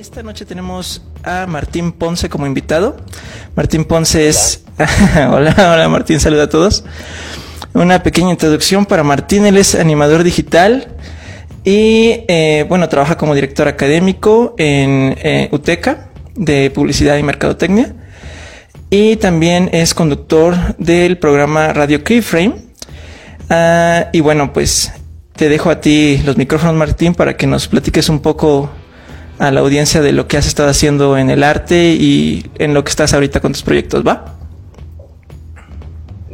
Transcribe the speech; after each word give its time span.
esta 0.00 0.22
noche 0.22 0.46
tenemos 0.46 1.02
a 1.22 1.46
Martín 1.46 1.92
Ponce 1.92 2.30
como 2.30 2.46
invitado. 2.46 2.96
Martín 3.54 3.84
Ponce 3.84 4.30
es... 4.30 4.64
hola, 5.30 5.54
hola 5.58 5.88
Martín, 5.90 6.18
saluda 6.20 6.44
a 6.44 6.48
todos. 6.48 6.84
Una 7.74 8.02
pequeña 8.02 8.30
introducción 8.30 8.86
para 8.86 9.02
Martín, 9.02 9.44
él 9.44 9.58
es 9.58 9.74
animador 9.74 10.22
digital 10.22 10.96
y 11.64 12.24
eh, 12.28 12.64
bueno, 12.66 12.88
trabaja 12.88 13.18
como 13.18 13.34
director 13.34 13.68
académico 13.68 14.54
en 14.56 15.16
eh, 15.22 15.50
UTECA 15.52 16.08
de 16.34 16.70
Publicidad 16.70 17.18
y 17.18 17.22
Mercadotecnia 17.22 17.94
y 18.88 19.16
también 19.16 19.68
es 19.72 19.92
conductor 19.92 20.56
del 20.78 21.18
programa 21.18 21.74
Radio 21.74 22.02
Keyframe. 22.02 22.54
Ah, 23.50 24.06
y 24.14 24.20
bueno, 24.20 24.54
pues 24.54 24.92
te 25.36 25.50
dejo 25.50 25.68
a 25.68 25.82
ti 25.82 26.22
los 26.24 26.38
micrófonos, 26.38 26.74
Martín, 26.74 27.14
para 27.14 27.36
que 27.36 27.46
nos 27.46 27.68
platiques 27.68 28.08
un 28.08 28.20
poco 28.20 28.70
a 29.40 29.50
la 29.50 29.60
audiencia 29.60 30.02
de 30.02 30.12
lo 30.12 30.28
que 30.28 30.36
has 30.36 30.46
estado 30.46 30.68
haciendo 30.68 31.16
en 31.16 31.30
el 31.30 31.42
arte 31.42 31.96
y 31.98 32.44
en 32.58 32.74
lo 32.74 32.84
que 32.84 32.90
estás 32.90 33.14
ahorita 33.14 33.40
con 33.40 33.52
tus 33.52 33.62
proyectos, 33.62 34.06
¿va? 34.06 34.36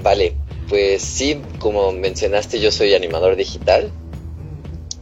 Vale, 0.02 0.34
pues 0.68 1.02
sí, 1.02 1.40
como 1.60 1.92
mencionaste, 1.92 2.58
yo 2.58 2.72
soy 2.72 2.94
animador 2.94 3.36
digital. 3.36 3.92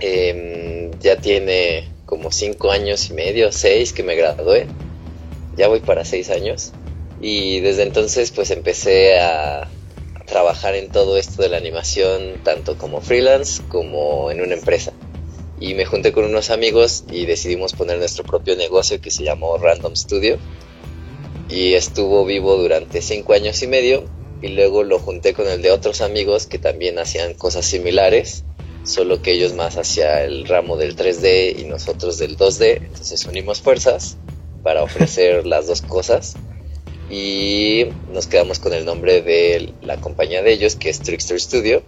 Em, 0.00 0.90
ya 1.00 1.16
tiene 1.16 1.88
como 2.04 2.30
cinco 2.30 2.70
años 2.70 3.08
y 3.08 3.14
medio, 3.14 3.50
seis 3.52 3.94
que 3.94 4.02
me 4.02 4.14
gradué. 4.16 4.66
Ya 5.56 5.68
voy 5.68 5.80
para 5.80 6.04
seis 6.04 6.28
años. 6.28 6.72
Y 7.22 7.60
desde 7.60 7.84
entonces 7.84 8.32
pues 8.32 8.50
empecé 8.50 9.18
a 9.18 9.66
trabajar 10.26 10.74
en 10.74 10.90
todo 10.90 11.16
esto 11.16 11.40
de 11.40 11.48
la 11.48 11.56
animación, 11.56 12.34
tanto 12.44 12.76
como 12.76 13.00
freelance 13.00 13.62
como 13.70 14.30
en 14.30 14.42
una 14.42 14.52
empresa 14.52 14.92
y 15.64 15.72
me 15.72 15.86
junté 15.86 16.12
con 16.12 16.24
unos 16.24 16.50
amigos 16.50 17.04
y 17.10 17.24
decidimos 17.24 17.72
poner 17.72 17.98
nuestro 17.98 18.22
propio 18.22 18.54
negocio 18.54 19.00
que 19.00 19.10
se 19.10 19.24
llamó 19.24 19.56
Random 19.56 19.96
Studio. 19.96 20.36
Y 21.48 21.72
estuvo 21.72 22.26
vivo 22.26 22.56
durante 22.56 23.00
cinco 23.00 23.32
años 23.32 23.62
y 23.62 23.66
medio 23.66 24.04
y 24.42 24.48
luego 24.48 24.82
lo 24.82 24.98
junté 24.98 25.32
con 25.32 25.48
el 25.48 25.62
de 25.62 25.70
otros 25.70 26.02
amigos 26.02 26.46
que 26.46 26.58
también 26.58 26.98
hacían 26.98 27.32
cosas 27.32 27.64
similares 27.64 28.44
solo 28.82 29.22
que 29.22 29.32
ellos 29.32 29.54
más 29.54 29.78
hacia 29.78 30.24
el 30.24 30.46
ramo 30.46 30.76
del 30.76 30.94
3D 30.94 31.58
y 31.58 31.64
nosotros 31.64 32.18
del 32.18 32.36
2D 32.36 32.82
entonces 32.82 33.24
unimos 33.24 33.62
fuerzas 33.62 34.18
para 34.62 34.82
ofrecer 34.82 35.46
las 35.46 35.66
dos 35.66 35.80
cosas. 35.80 36.34
Y 37.08 37.86
nos 38.12 38.26
quedamos 38.26 38.58
con 38.58 38.74
el 38.74 38.84
nombre 38.84 39.22
de 39.22 39.72
la 39.80 39.96
compañía 39.98 40.42
de 40.42 40.52
ellos 40.52 40.76
que 40.76 40.90
es 40.90 41.00
Trickster 41.00 41.40
Studio 41.40 41.82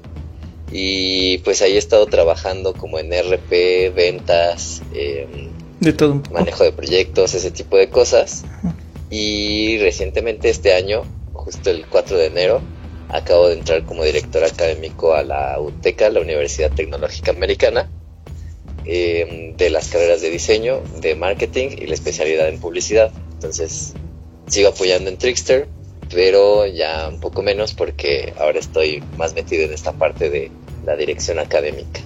y 0.79 1.39
pues 1.39 1.63
ahí 1.63 1.73
he 1.73 1.79
estado 1.79 2.05
trabajando 2.05 2.75
como 2.75 2.99
en 2.99 3.11
RP, 3.11 3.89
ventas, 3.95 4.83
em, 4.93 5.49
de 5.81 5.95
todo 5.95 6.23
manejo 6.31 6.65
de 6.65 6.73
proyectos, 6.73 7.33
ese 7.33 7.51
tipo 7.51 7.79
de 7.79 7.89
cosas. 7.89 8.45
Y 9.09 9.79
recientemente 9.79 10.51
este 10.51 10.75
año, 10.75 11.05
justo 11.33 11.71
el 11.71 11.87
4 11.87 12.19
de 12.19 12.27
enero, 12.27 12.61
acabo 13.09 13.49
de 13.49 13.55
entrar 13.55 13.87
como 13.87 14.05
director 14.05 14.45
académico 14.45 15.15
a 15.15 15.23
la 15.23 15.59
UTECA, 15.59 16.11
la 16.11 16.21
Universidad 16.21 16.71
Tecnológica 16.71 17.31
Americana, 17.31 17.91
em, 18.85 19.57
de 19.57 19.71
las 19.71 19.89
carreras 19.89 20.21
de 20.21 20.29
diseño, 20.29 20.83
de 21.01 21.15
marketing 21.15 21.71
y 21.79 21.87
la 21.87 21.95
especialidad 21.95 22.51
en 22.51 22.61
publicidad. 22.61 23.13
Entonces, 23.33 23.95
sigo 24.47 24.69
apoyando 24.69 25.09
en 25.09 25.17
Trickster, 25.17 25.69
pero 26.13 26.67
ya 26.67 27.09
un 27.09 27.19
poco 27.19 27.41
menos 27.41 27.73
porque 27.73 28.35
ahora 28.39 28.59
estoy 28.59 29.03
más 29.17 29.33
metido 29.33 29.65
en 29.65 29.73
esta 29.73 29.93
parte 29.93 30.29
de 30.29 30.51
la 30.87 30.97
dirección 30.97 31.39
académica. 31.39 32.01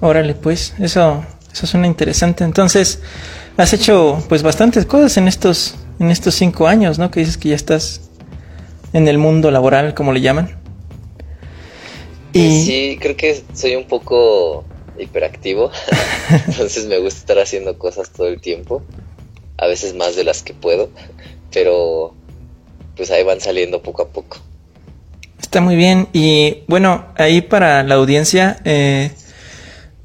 Órale, 0.00 0.34
pues, 0.34 0.74
eso, 0.78 1.24
eso 1.52 1.66
suena 1.66 1.86
interesante. 1.86 2.44
Entonces, 2.44 3.00
has 3.56 3.72
hecho 3.72 4.22
pues 4.28 4.42
bastantes 4.42 4.86
cosas 4.86 5.16
en 5.16 5.28
estos, 5.28 5.74
en 5.98 6.10
estos 6.10 6.34
cinco 6.34 6.66
años, 6.68 6.98
¿no? 6.98 7.10
Que 7.10 7.20
dices 7.20 7.38
que 7.38 7.50
ya 7.50 7.56
estás 7.56 8.02
en 8.92 9.08
el 9.08 9.18
mundo 9.18 9.50
laboral, 9.50 9.94
como 9.94 10.12
le 10.12 10.20
llaman. 10.20 10.56
Y... 12.32 12.64
Sí, 12.64 12.98
creo 13.00 13.16
que 13.16 13.42
soy 13.54 13.76
un 13.76 13.84
poco 13.84 14.64
hiperactivo, 14.98 15.70
entonces 16.46 16.86
me 16.86 16.98
gusta 16.98 17.20
estar 17.20 17.38
haciendo 17.38 17.78
cosas 17.78 18.10
todo 18.10 18.28
el 18.28 18.40
tiempo, 18.40 18.82
a 19.56 19.66
veces 19.66 19.94
más 19.94 20.16
de 20.16 20.24
las 20.24 20.42
que 20.42 20.52
puedo, 20.54 20.90
pero 21.52 22.14
pues 22.96 23.10
ahí 23.10 23.24
van 23.24 23.40
saliendo 23.40 23.82
poco 23.82 24.02
a 24.02 24.08
poco. 24.08 24.38
Está 25.40 25.60
muy 25.60 25.76
bien. 25.76 26.08
Y 26.12 26.62
bueno, 26.66 27.06
ahí 27.16 27.40
para 27.40 27.82
la 27.82 27.96
audiencia, 27.96 28.58
eh, 28.64 29.10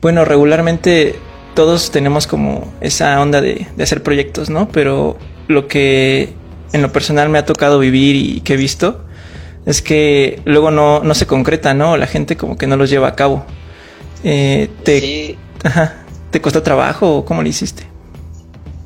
bueno, 0.01 0.25
regularmente 0.25 1.15
todos 1.55 1.91
tenemos 1.91 2.27
como 2.27 2.71
esa 2.81 3.19
onda 3.21 3.41
de, 3.41 3.67
hacer 3.81 4.03
proyectos, 4.03 4.49
¿no? 4.49 4.69
Pero 4.69 5.17
lo 5.47 5.67
que 5.67 6.33
en 6.73 6.81
lo 6.81 6.91
personal 6.91 7.29
me 7.29 7.37
ha 7.37 7.45
tocado 7.45 7.79
vivir 7.79 8.15
y 8.15 8.41
que 8.41 8.53
he 8.53 8.57
visto 8.57 9.05
es 9.65 9.81
que 9.81 10.41
luego 10.45 10.71
no, 10.71 11.03
no 11.03 11.13
se 11.13 11.25
concreta, 11.25 11.73
¿no? 11.73 11.97
La 11.97 12.07
gente 12.07 12.37
como 12.37 12.57
que 12.57 12.67
no 12.67 12.77
los 12.77 12.89
lleva 12.89 13.09
a 13.09 13.15
cabo. 13.15 13.45
Eh, 14.23 14.69
te, 14.83 14.99
sí. 14.99 15.37
ajá, 15.63 16.05
¿Te 16.31 16.41
costó 16.41 16.61
trabajo 16.61 17.17
o 17.17 17.25
cómo 17.25 17.41
lo 17.41 17.49
hiciste? 17.49 17.83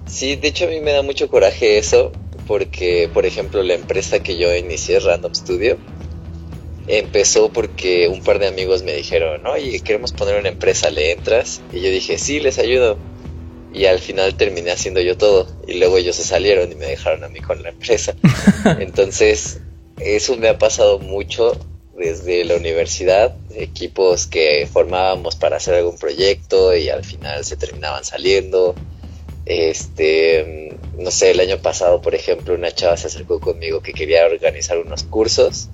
Sí, 0.08 0.36
de 0.36 0.48
hecho 0.48 0.66
a 0.66 0.68
mí 0.68 0.80
me 0.80 0.92
da 0.92 1.02
mucho 1.02 1.28
coraje 1.28 1.78
eso, 1.78 2.12
porque, 2.48 3.10
por 3.14 3.26
ejemplo, 3.26 3.64
la 3.64 3.74
empresa 3.74 4.22
que 4.22 4.38
yo 4.38 4.54
inicié, 4.56 5.00
Random 5.00 5.34
Studio, 5.34 5.78
empezó 6.88 7.52
porque 7.52 8.08
un 8.08 8.24
par 8.24 8.40
de 8.40 8.48
amigos 8.48 8.84
me 8.84 8.94
dijeron, 8.94 9.46
oye, 9.46 9.80
queremos 9.82 10.12
poner 10.12 10.40
una 10.40 10.50
empresa, 10.50 10.90
¿le 10.90 11.12
entras? 11.12 11.62
Y 11.72 11.82
yo 11.82 11.90
dije, 11.90 12.18
sí, 12.18 12.40
les 12.40 12.60
ayudo. 12.60 12.98
Y 13.74 13.86
al 13.86 14.00
final 14.00 14.36
terminé 14.36 14.72
haciendo 14.72 15.02
yo 15.02 15.18
todo. 15.18 15.48
Y 15.68 15.76
luego 15.76 15.98
ellos 15.98 16.16
se 16.16 16.24
salieron 16.24 16.72
y 16.72 16.76
me 16.76 16.86
dejaron 16.86 17.24
a 17.24 17.30
mí 17.30 17.40
con 17.40 17.64
la 17.64 17.70
empresa. 17.70 18.16
Entonces, 18.80 19.62
eso 20.00 20.38
me 20.38 20.50
ha 20.50 20.58
pasado 20.58 21.00
mucho 21.00 21.58
desde 21.98 22.44
la 22.44 22.56
universidad, 22.56 23.36
equipos 23.56 24.28
que 24.28 24.68
formábamos 24.72 25.36
para 25.36 25.58
hacer 25.58 25.76
algún 25.76 25.98
proyecto 25.98 26.76
y 26.76 26.90
al 26.90 27.04
final 27.04 27.46
se 27.46 27.56
terminaban 27.56 28.04
saliendo 28.04 28.76
este, 29.46 30.78
no 30.98 31.12
sé, 31.12 31.32
el 31.32 31.40
año 31.40 31.58
pasado, 31.58 32.02
por 32.02 32.16
ejemplo, 32.16 32.56
una 32.56 32.72
chava 32.72 32.98
se 32.98 33.08
acercó 33.08 33.40
conmigo 33.40 33.82
que 33.82 33.94
quería 33.94 34.26
organizar 34.26 34.78
unos 34.78 35.04
cursos 35.04 35.70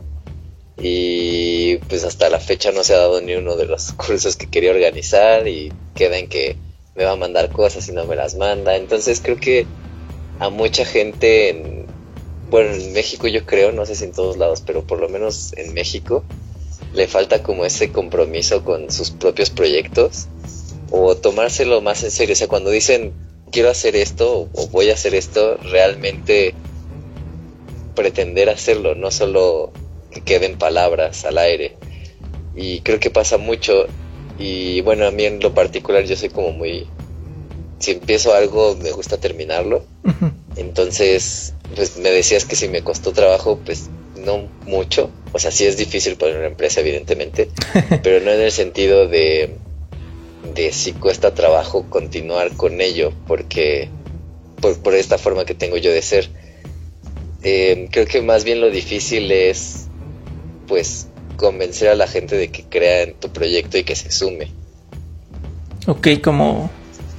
y 0.81 1.77
pues 1.89 2.03
hasta 2.03 2.29
la 2.29 2.39
fecha 2.39 2.71
no 2.71 2.83
se 2.83 2.93
ha 2.93 2.99
dado 2.99 3.21
ni 3.21 3.35
uno 3.35 3.55
de 3.55 3.65
los 3.65 3.91
cursos 3.97 4.35
que 4.35 4.47
quería 4.47 4.71
organizar 4.71 5.47
y 5.47 5.71
queda 5.95 6.17
en 6.17 6.27
que 6.27 6.55
me 6.95 7.05
va 7.05 7.11
a 7.11 7.15
mandar 7.15 7.49
cosas 7.49 7.87
y 7.89 7.91
no 7.91 8.05
me 8.05 8.15
las 8.15 8.35
manda. 8.35 8.75
Entonces 8.75 9.21
creo 9.21 9.37
que 9.37 9.65
a 10.39 10.49
mucha 10.49 10.85
gente, 10.85 11.49
en, 11.49 11.85
bueno, 12.49 12.73
en 12.73 12.93
México 12.93 13.27
yo 13.27 13.45
creo, 13.45 13.71
no 13.71 13.85
sé 13.85 13.95
si 13.95 14.05
en 14.05 14.13
todos 14.13 14.37
lados, 14.37 14.61
pero 14.65 14.83
por 14.83 14.99
lo 14.99 15.09
menos 15.09 15.53
en 15.57 15.73
México, 15.73 16.23
le 16.93 17.07
falta 17.07 17.43
como 17.43 17.65
ese 17.65 17.91
compromiso 17.91 18.63
con 18.63 18.91
sus 18.91 19.11
propios 19.11 19.49
proyectos 19.49 20.27
o 20.91 21.15
tomárselo 21.15 21.81
más 21.81 22.03
en 22.03 22.11
serio. 22.11 22.33
O 22.33 22.35
sea, 22.35 22.47
cuando 22.47 22.69
dicen 22.69 23.13
quiero 23.51 23.69
hacer 23.69 23.95
esto 23.95 24.49
o 24.53 24.67
voy 24.67 24.89
a 24.89 24.93
hacer 24.93 25.15
esto, 25.15 25.57
realmente 25.57 26.53
pretender 27.95 28.49
hacerlo, 28.49 28.95
no 28.95 29.11
solo 29.11 29.73
que 30.11 30.21
queden 30.21 30.57
palabras 30.57 31.25
al 31.25 31.37
aire. 31.37 31.75
Y 32.55 32.81
creo 32.81 32.99
que 32.99 33.09
pasa 33.09 33.37
mucho. 33.37 33.87
Y 34.37 34.81
bueno, 34.81 35.05
a 35.07 35.11
mí 35.11 35.25
en 35.25 35.39
lo 35.39 35.53
particular 35.53 36.03
yo 36.05 36.15
soy 36.15 36.29
como 36.29 36.51
muy... 36.51 36.87
Si 37.79 37.91
empiezo 37.91 38.33
algo, 38.33 38.75
me 38.75 38.91
gusta 38.91 39.17
terminarlo. 39.17 39.85
Entonces, 40.57 41.53
pues 41.75 41.97
me 41.97 42.09
decías 42.09 42.45
que 42.45 42.55
si 42.55 42.67
me 42.67 42.81
costó 42.81 43.13
trabajo, 43.13 43.59
pues 43.63 43.89
no 44.17 44.49
mucho. 44.65 45.09
O 45.31 45.39
sea, 45.39 45.51
sí 45.51 45.65
es 45.65 45.77
difícil 45.77 46.17
poner 46.17 46.37
una 46.37 46.47
empresa, 46.47 46.81
evidentemente. 46.81 47.49
pero 48.03 48.23
no 48.23 48.31
en 48.31 48.41
el 48.41 48.51
sentido 48.51 49.07
de 49.07 49.55
de 50.53 50.71
si 50.71 50.93
cuesta 50.93 51.33
trabajo 51.33 51.85
continuar 51.89 52.51
con 52.55 52.81
ello, 52.81 53.13
porque 53.27 53.89
por, 54.61 54.95
esta 54.95 55.17
forma 55.17 55.45
que 55.45 55.53
tengo 55.53 55.77
yo 55.77 55.91
de 55.91 56.01
ser. 56.01 56.29
Eh, 57.43 57.87
creo 57.91 58.05
que 58.05 58.21
más 58.21 58.43
bien 58.43 58.59
lo 58.59 58.69
difícil 58.69 59.31
es, 59.31 59.87
pues, 60.69 61.07
convencer 61.35 61.89
a 61.89 61.95
la 61.95 62.07
gente 62.07 62.37
de 62.37 62.49
que 62.49 62.63
crea 62.63 63.03
en 63.03 63.15
tu 63.15 63.29
proyecto 63.29 63.77
y 63.77 63.83
que 63.83 63.95
se 63.97 64.11
sume. 64.11 64.51
Ok, 65.87 66.07
como, 66.23 66.69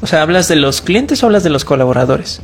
o 0.01 0.07
sea, 0.07 0.23
¿hablas 0.23 0.49
de 0.49 0.57
los 0.57 0.81
clientes 0.81 1.23
o 1.23 1.27
hablas 1.27 1.45
de 1.45 1.51
los 1.51 1.67
colaboradores? 1.67 2.41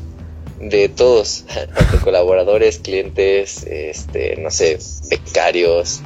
De 0.60 0.90
todos, 0.90 1.44
tanto 1.74 2.04
colaboradores, 2.04 2.78
clientes, 2.78 3.64
este, 3.64 4.36
no 4.36 4.50
sé, 4.50 4.78
becarios, 5.08 6.00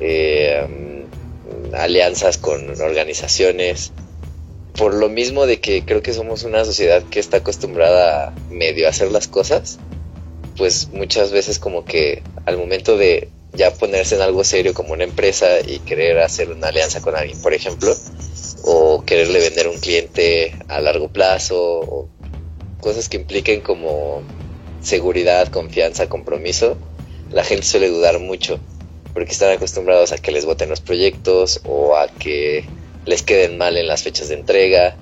eh, 0.00 1.06
alianzas 1.74 2.38
con 2.38 2.80
organizaciones 2.80 3.92
por 4.78 4.94
lo 4.94 5.08
mismo 5.08 5.46
de 5.46 5.60
que 5.60 5.84
creo 5.84 6.02
que 6.02 6.14
somos 6.14 6.44
una 6.44 6.64
sociedad 6.64 7.02
que 7.10 7.18
está 7.18 7.38
acostumbrada 7.38 8.28
a 8.28 8.32
medio 8.48 8.88
hacer 8.88 9.10
las 9.10 9.26
cosas, 9.26 9.80
pues 10.56 10.88
muchas 10.92 11.32
veces 11.32 11.58
como 11.58 11.84
que 11.84 12.22
al 12.46 12.56
momento 12.56 12.96
de 12.96 13.28
ya 13.52 13.72
ponerse 13.72 14.16
en 14.16 14.22
algo 14.22 14.44
serio 14.44 14.74
como 14.74 14.92
una 14.92 15.04
empresa 15.04 15.60
y 15.66 15.78
querer 15.80 16.18
hacer 16.18 16.50
una 16.50 16.68
alianza 16.68 17.00
con 17.00 17.16
alguien, 17.16 17.40
por 17.40 17.54
ejemplo, 17.54 17.94
o 18.62 19.04
quererle 19.04 19.40
vender 19.40 19.68
un 19.68 19.78
cliente 19.78 20.54
a 20.68 20.80
largo 20.80 21.08
plazo, 21.08 21.58
o 21.58 22.08
cosas 22.80 23.08
que 23.08 23.16
impliquen 23.16 23.60
como 23.60 24.22
seguridad, 24.82 25.48
confianza, 25.48 26.08
compromiso, 26.08 26.76
la 27.30 27.44
gente 27.44 27.66
suele 27.66 27.88
dudar 27.88 28.18
mucho 28.20 28.58
porque 29.12 29.32
están 29.32 29.50
acostumbrados 29.50 30.12
a 30.12 30.18
que 30.18 30.30
les 30.30 30.44
voten 30.44 30.68
los 30.68 30.80
proyectos 30.80 31.60
o 31.64 31.96
a 31.96 32.08
que 32.08 32.64
les 33.04 33.22
queden 33.22 33.58
mal 33.58 33.76
en 33.76 33.86
las 33.88 34.02
fechas 34.02 34.28
de 34.28 34.34
entrega, 34.34 34.96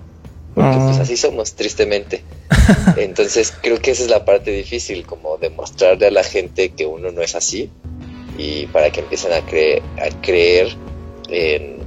porque 0.54 0.76
pues 0.78 0.98
ah. 0.98 1.02
así 1.02 1.16
somos, 1.16 1.54
tristemente. 1.54 2.22
Entonces 2.96 3.52
creo 3.60 3.78
que 3.78 3.90
esa 3.90 4.04
es 4.04 4.10
la 4.10 4.25
parte 4.25 4.52
difícil, 4.52 5.04
como 5.04 5.37
demostrarle 5.37 6.06
a 6.06 6.10
la 6.10 6.22
gente 6.22 6.70
que 6.70 6.87
uno 6.87 7.10
no 7.10 7.20
es 7.20 7.34
así 7.34 7.70
y 8.37 8.67
para 8.67 8.91
que 8.91 9.00
empiecen 9.00 9.33
a, 9.33 9.41
creer 9.41 9.83
a 9.99 10.21
creer 10.21 10.77
en, 11.29 11.79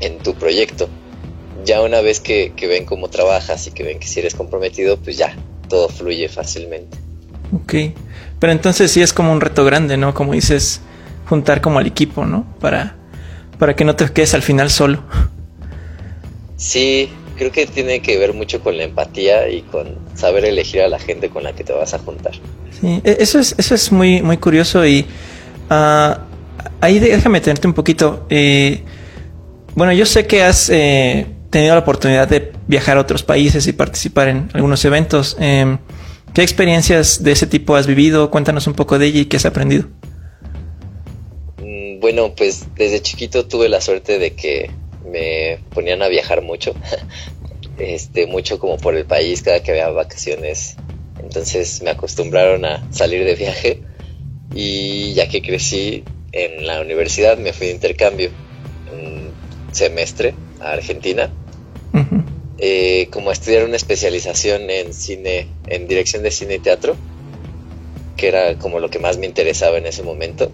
en, 0.00 0.18
tu 0.18 0.34
proyecto. 0.34 0.88
Ya 1.64 1.80
una 1.82 2.00
vez 2.00 2.20
que, 2.20 2.52
que 2.56 2.66
ven 2.66 2.84
cómo 2.84 3.08
trabajas 3.08 3.66
y 3.66 3.70
que 3.70 3.84
ven 3.84 3.98
que 3.98 4.06
si 4.06 4.20
eres 4.20 4.34
comprometido, 4.34 4.96
pues 4.96 5.16
ya, 5.16 5.36
todo 5.68 5.88
fluye 5.88 6.28
fácilmente. 6.28 6.98
Ok, 7.54 7.74
pero 8.38 8.52
entonces 8.52 8.90
sí 8.90 9.02
es 9.02 9.12
como 9.12 9.30
un 9.30 9.40
reto 9.40 9.64
grande, 9.64 9.96
¿no? 9.96 10.14
Como 10.14 10.32
dices, 10.32 10.80
juntar 11.26 11.60
como 11.60 11.78
al 11.78 11.86
equipo, 11.86 12.24
¿no? 12.24 12.46
Para, 12.60 12.96
para 13.58 13.76
que 13.76 13.84
no 13.84 13.94
te 13.94 14.10
quedes 14.12 14.34
al 14.34 14.42
final 14.42 14.70
solo. 14.70 15.02
Sí, 16.56 17.10
creo 17.36 17.52
que 17.52 17.66
tiene 17.66 18.00
que 18.00 18.18
ver 18.18 18.34
mucho 18.34 18.60
con 18.60 18.76
la 18.76 18.84
empatía 18.84 19.48
y 19.48 19.62
con 19.62 19.98
saber 20.14 20.44
elegir 20.44 20.82
a 20.82 20.88
la 20.88 20.98
gente 20.98 21.28
con 21.28 21.42
la 21.42 21.54
que 21.54 21.64
te 21.64 21.72
vas 21.72 21.94
a 21.94 21.98
juntar. 21.98 22.32
Sí, 22.80 23.00
e, 23.04 23.16
eso 23.20 23.38
es, 23.38 23.54
eso 23.58 23.74
es 23.74 23.92
muy, 23.92 24.22
muy 24.22 24.38
curioso 24.38 24.86
y 24.86 25.06
uh, 25.70 26.32
ahí 26.80 26.98
déjame 26.98 27.40
tenerte 27.40 27.66
un 27.66 27.74
poquito. 27.74 28.26
Eh, 28.28 28.82
bueno, 29.74 29.92
yo 29.92 30.04
sé 30.04 30.26
que 30.26 30.42
has 30.42 30.68
eh, 30.68 31.26
tenido 31.48 31.74
la 31.74 31.80
oportunidad 31.80 32.28
de 32.28 32.52
viajar 32.66 32.98
a 32.98 33.00
otros 33.00 33.22
países 33.22 33.66
y 33.66 33.72
participar 33.72 34.28
en 34.28 34.50
algunos 34.52 34.84
eventos. 34.84 35.36
Em, 35.40 35.78
¿Qué 36.34 36.42
experiencias 36.42 37.22
de 37.22 37.32
ese 37.32 37.46
tipo 37.46 37.76
has 37.76 37.86
vivido? 37.86 38.30
Cuéntanos 38.30 38.66
un 38.66 38.74
poco 38.74 38.98
de 38.98 39.06
ella 39.06 39.20
y 39.20 39.24
qué 39.26 39.36
has 39.36 39.46
aprendido. 39.46 39.88
Mm, 41.58 42.00
bueno, 42.00 42.34
pues 42.34 42.66
desde 42.74 43.00
chiquito 43.00 43.46
tuve 43.46 43.68
la 43.68 43.80
suerte 43.80 44.18
de 44.18 44.34
que 44.34 44.70
me 45.10 45.58
ponían 45.74 46.02
a 46.02 46.08
viajar 46.08 46.42
mucho, 46.42 46.74
este, 47.78 48.26
mucho 48.26 48.58
como 48.58 48.76
por 48.78 48.96
el 48.96 49.04
país 49.04 49.42
cada 49.42 49.62
que 49.62 49.70
había 49.70 49.88
vacaciones. 49.90 50.76
Entonces 51.22 51.82
me 51.82 51.90
acostumbraron 51.90 52.64
a 52.64 52.82
salir 52.90 53.24
de 53.24 53.34
viaje 53.34 53.82
y 54.54 55.14
ya 55.14 55.28
que 55.28 55.42
crecí 55.42 56.04
en 56.32 56.66
la 56.66 56.80
universidad 56.80 57.38
me 57.38 57.52
fui 57.52 57.68
de 57.68 57.74
intercambio 57.74 58.30
un 58.92 59.32
semestre 59.72 60.34
a 60.60 60.72
Argentina 60.72 61.30
eh, 62.64 63.08
como 63.10 63.30
a 63.30 63.32
estudiar 63.32 63.64
una 63.64 63.74
especialización 63.74 64.70
en 64.70 64.94
cine, 64.94 65.48
en 65.66 65.88
dirección 65.88 66.22
de 66.22 66.30
cine 66.30 66.54
y 66.54 66.58
teatro, 66.60 66.94
que 68.16 68.28
era 68.28 68.56
como 68.56 68.78
lo 68.78 68.88
que 68.88 69.00
más 69.00 69.18
me 69.18 69.26
interesaba 69.26 69.78
en 69.78 69.86
ese 69.86 70.04
momento. 70.04 70.48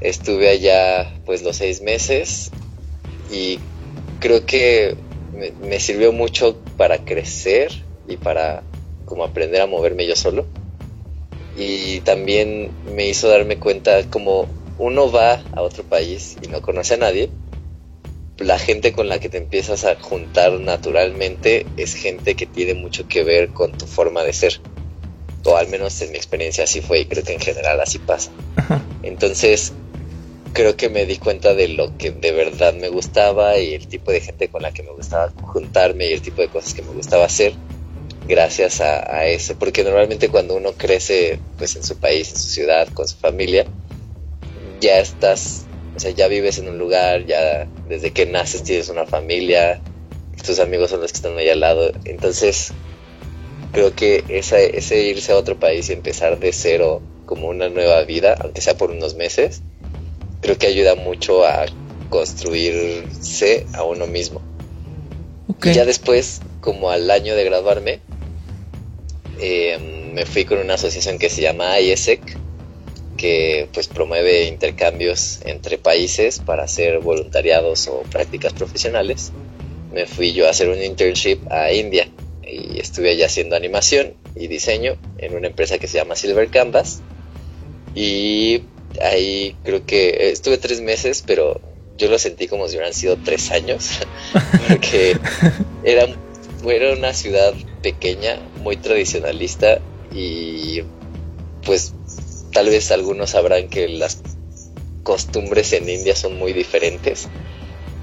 Estuve 0.00 0.48
allá 0.48 1.08
pues 1.24 1.44
los 1.44 1.56
seis 1.56 1.82
meses 1.82 2.50
y 3.30 3.60
creo 4.18 4.44
que 4.44 4.96
me, 5.60 5.78
sirvió 5.78 6.12
mucho 6.12 6.56
para 6.76 6.98
crecer 7.04 7.70
y 8.08 8.16
para 8.16 8.64
como 9.04 9.22
aprender 9.22 9.60
a 9.60 9.66
moverme 9.66 10.04
yo 10.04 10.16
solo. 10.16 10.46
Y 11.58 12.00
también 12.00 12.70
me 12.94 13.08
hizo 13.08 13.28
darme 13.28 13.56
cuenta 13.56 14.04
como 14.08 14.46
uno 14.78 15.10
va 15.10 15.42
a 15.52 15.62
otro 15.62 15.82
país 15.82 16.36
y 16.40 16.46
no 16.46 16.62
conoce 16.62 16.94
a 16.94 16.98
nadie, 16.98 17.30
la 18.38 18.58
gente 18.58 18.92
con 18.92 19.08
la 19.08 19.18
que 19.18 19.28
te 19.28 19.38
empiezas 19.38 19.84
a 19.84 19.96
juntar 19.96 20.52
naturalmente 20.52 21.66
es 21.76 21.94
gente 21.94 22.36
que 22.36 22.46
tiene 22.46 22.74
mucho 22.74 23.08
que 23.08 23.24
ver 23.24 23.48
con 23.48 23.72
tu 23.72 23.86
forma 23.86 24.22
de 24.22 24.32
ser. 24.32 24.60
O 25.44 25.56
al 25.56 25.68
menos 25.68 26.00
en 26.00 26.12
mi 26.12 26.16
experiencia 26.16 26.64
así 26.64 26.80
fue 26.80 27.00
y 27.00 27.04
creo 27.06 27.24
que 27.24 27.34
en 27.34 27.40
general 27.40 27.80
así 27.80 27.98
pasa. 27.98 28.30
Entonces, 29.02 29.72
creo 30.52 30.76
que 30.76 30.88
me 30.88 31.06
di 31.06 31.16
cuenta 31.16 31.54
de 31.54 31.68
lo 31.68 31.96
que 31.96 32.12
de 32.12 32.30
verdad 32.30 32.74
me 32.74 32.88
gustaba 32.88 33.58
y 33.58 33.74
el 33.74 33.88
tipo 33.88 34.12
de 34.12 34.20
gente 34.20 34.48
con 34.48 34.62
la 34.62 34.70
que 34.70 34.84
me 34.84 34.92
gustaba 34.92 35.32
juntarme 35.42 36.08
y 36.08 36.12
el 36.12 36.22
tipo 36.22 36.40
de 36.40 36.48
cosas 36.48 36.74
que 36.74 36.82
me 36.82 36.92
gustaba 36.92 37.24
hacer 37.24 37.54
gracias 38.28 38.80
a, 38.80 39.12
a 39.12 39.26
eso. 39.26 39.56
Porque 39.58 39.84
normalmente 39.84 40.28
cuando 40.28 40.54
uno 40.54 40.72
crece 40.72 41.38
pues 41.56 41.76
en 41.76 41.82
su 41.82 41.96
país, 41.96 42.30
en 42.30 42.36
su 42.36 42.48
ciudad, 42.48 42.88
con 42.94 43.08
su 43.08 43.16
familia, 43.16 43.66
ya 44.80 44.98
estás 44.98 45.68
o 45.98 46.00
sea, 46.00 46.12
ya 46.12 46.28
vives 46.28 46.58
en 46.58 46.68
un 46.68 46.78
lugar, 46.78 47.26
ya 47.26 47.66
desde 47.88 48.12
que 48.12 48.24
naces 48.24 48.62
tienes 48.62 48.88
una 48.88 49.04
familia, 49.04 49.80
tus 50.46 50.60
amigos 50.60 50.90
son 50.90 51.00
los 51.00 51.10
que 51.10 51.16
están 51.16 51.36
ahí 51.36 51.48
al 51.48 51.58
lado. 51.58 51.90
Entonces, 52.04 52.72
creo 53.72 53.92
que 53.96 54.22
ese 54.28 55.02
irse 55.02 55.32
a 55.32 55.36
otro 55.36 55.56
país 55.56 55.90
y 55.90 55.94
empezar 55.94 56.38
de 56.38 56.52
cero 56.52 57.02
como 57.26 57.48
una 57.48 57.68
nueva 57.68 58.02
vida, 58.04 58.36
aunque 58.40 58.60
sea 58.60 58.76
por 58.76 58.92
unos 58.92 59.16
meses, 59.16 59.62
creo 60.40 60.56
que 60.56 60.68
ayuda 60.68 60.94
mucho 60.94 61.44
a 61.44 61.66
construirse 62.10 63.66
a 63.74 63.82
uno 63.82 64.06
mismo. 64.06 64.40
Y 65.64 65.72
ya 65.72 65.84
después, 65.84 66.42
como 66.60 66.90
al 66.90 67.10
año 67.10 67.34
de 67.34 67.42
graduarme, 67.42 67.98
eh, 69.40 70.10
me 70.12 70.26
fui 70.26 70.44
con 70.44 70.58
una 70.58 70.74
asociación 70.74 71.18
que 71.18 71.30
se 71.30 71.42
llama 71.42 71.78
IESEC, 71.80 72.20
que 73.16 73.68
pues 73.72 73.88
promueve 73.88 74.44
intercambios 74.44 75.40
entre 75.44 75.76
países 75.78 76.38
para 76.38 76.64
hacer 76.64 77.00
voluntariados 77.00 77.88
o 77.88 78.02
prácticas 78.10 78.52
profesionales. 78.52 79.32
Me 79.92 80.06
fui 80.06 80.32
yo 80.32 80.46
a 80.46 80.50
hacer 80.50 80.68
un 80.68 80.82
internship 80.82 81.38
a 81.50 81.72
India 81.72 82.08
y 82.42 82.78
estuve 82.80 83.10
allá 83.10 83.26
haciendo 83.26 83.56
animación 83.56 84.14
y 84.34 84.46
diseño 84.46 84.96
en 85.18 85.34
una 85.34 85.48
empresa 85.48 85.78
que 85.78 85.88
se 85.88 85.98
llama 85.98 86.16
Silver 86.16 86.48
Canvas 86.48 87.00
y 87.94 88.62
ahí 89.02 89.56
creo 89.64 89.84
que 89.84 90.30
estuve 90.30 90.56
tres 90.58 90.80
meses 90.80 91.22
pero 91.26 91.60
yo 91.98 92.08
lo 92.08 92.18
sentí 92.18 92.46
como 92.46 92.68
si 92.68 92.76
hubieran 92.76 92.94
sido 92.94 93.16
tres 93.16 93.50
años 93.50 93.98
porque 94.68 95.16
era, 95.84 96.06
era 96.66 96.92
una 96.92 97.12
ciudad 97.12 97.54
pequeña 97.82 98.38
muy 98.68 98.76
tradicionalista 98.76 99.80
y 100.14 100.82
pues 101.64 101.94
tal 102.52 102.66
vez 102.66 102.90
algunos 102.90 103.30
sabrán 103.30 103.68
que 103.68 103.88
las 103.88 104.20
costumbres 105.02 105.72
en 105.72 105.88
India 105.88 106.14
son 106.14 106.36
muy 106.36 106.52
diferentes 106.52 107.28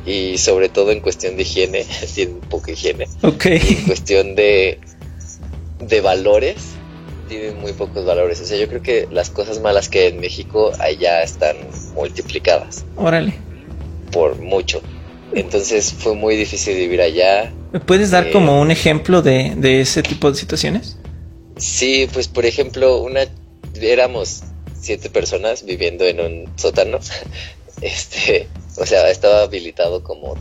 y 0.07 0.39
sobre 0.39 0.69
todo 0.69 0.89
en 0.89 1.01
cuestión 1.01 1.35
de 1.35 1.43
higiene, 1.43 1.85
tienen 2.15 2.39
poca 2.39 2.71
higiene. 2.71 3.07
en 3.21 3.85
cuestión 3.85 4.33
de, 4.33 4.79
de 5.81 6.01
valores, 6.01 6.55
tienen 7.29 7.59
muy 7.59 7.73
pocos 7.73 8.03
valores. 8.03 8.41
O 8.41 8.45
sea, 8.45 8.57
yo 8.57 8.67
creo 8.67 8.81
que 8.81 9.07
las 9.11 9.29
cosas 9.29 9.61
malas 9.61 9.87
que 9.87 9.99
hay 9.99 10.07
en 10.13 10.19
México 10.19 10.71
allá 10.79 11.21
están 11.21 11.57
multiplicadas. 11.93 12.85
Órale. 12.95 13.35
Por 14.11 14.39
mucho. 14.39 14.81
Entonces 15.35 15.93
fue 15.93 16.15
muy 16.15 16.35
difícil 16.35 16.75
vivir 16.75 17.01
allá. 17.01 17.51
¿Me 17.71 17.79
puedes 17.79 18.09
dar 18.09 18.31
como 18.31 18.57
eh, 18.57 18.61
un 18.61 18.71
ejemplo 18.71 19.21
de, 19.21 19.53
de 19.55 19.81
ese 19.81 20.01
tipo 20.01 20.31
de 20.31 20.37
situaciones? 20.37 20.97
Sí, 21.57 22.07
pues 22.11 22.27
por 22.27 22.45
ejemplo, 22.45 23.01
una 23.01 23.27
éramos 23.81 24.43
siete 24.79 25.09
personas 25.09 25.65
viviendo 25.65 26.05
en 26.05 26.19
un 26.19 26.49
sótano. 26.57 26.99
Este, 27.81 28.47
o 28.77 28.85
sea, 28.85 29.09
estaba 29.11 29.41
habilitado 29.41 30.01
como 30.01 30.35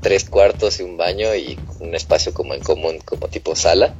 tres 0.00 0.24
cuartos 0.24 0.80
y 0.80 0.82
un 0.82 0.96
baño 0.96 1.32
y 1.36 1.56
un 1.78 1.94
espacio 1.94 2.34
como 2.34 2.52
en 2.52 2.60
común, 2.60 2.98
como 3.04 3.28
tipo 3.28 3.54
sala. 3.54 3.94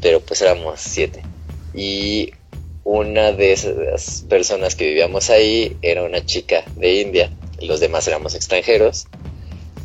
Pero 0.00 0.20
pues 0.20 0.40
éramos 0.40 0.80
siete. 0.80 1.22
Y 1.74 2.32
una 2.84 3.32
de 3.32 3.52
esas 3.52 4.24
personas 4.30 4.76
que 4.76 4.86
vivíamos 4.86 5.28
ahí 5.28 5.76
era 5.82 6.04
una 6.04 6.24
chica 6.24 6.64
de 6.76 7.02
India. 7.02 7.30
Los 7.60 7.80
demás 7.80 8.08
éramos 8.08 8.34
extranjeros. 8.34 9.08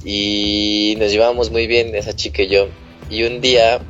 Y 0.04 0.96
nos 0.98 1.12
llevábamos 1.12 1.52
muy 1.52 1.68
bien, 1.68 1.96
esa 1.96 2.16
chica 2.16 2.44
y 2.44 2.48
yo. 2.50 2.68
Y 3.10 3.24
un 3.24 3.42
día 3.42 3.82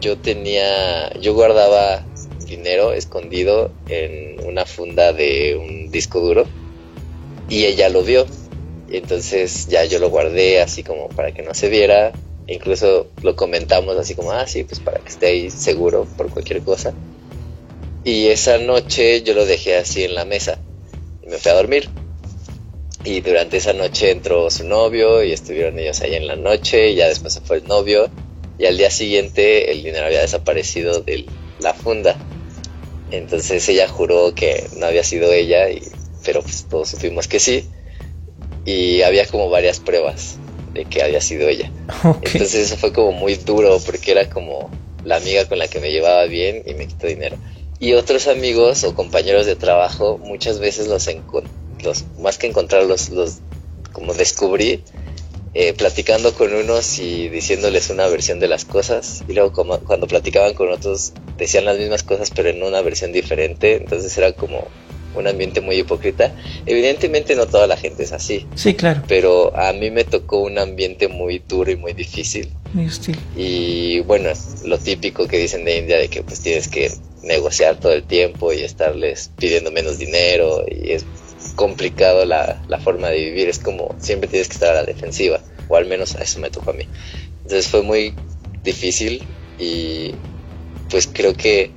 yo 0.00 0.16
tenía, 0.18 1.12
yo 1.20 1.34
guardaba 1.34 2.04
dinero 2.46 2.92
escondido 2.92 3.70
en 3.88 4.46
una 4.46 4.64
funda 4.64 5.12
de 5.12 5.56
un 5.56 5.90
disco 5.90 6.20
duro 6.20 6.46
y 7.48 7.64
ella 7.64 7.88
lo 7.88 8.02
vio. 8.02 8.26
entonces 8.90 9.66
ya 9.66 9.84
yo 9.84 9.98
lo 9.98 10.08
guardé 10.08 10.60
así 10.60 10.82
como 10.82 11.08
para 11.08 11.32
que 11.32 11.42
no 11.42 11.54
se 11.54 11.68
viera. 11.68 12.12
incluso 12.46 13.08
lo 13.22 13.36
comentamos 13.36 13.96
así 13.98 14.14
como, 14.14 14.32
ah, 14.32 14.46
sí, 14.46 14.64
pues 14.64 14.80
para 14.80 14.98
que 15.00 15.08
esté 15.08 15.26
ahí 15.26 15.50
seguro 15.50 16.06
por 16.16 16.30
cualquier 16.30 16.62
cosa. 16.62 16.94
Y 18.04 18.28
esa 18.28 18.56
noche 18.58 19.22
yo 19.22 19.34
lo 19.34 19.44
dejé 19.44 19.76
así 19.76 20.04
en 20.04 20.14
la 20.14 20.24
mesa 20.24 20.58
y 21.22 21.28
me 21.28 21.36
fui 21.36 21.50
a 21.50 21.54
dormir. 21.54 21.90
Y 23.04 23.20
durante 23.20 23.58
esa 23.58 23.72
noche 23.72 24.10
entró 24.10 24.50
su 24.50 24.64
novio 24.64 25.22
y 25.22 25.32
estuvieron 25.32 25.78
ellos 25.78 26.00
ahí 26.00 26.14
en 26.14 26.26
la 26.26 26.36
noche 26.36 26.90
y 26.90 26.96
ya 26.96 27.08
después 27.08 27.32
se 27.32 27.40
fue 27.40 27.58
el 27.58 27.64
novio. 27.64 28.10
Y 28.58 28.66
al 28.66 28.76
día 28.76 28.90
siguiente 28.90 29.70
el 29.70 29.82
dinero 29.82 30.06
había 30.06 30.20
desaparecido 30.20 31.00
de 31.00 31.26
la 31.60 31.74
funda. 31.74 32.16
Entonces 33.10 33.68
ella 33.68 33.88
juró 33.88 34.34
que 34.34 34.66
no 34.76 34.86
había 34.86 35.04
sido 35.04 35.32
ella, 35.32 35.70
y, 35.70 35.82
pero 36.24 36.42
pues 36.42 36.66
todos 36.68 36.88
supimos 36.88 37.28
que 37.28 37.38
sí. 37.38 37.66
Y 38.64 39.02
había 39.02 39.26
como 39.26 39.48
varias 39.48 39.80
pruebas 39.80 40.36
de 40.74 40.84
que 40.84 41.02
había 41.02 41.20
sido 41.20 41.48
ella. 41.48 41.70
Entonces 42.02 42.54
eso 42.54 42.76
fue 42.76 42.92
como 42.92 43.12
muy 43.12 43.36
duro 43.36 43.78
porque 43.86 44.10
era 44.10 44.28
como, 44.28 44.70
la 45.04 45.16
amiga 45.16 45.48
con 45.48 45.58
la 45.58 45.68
que 45.68 45.80
me 45.80 45.90
llevaba 45.90 46.24
bien 46.26 46.62
y 46.66 46.74
me 46.74 46.86
quitó 46.86 47.06
dinero. 47.06 47.36
Y 47.80 47.94
otros 47.94 48.26
amigos 48.26 48.84
o 48.84 48.94
compañeros 48.94 49.46
de 49.46 49.56
trabajo, 49.56 50.18
muchas 50.18 50.58
veces 50.58 50.88
los, 50.88 51.08
los 51.82 52.04
más 52.18 52.38
que 52.38 52.46
encontrarlos, 52.46 53.10
los 53.10 53.38
como 53.92 54.14
descubrí 54.14 54.82
eh, 55.54 55.72
platicando 55.72 56.34
con 56.34 56.54
unos 56.54 56.98
y 56.98 57.28
diciéndoles 57.28 57.90
una 57.90 58.06
versión 58.06 58.38
de 58.38 58.48
las 58.48 58.64
cosas. 58.64 59.24
Y 59.28 59.32
luego 59.32 59.52
como, 59.52 59.78
cuando 59.80 60.06
platicaban 60.06 60.54
con 60.54 60.70
otros 60.70 61.14
decían 61.36 61.64
las 61.64 61.78
mismas 61.78 62.02
cosas 62.02 62.30
pero 62.34 62.50
en 62.50 62.62
una 62.62 62.82
versión 62.82 63.12
diferente. 63.12 63.76
Entonces 63.76 64.16
era 64.18 64.32
como 64.32 64.68
un 65.14 65.26
ambiente 65.26 65.60
muy 65.60 65.76
hipócrita. 65.76 66.32
Evidentemente 66.66 67.34
no 67.34 67.46
toda 67.46 67.66
la 67.66 67.76
gente 67.76 68.02
es 68.02 68.12
así. 68.12 68.46
Sí 68.54 68.74
claro. 68.74 69.02
Pero 69.08 69.56
a 69.56 69.72
mí 69.72 69.90
me 69.90 70.04
tocó 70.04 70.40
un 70.40 70.58
ambiente 70.58 71.08
muy 71.08 71.42
duro 71.48 71.70
y 71.70 71.76
muy 71.76 71.92
difícil. 71.92 72.50
Muy 72.74 72.86
hostil. 72.86 73.18
Y 73.36 74.00
bueno 74.00 74.30
lo 74.64 74.78
típico 74.78 75.26
que 75.26 75.38
dicen 75.38 75.64
de 75.64 75.78
India 75.78 75.96
de 75.96 76.08
que 76.08 76.22
pues 76.22 76.40
tienes 76.40 76.68
que 76.68 76.92
negociar 77.22 77.80
todo 77.80 77.92
el 77.92 78.04
tiempo 78.04 78.52
y 78.52 78.62
estarles 78.62 79.30
pidiendo 79.36 79.72
menos 79.72 79.98
dinero 79.98 80.64
y 80.70 80.92
es 80.92 81.04
complicado 81.58 82.24
la, 82.24 82.62
la, 82.68 82.78
forma 82.78 83.08
de 83.08 83.16
vivir, 83.16 83.48
es 83.48 83.58
como 83.58 83.92
siempre 83.98 84.28
tienes 84.28 84.46
que 84.46 84.54
estar 84.54 84.70
a 84.70 84.82
la 84.82 84.84
defensiva, 84.84 85.40
o 85.68 85.76
al 85.76 85.86
menos 85.86 86.14
a 86.14 86.22
eso 86.22 86.38
me 86.38 86.50
tocó 86.50 86.70
a 86.70 86.74
mí. 86.74 86.84
Entonces 87.42 87.66
fue 87.66 87.82
muy 87.82 88.14
difícil 88.62 89.24
y 89.58 90.14
pues 90.88 91.10
creo 91.12 91.34
que 91.34 91.72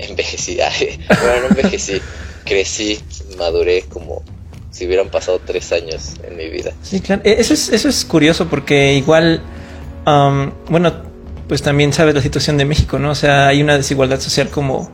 envejecí, 0.00 0.58
bueno, 1.08 1.42
no 1.42 1.48
envejecí, 1.50 2.00
crecí, 2.44 2.98
maduré 3.38 3.82
como 3.82 4.24
si 4.72 4.84
hubieran 4.84 5.08
pasado 5.10 5.40
tres 5.46 5.70
años 5.70 6.14
en 6.24 6.36
mi 6.36 6.48
vida. 6.48 6.72
Sí, 6.82 7.00
claro, 7.00 7.22
e, 7.24 7.36
eso 7.38 7.54
es, 7.54 7.68
eso 7.68 7.88
es 7.88 8.04
curioso 8.04 8.48
porque 8.48 8.94
igual, 8.94 9.40
bueno, 10.68 10.92
pues 11.46 11.62
también 11.62 11.92
sabes 11.92 12.16
la 12.16 12.20
situación 12.20 12.58
de 12.58 12.64
México, 12.64 12.98
¿no? 12.98 13.12
O 13.12 13.14
sea, 13.14 13.46
hay 13.46 13.62
una 13.62 13.76
desigualdad 13.76 14.18
social 14.18 14.48
como 14.48 14.90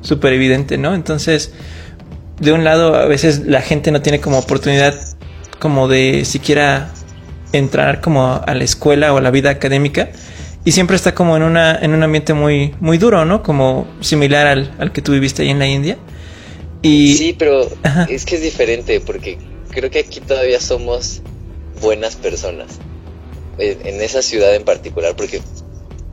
súper 0.00 0.32
evidente, 0.32 0.78
¿no? 0.78 0.94
Entonces, 0.94 1.52
de 2.40 2.52
un 2.52 2.64
lado 2.64 2.94
a 2.94 3.06
veces 3.06 3.40
la 3.46 3.62
gente 3.62 3.90
no 3.90 4.02
tiene 4.02 4.20
como 4.20 4.38
oportunidad 4.38 4.94
como 5.58 5.88
de 5.88 6.24
siquiera 6.24 6.92
entrar 7.52 8.00
como 8.00 8.40
a 8.44 8.54
la 8.54 8.64
escuela 8.64 9.12
o 9.12 9.18
a 9.18 9.20
la 9.20 9.30
vida 9.30 9.50
académica 9.50 10.10
y 10.64 10.72
siempre 10.72 10.96
está 10.96 11.14
como 11.14 11.36
en 11.36 11.42
una 11.42 11.76
en 11.76 11.94
un 11.94 12.02
ambiente 12.02 12.34
muy 12.34 12.74
muy 12.80 12.98
duro, 12.98 13.24
¿no? 13.24 13.42
Como 13.42 13.86
similar 14.00 14.46
al, 14.46 14.74
al 14.78 14.92
que 14.92 15.00
tú 15.00 15.12
viviste 15.12 15.42
ahí 15.42 15.50
en 15.50 15.58
la 15.58 15.66
India. 15.66 15.96
Y 16.82 17.14
Sí, 17.14 17.36
pero 17.38 17.68
es 18.08 18.24
que 18.24 18.36
es 18.36 18.42
diferente 18.42 19.00
porque 19.00 19.38
creo 19.70 19.90
que 19.90 20.00
aquí 20.00 20.20
todavía 20.20 20.60
somos 20.60 21.22
buenas 21.80 22.16
personas. 22.16 22.78
En 23.58 24.00
esa 24.00 24.22
ciudad 24.22 24.54
en 24.54 24.64
particular 24.64 25.16
porque 25.16 25.40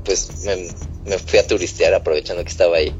pues 0.03 0.46
me, 0.46 0.67
me 1.10 1.20
fui 1.20 1.38
a 1.38 1.46
turistear 1.46 1.94
aprovechando 1.94 2.44
que 2.44 2.50
estaba 2.50 2.77
ahí 2.77 2.94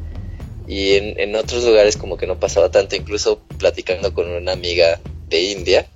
y 0.68 0.96
en, 0.96 1.20
en, 1.20 1.36
otros 1.36 1.64
lugares 1.64 1.98
como 1.98 2.18
que 2.18 2.28
no 2.28 2.40
pasaba 2.40 2.72
tanto, 2.72 2.96
incluso 2.96 3.40
platicando 3.60 4.14
con 4.14 4.30
una 4.30 4.54
amiga 4.54 5.00
de 5.28 5.52
India, 5.52 5.88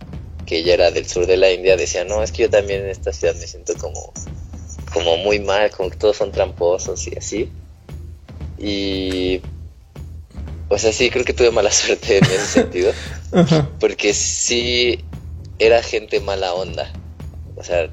que 0.45 0.59
ella 0.59 0.73
era 0.73 0.91
del 0.91 1.07
sur 1.07 1.25
de 1.25 1.37
la 1.37 1.51
India, 1.51 1.77
decía, 1.77 2.03
no, 2.05 2.23
es 2.23 2.31
que 2.31 2.43
yo 2.43 2.49
también 2.49 2.81
en 2.81 2.89
esta 2.89 3.13
ciudad 3.13 3.35
me 3.35 3.47
siento 3.47 3.75
como, 3.75 4.13
como 4.93 5.17
muy 5.17 5.39
mal, 5.39 5.71
como 5.71 5.89
que 5.89 5.97
todos 5.97 6.17
son 6.17 6.31
tramposos 6.31 7.07
y 7.07 7.15
así. 7.15 7.51
Y, 8.57 9.41
o 10.67 10.77
sea, 10.77 10.91
sí, 10.91 11.09
creo 11.09 11.25
que 11.25 11.33
tuve 11.33 11.51
mala 11.51 11.71
suerte 11.71 12.17
en 12.17 12.25
ese 12.25 12.45
sentido, 12.45 12.91
porque 13.79 14.13
sí 14.13 15.03
era 15.57 15.83
gente 15.83 16.19
mala 16.19 16.53
onda, 16.53 16.91
o 17.55 17.63
sea, 17.63 17.89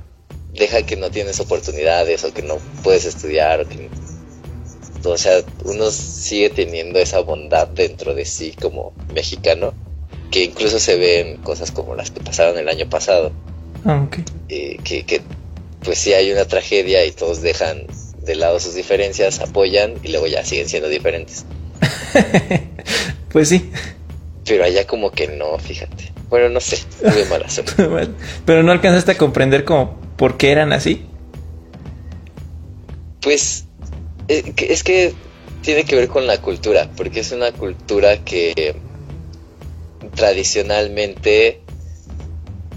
deja 0.53 0.83
que 0.85 0.97
no 0.97 1.11
tienes 1.11 1.41
oportunidades 1.41 2.25
o 2.25 2.33
que 2.33 2.43
no 2.43 2.59
puedes 2.83 3.05
estudiar 3.05 3.61
o 3.61 3.69
que 3.69 3.91
o 5.11 5.19
sea, 5.19 5.43
uno 5.65 5.91
sigue 5.91 6.51
teniendo 6.51 6.99
esa 6.99 7.21
bondad 7.21 7.69
dentro 7.69 8.15
de 8.15 8.25
sí 8.25 8.55
como 8.61 8.93
mexicano, 9.15 9.75
que 10.31 10.45
incluso 10.45 10.79
se 10.79 10.97
ven 10.97 11.39
cosas 11.39 11.71
como 11.71 11.95
las 11.95 12.11
que 12.11 12.21
pasaron 12.21 12.59
el 12.59 12.69
año 12.69 12.89
pasado. 12.89 13.33
Ah, 13.85 14.07
eh, 14.49 14.79
que, 14.83 15.05
que, 15.05 15.23
pues 15.85 15.99
sí 15.99 16.13
hay 16.13 16.33
una 16.33 16.47
tragedia 16.47 17.05
y 17.05 17.13
todos 17.13 17.43
dejan 17.43 17.87
de 18.23 18.35
lado 18.35 18.59
sus 18.59 18.75
diferencias, 18.75 19.41
apoyan 19.41 19.95
y 20.03 20.09
luego 20.09 20.27
ya 20.27 20.45
siguen 20.45 20.69
siendo 20.69 20.89
diferentes. 20.89 21.45
pues 23.33 23.49
sí. 23.49 23.71
Pero 24.45 24.65
allá 24.65 24.87
como 24.87 25.13
que 25.13 25.29
no, 25.29 25.59
fíjate. 25.59 26.13
Bueno, 26.29 26.49
no 26.49 26.61
sé, 26.61 26.79
tuve 27.01 27.25
mala 27.31 27.49
suerte. 27.49 27.75
Pero 28.45 28.63
no 28.63 28.73
alcanzaste 28.73 29.13
a 29.13 29.17
comprender 29.17 29.65
como 29.65 30.01
por 30.17 30.37
qué 30.37 30.51
eran 30.51 30.73
así. 30.73 31.07
Pues 33.21 33.66
es 34.29 34.83
que 34.83 35.15
tiene 35.63 35.85
que 35.85 35.97
ver 35.97 36.09
con 36.09 36.27
la 36.27 36.41
cultura, 36.41 36.91
porque 36.97 37.21
es 37.21 37.33
una 37.33 37.53
cultura 37.53 38.25
que 38.25 38.77
tradicionalmente 40.15 41.61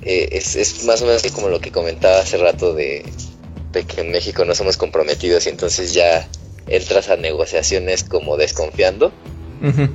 eh, 0.01 0.29
es, 0.31 0.83
más 0.85 1.01
o 1.01 1.05
menos 1.05 1.23
como 1.31 1.49
lo 1.49 1.59
que 1.59 1.71
comentaba 1.71 2.19
hace 2.19 2.37
rato 2.37 2.73
de, 2.73 3.05
que 3.73 4.01
en 4.01 4.11
México 4.11 4.45
no 4.45 4.55
somos 4.55 4.77
comprometidos 4.77 5.45
y 5.45 5.49
entonces 5.49 5.93
ya 5.93 6.27
entras 6.67 7.09
a 7.09 7.15
negociaciones 7.15 8.03
como 8.03 8.37
desconfiando. 8.37 9.11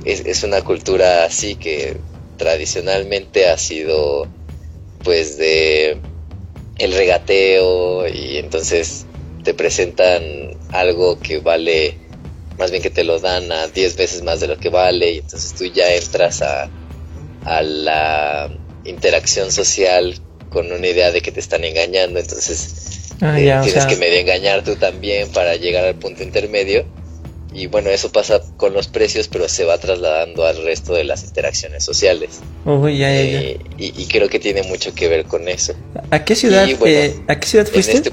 es, 0.05 0.21
es, 0.25 0.43
una 0.43 0.61
cultura 0.61 1.25
así 1.25 1.55
que 1.55 1.97
tradicionalmente 2.37 3.49
ha 3.49 3.57
sido 3.57 4.27
pues 5.03 5.37
de 5.37 5.97
el 6.77 6.93
regateo 6.93 8.07
y 8.07 8.37
entonces 8.37 9.04
te 9.45 9.53
presentan 9.53 10.57
algo 10.71 11.19
que 11.19 11.37
vale, 11.37 11.95
más 12.57 12.71
bien 12.71 12.83
que 12.83 12.89
te 12.89 13.05
lo 13.05 13.19
dan 13.19 13.51
a 13.51 13.67
10 13.67 13.95
veces 13.95 14.23
más 14.23 14.41
de 14.41 14.47
lo 14.47 14.57
que 14.57 14.69
vale 14.69 15.11
y 15.11 15.17
entonces 15.19 15.53
tú 15.53 15.65
ya 15.65 15.93
entras 15.93 16.41
a, 16.41 16.67
a 17.45 17.61
la 17.61 18.49
interacción 18.83 19.51
social 19.51 20.15
con 20.49 20.71
una 20.71 20.87
idea 20.87 21.11
de 21.11 21.21
que 21.21 21.31
te 21.31 21.39
están 21.39 21.63
engañando, 21.63 22.19
entonces 22.19 23.13
ah, 23.21 23.39
eh, 23.39 23.53
tienes 23.63 23.85
que 23.85 23.95
medio 23.97 24.19
engañar 24.19 24.63
tú 24.63 24.75
también 24.75 25.29
para 25.29 25.55
llegar 25.55 25.85
al 25.85 25.95
punto 25.95 26.23
intermedio. 26.23 26.85
Y 27.53 27.67
bueno, 27.67 27.89
eso 27.89 28.11
pasa 28.11 28.41
con 28.57 28.73
los 28.73 28.89
precios, 28.89 29.29
pero 29.29 29.47
se 29.47 29.63
va 29.63 29.77
trasladando 29.77 30.45
al 30.45 30.61
resto 30.61 30.93
de 30.93 31.05
las 31.05 31.23
interacciones 31.23 31.85
sociales. 31.85 32.41
Eh, 32.65 33.57
y, 33.77 34.05
creo 34.07 34.27
que 34.27 34.39
tiene 34.39 34.63
mucho 34.63 34.93
que 34.93 35.07
ver 35.07 35.23
con 35.23 35.47
eso. 35.47 35.73
¿A 36.11 36.25
qué 36.25 36.35
ciudad, 36.35 36.67
eh, 36.85 37.15
¿a 37.27 37.39
qué 37.39 37.47
ciudad 37.47 37.65
fuiste? 37.65 37.97
Este 37.97 38.11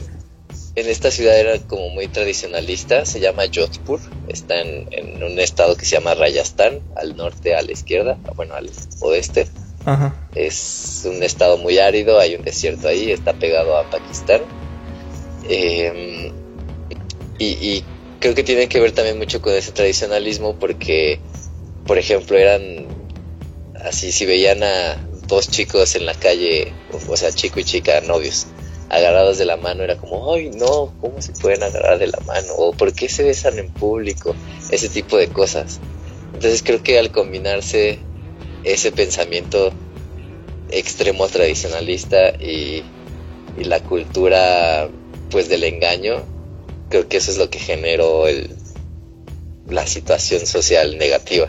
en 0.75 0.89
esta 0.89 1.11
ciudad 1.11 1.39
era 1.39 1.59
como 1.59 1.91
muy 1.91 2.09
tradicionalista, 2.09 3.05
se 3.05 3.21
llama 3.21 3.43
Jodhpur, 3.53 4.01
está 4.29 4.61
en, 4.61 5.23
un 5.23 5.39
estado 5.39 5.77
que 5.77 5.85
se 5.85 5.97
llama 5.97 6.15
Rajasthan, 6.15 6.81
al 6.97 7.17
norte, 7.17 7.55
a 7.55 7.63
la 7.63 7.73
izquierda, 7.73 8.19
bueno, 8.37 8.55
al 8.55 8.71
oeste. 9.01 9.47
Es 10.35 11.03
un 11.05 11.23
estado 11.23 11.59
muy 11.59 11.79
árido, 11.79 12.19
hay 12.19 12.37
un 12.37 12.43
desierto 12.43 12.89
ahí, 12.89 13.11
está 13.11 13.35
pegado 13.35 13.77
a 13.77 13.91
Pakistán. 13.91 14.41
Em, 15.49 16.33
y, 17.39 17.85
creo 18.21 18.37
que 18.37 18.45
tiene 18.45 18.69
que 18.69 18.79
ver 18.79 18.93
también 18.93 19.19
mucho 19.19 19.43
con 19.43 19.53
ese 19.53 19.73
tradicionalismo 19.73 20.55
porque, 20.55 21.19
por 21.87 21.99
ejemplo, 21.99 22.39
eran 22.39 22.87
así, 23.85 24.13
si 24.13 24.25
veían 24.27 24.63
a 24.63 24.97
dos 25.27 25.51
chicos 25.51 25.97
en 25.97 26.07
la 26.07 26.15
calle, 26.15 26.73
o 27.09 27.17
sea, 27.17 27.33
chico 27.33 27.59
y 27.59 27.65
chica, 27.65 28.01
novios, 28.03 28.47
agarrados 28.93 29.39
de 29.39 29.47
la 29.47 29.57
mano 29.57 29.83
era 29.83 29.97
como, 29.97 30.35
ay 30.35 30.51
no, 30.51 30.93
¿cómo 31.01 31.21
se 31.21 31.33
pueden 31.33 31.63
agarrar 31.63 31.99
de 31.99 32.09
la 32.09 32.21
mano? 32.27 32.53
O 32.59 32.73
¿por 32.73 32.93
qué 32.93 33.09
se 33.09 33.25
besan 33.25 33.59
en 33.59 33.71
público? 33.71 34.37
Ese 34.71 34.91
tipo 34.91 35.17
de 35.17 35.29
cosas. 35.29 35.81
Entonces 36.35 36.63
creo 36.63 36.83
que 36.83 36.99
al 36.99 37.11
combinarse 37.11 37.99
ese 38.65 38.93
pensamiento 38.93 39.73
extremo 40.71 41.27
tradicionalista 41.29 42.31
y, 42.39 42.85
la 43.65 43.81
cultura 43.81 44.89
pues 45.31 45.49
del 45.49 45.65
engaño, 45.65 46.23
creo 46.89 47.07
que 47.07 47.19
eso 47.19 47.31
es 47.31 47.37
lo 47.37 47.51
que 47.51 47.59
generó 47.59 48.27
el, 48.27 48.51
la 49.69 49.87
situación 49.87 50.47
social 50.47 50.97
negativa. 50.97 51.49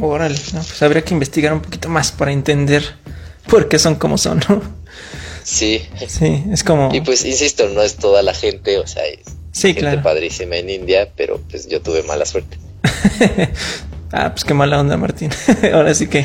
Órale, 0.00 0.38
pues 0.38 0.82
habría 0.82 1.02
que 1.02 1.12
investigar 1.12 1.52
un 1.52 1.60
poquito 1.60 1.88
más 1.88 2.12
para 2.12 2.32
entender 2.32 2.84
por 3.48 3.68
qué 3.68 3.78
son 3.78 3.96
como 3.96 4.18
son, 4.18 4.40
¿no? 4.48 4.79
Sí. 5.50 5.82
Sí, 6.06 6.44
es 6.52 6.62
como... 6.62 6.90
Y 6.92 7.00
pues, 7.00 7.24
insisto, 7.24 7.68
no 7.70 7.82
es 7.82 7.96
toda 7.96 8.22
la 8.22 8.34
gente, 8.34 8.78
o 8.78 8.86
sea, 8.86 9.02
sí, 9.50 9.74
gente 9.74 9.98
padrísima 9.98 10.54
en 10.56 10.70
India, 10.70 11.08
pero 11.16 11.40
pues 11.50 11.66
yo 11.66 11.82
tuve 11.82 12.04
mala 12.04 12.24
suerte. 12.24 12.56
ah, 14.12 14.30
pues 14.30 14.44
qué 14.44 14.54
mala 14.54 14.78
onda, 14.78 14.96
Martín. 14.96 15.30
Ahora 15.72 15.92
sí 15.92 16.06
que 16.06 16.24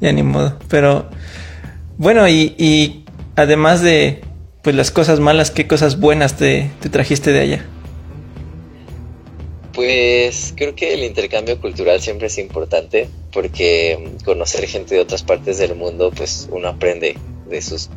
ya 0.00 0.10
ni 0.10 0.22
modo. 0.22 0.58
Pero 0.70 1.10
bueno, 1.98 2.26
y, 2.28 2.54
y, 2.56 3.04
además 3.36 3.82
de 3.82 4.22
pues 4.62 4.74
las 4.74 4.90
cosas 4.90 5.20
malas, 5.20 5.50
¿qué 5.50 5.66
cosas 5.66 6.00
buenas 6.00 6.38
te, 6.38 6.70
te 6.80 6.88
trajiste 6.88 7.32
de 7.32 7.40
allá? 7.40 7.66
Pues 9.74 10.54
creo 10.56 10.74
que 10.74 10.94
el 10.94 11.04
intercambio 11.04 11.60
cultural 11.60 12.00
siempre 12.00 12.28
es 12.28 12.38
importante 12.38 13.10
porque 13.32 14.14
conocer 14.24 14.66
gente 14.66 14.94
de 14.94 15.02
otras 15.02 15.22
partes 15.22 15.58
del 15.58 15.74
mundo, 15.74 16.10
pues 16.10 16.48
uno 16.50 16.68
aprende 16.68 17.18
de 17.50 17.60
sus 17.60 17.90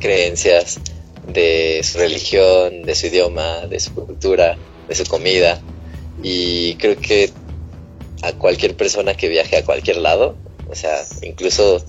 creencias, 0.00 0.80
de 1.22 1.82
su 1.84 1.98
religión, 1.98 2.82
de 2.82 2.94
su 2.94 3.06
idioma, 3.06 3.66
de 3.68 3.78
su 3.78 3.94
cultura. 3.94 4.58
de 4.90 4.96
su 4.96 5.04
comida. 5.04 5.62
Y 6.22 6.74
creo 6.74 6.98
que 6.98 7.30
a 8.22 8.32
cualquier 8.32 8.76
persona 8.76 9.14
que 9.14 9.28
viaje 9.28 9.56
a 9.56 9.64
cualquier 9.64 9.98
lado, 9.98 10.36
o 10.68 10.74
sea, 10.74 11.00
incluso 11.22 11.82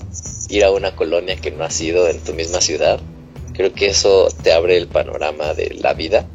ir 0.49 0.63
a 0.63 0.71
una 0.71 0.95
colonia 0.95 1.35
que 1.35 1.51
no 1.51 1.63
ha 1.63 1.71
sido 1.71 2.07
en 2.07 2.19
tu 2.19 2.33
misma 2.33 2.61
ciudad, 2.61 3.01
creo 3.53 3.73
que 3.73 3.87
eso 3.87 4.29
te 4.43 4.53
abre 4.53 4.77
el 4.77 4.87
panorama 4.87 5.53
de 5.55 5.73
la 5.81 5.93
vida 5.93 6.27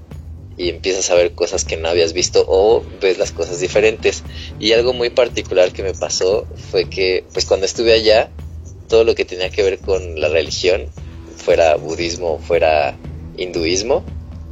y 0.59 0.71
empiezas 0.71 1.11
a 1.11 1.15
ver 1.15 1.35
cosas 1.35 1.65
que 1.65 1.77
no 1.77 1.89
habías 1.89 2.13
visto 2.13 2.45
o 2.49 2.85
ves 3.01 3.17
las 3.17 3.31
cosas 3.31 3.61
diferentes. 3.61 4.25
Y 4.59 4.73
algo 4.73 4.93
muy 4.93 5.11
particular 5.11 5.73
que 5.73 5.83
me 5.83 5.95
pasó 5.95 6.47
fue 6.71 6.89
que, 6.91 7.25
pues 7.33 7.47
cuando 7.47 7.67
estuve 7.67 7.93
allá, 7.93 8.31
todo 8.89 9.05
lo 9.05 9.15
que 9.15 9.25
tenía 9.25 9.51
que 9.51 9.63
ver 9.63 9.79
con 9.79 10.21
la 10.21 10.29
religión, 10.29 10.89
fuera 11.37 11.77
budismo, 11.77 12.39
fuera 12.39 12.97
hinduismo, 13.37 14.05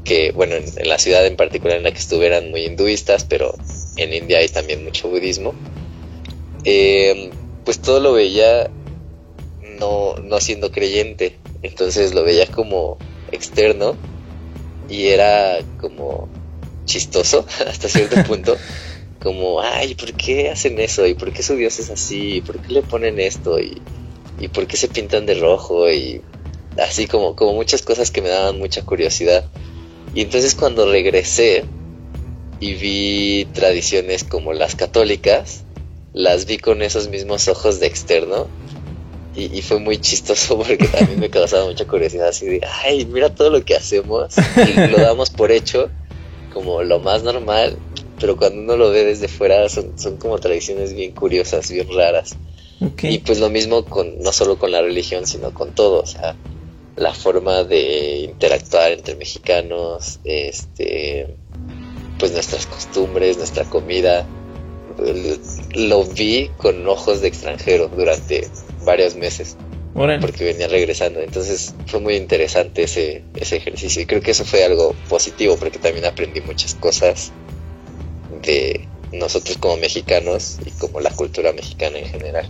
que 0.05 0.33
bueno, 0.33 0.55
en, 0.55 0.89
la 0.89 0.99
ciudad 0.99 1.27
en 1.27 1.37
particular 1.37 1.79
en 1.79 1.85
la 1.85 1.93
que 1.93 1.99
estuve 1.99 2.27
eran 2.27 2.51
muy 2.51 2.65
hinduistas, 2.65 3.25
pero 3.25 3.55
en 3.97 4.13
India 4.13 4.39
hay 4.39 4.49
también 4.49 4.85
mucho 4.85 5.09
budismo, 5.09 5.55
em, 6.65 7.31
pues 7.65 7.81
todo 7.81 8.01
lo 8.01 8.13
veía 8.13 8.71
no, 9.81 10.15
no 10.17 10.41
siendo 10.41 10.71
creyente, 10.71 11.39
entonces 11.63 12.15
lo 12.15 12.23
veía 12.23 12.47
como 12.47 12.99
externo 13.33 13.97
y 14.89 15.07
era 15.07 15.59
como 15.81 16.29
chistoso 16.85 17.47
hasta 17.67 17.89
cierto 17.89 18.23
punto. 18.27 18.57
Como, 19.23 19.63
ay, 19.63 19.95
¿por 19.95 20.13
qué 20.13 20.51
hacen 20.51 20.79
eso? 20.79 21.07
¿Y 21.07 21.15
por 21.15 21.33
qué 21.33 21.43
su 21.43 21.57
Dios 21.57 21.79
es 21.79 21.89
así? 21.89 22.37
¿Y 22.37 22.41
por 22.43 22.59
qué 22.59 22.75
le 22.75 22.83
ponen 22.83 23.19
esto? 23.19 23.59
¿Y, 23.59 23.81
y 24.39 24.49
por 24.49 24.67
qué 24.67 24.77
se 24.77 24.89
pintan 24.89 25.25
de 25.25 25.35
rojo? 25.35 25.91
Y 25.91 26.21
así 26.79 27.07
como, 27.07 27.37
como 27.37 27.55
muchas 27.55 27.83
cosas 27.83 28.11
que 28.11 28.23
me 28.23 28.29
daban 28.29 28.59
mucha 28.59 28.83
curiosidad. 28.83 29.45
Y 30.15 30.23
entonces 30.23 30.55
cuando 30.55 30.91
regresé 30.91 31.65
y 32.61 32.75
vi 32.75 33.47
tradiciones 33.53 34.25
como 34.25 34.53
las 34.53 34.77
católicas, 34.77 35.65
las 36.13 36.47
vi 36.47 36.59
con 36.59 36.83
esos 36.83 37.09
mismos 37.09 37.49
ojos 37.49 37.81
de 37.81 37.87
externo 37.87 38.47
y, 39.37 39.63
fue 39.63 39.81
muy 39.81 39.99
chistoso 39.99 40.57
porque 40.67 40.87
también 40.87 41.19
me 41.19 41.29
causaba 41.29 41.65
mucha 41.65 41.87
curiosidad 41.87 42.29
así 42.29 42.47
de, 42.47 42.61
ay, 42.85 43.05
mira 43.07 43.35
todo 43.35 43.51
lo 43.51 43.65
que 43.65 43.75
hacemos 43.75 44.35
y 44.57 44.91
lo 44.91 44.99
damos 44.99 45.31
por 45.31 45.51
hecho 45.51 45.91
como 46.53 46.85
lo 46.85 47.01
más 47.01 47.25
normal, 47.25 47.77
pero 48.21 48.37
cuando 48.37 48.61
uno 48.61 48.77
lo 48.77 48.91
ve 48.91 49.05
desde 49.05 49.27
fuera 49.27 49.69
son, 49.69 49.99
son 49.99 50.19
como 50.19 50.39
tradiciones 50.39 50.95
bien 50.95 51.11
curiosas, 51.11 51.69
bien 51.71 51.89
raras. 51.93 52.37
Y 53.03 53.19
pues 53.19 53.41
lo 53.41 53.51
mismo 53.51 53.85
con 53.85 54.21
no 54.21 54.33
solo 54.33 54.59
con 54.59 54.71
la 54.71 54.83
religión, 54.83 55.27
sino 55.27 55.53
con 55.53 55.75
todo, 55.75 56.03
o 56.03 56.07
sea, 56.07 56.37
la 56.97 57.13
forma 57.13 57.65
de 57.65 58.19
interactuar 58.19 58.93
entre 58.93 59.17
mexicanos, 59.17 60.21
este 60.25 61.35
pues 62.19 62.33
nuestras 62.33 62.67
costumbres, 62.67 63.37
nuestra 63.37 63.65
comida, 63.65 64.25
lo 65.75 66.05
vi 66.05 66.51
con 66.57 66.87
ojos 66.87 67.21
de 67.21 67.29
extranjero 67.29 67.89
durante 67.89 68.49
varios 68.85 69.17
meses. 69.17 69.57
Porque 69.95 70.45
venía 70.45 70.67
regresando. 70.67 71.21
Entonces 71.21 71.75
fue 71.87 72.01
muy 72.01 72.17
interesante 72.17 72.83
ese, 72.83 73.23
ese 73.37 73.57
ejercicio. 73.57 74.03
Y 74.03 74.07
creo 74.07 74.21
que 74.21 74.33
eso 74.33 74.45
fue 74.45 74.65
algo 74.65 74.95
positivo 75.09 75.57
porque 75.57 75.79
también 75.79 76.05
aprendí 76.05 76.41
muchas 76.41 76.75
cosas 76.75 77.31
de 78.43 78.89
nosotros 79.13 79.57
como 79.59 79.77
mexicanos 79.77 80.59
y 80.67 80.71
como 80.73 81.01
la 81.01 81.11
cultura 81.11 81.53
mexicana 81.53 81.99
en 81.99 82.07
general. 82.07 82.49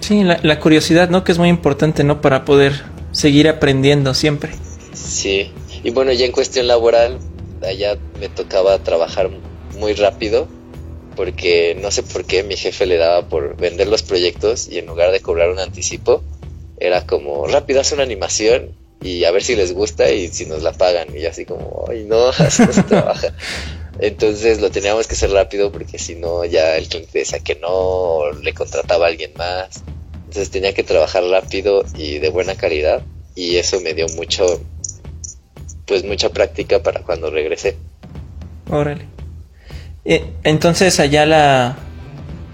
Sí, 0.00 0.24
la, 0.24 0.40
la 0.42 0.58
curiosidad, 0.58 1.10
¿no? 1.10 1.22
Que 1.22 1.32
es 1.32 1.38
muy 1.38 1.50
importante, 1.50 2.02
¿no? 2.02 2.22
Para 2.22 2.46
poder 2.46 2.93
seguir 3.14 3.48
aprendiendo 3.48 4.12
siempre. 4.12 4.52
Sí. 4.92 5.50
Y 5.82 5.90
bueno, 5.90 6.12
ya 6.12 6.26
en 6.26 6.32
cuestión 6.32 6.66
laboral, 6.66 7.18
allá 7.62 7.96
me 8.20 8.28
tocaba 8.28 8.78
trabajar 8.80 9.30
muy 9.78 9.94
rápido 9.94 10.46
porque 11.16 11.76
no 11.80 11.90
sé 11.90 12.02
por 12.02 12.24
qué 12.24 12.42
mi 12.42 12.56
jefe 12.56 12.86
le 12.86 12.96
daba 12.96 13.28
por 13.28 13.56
vender 13.56 13.88
los 13.88 14.02
proyectos 14.02 14.68
y 14.68 14.78
en 14.78 14.86
lugar 14.86 15.12
de 15.12 15.20
cobrar 15.20 15.50
un 15.50 15.58
anticipo, 15.58 16.22
era 16.78 17.06
como 17.06 17.46
rápido, 17.46 17.80
haz 17.80 17.92
una 17.92 18.02
animación 18.02 18.72
y 19.00 19.24
a 19.24 19.30
ver 19.30 19.44
si 19.44 19.54
les 19.54 19.72
gusta 19.72 20.10
y 20.10 20.28
si 20.28 20.46
nos 20.46 20.62
la 20.62 20.72
pagan. 20.72 21.08
Y 21.16 21.24
así 21.26 21.44
como, 21.44 21.84
ay, 21.88 22.04
no, 22.04 22.28
así 22.38 22.64
no 22.64 22.72
se 22.72 22.82
trabaja. 22.82 23.34
Entonces 24.00 24.60
lo 24.60 24.70
teníamos 24.70 25.06
que 25.06 25.14
hacer 25.14 25.30
rápido 25.30 25.70
porque 25.70 25.98
si 25.98 26.16
no, 26.16 26.44
ya 26.44 26.76
el 26.76 26.88
cliente 26.88 27.20
decía 27.20 27.38
que 27.38 27.54
no, 27.56 28.32
le 28.42 28.52
contrataba 28.52 29.06
a 29.06 29.08
alguien 29.08 29.32
más. 29.36 29.82
Entonces 30.34 30.50
tenía 30.50 30.74
que 30.74 30.82
trabajar 30.82 31.22
rápido 31.22 31.84
y 31.96 32.18
de 32.18 32.28
buena 32.28 32.56
calidad. 32.56 33.02
Y 33.36 33.54
eso 33.54 33.80
me 33.80 33.94
dio 33.94 34.06
mucho, 34.16 34.60
pues 35.86 36.02
mucha 36.02 36.30
práctica 36.30 36.82
para 36.82 37.02
cuando 37.02 37.30
regresé. 37.30 37.76
Órale. 38.68 39.06
Eh, 40.04 40.24
entonces 40.42 40.98
allá 40.98 41.24
la, 41.24 41.76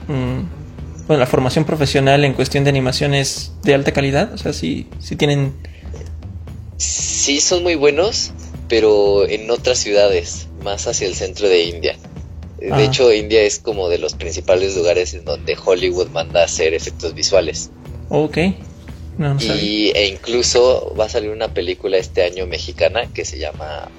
mm, 0.08 1.06
bueno, 1.06 1.20
la 1.20 1.26
formación 1.26 1.64
profesional 1.64 2.22
en 2.26 2.34
cuestión 2.34 2.64
de 2.64 2.70
animación 2.70 3.14
es 3.14 3.52
de 3.62 3.72
alta 3.72 3.92
calidad, 3.92 4.34
o 4.34 4.36
sea, 4.36 4.52
sí, 4.52 4.86
sí 4.98 5.16
tienen... 5.16 5.54
Sí 6.76 7.40
son 7.40 7.62
muy 7.62 7.76
buenos, 7.76 8.32
pero 8.68 9.26
en 9.26 9.50
otras 9.50 9.78
ciudades, 9.78 10.48
más 10.62 10.86
hacia 10.86 11.06
el 11.06 11.14
centro 11.14 11.48
de 11.48 11.62
India. 11.62 11.96
De 12.60 12.72
ah. 12.72 12.82
hecho, 12.82 13.12
India 13.12 13.42
es 13.42 13.58
como 13.58 13.88
de 13.88 13.98
los 13.98 14.14
principales 14.14 14.76
lugares 14.76 15.14
en 15.14 15.24
donde 15.24 15.56
Hollywood 15.62 16.08
manda 16.08 16.42
a 16.42 16.44
hacer 16.44 16.74
efectos 16.74 17.14
visuales. 17.14 17.70
Ok. 18.10 18.38
No, 19.18 19.36
y, 19.40 19.92
e 19.94 20.06
incluso 20.06 20.94
va 20.98 21.06
a 21.06 21.08
salir 21.08 21.30
una 21.30 21.52
película 21.52 21.96
este 21.96 22.22
año 22.22 22.46
mexicana 22.46 23.06
que 23.12 23.24
se 23.24 23.38
llama 23.38 23.90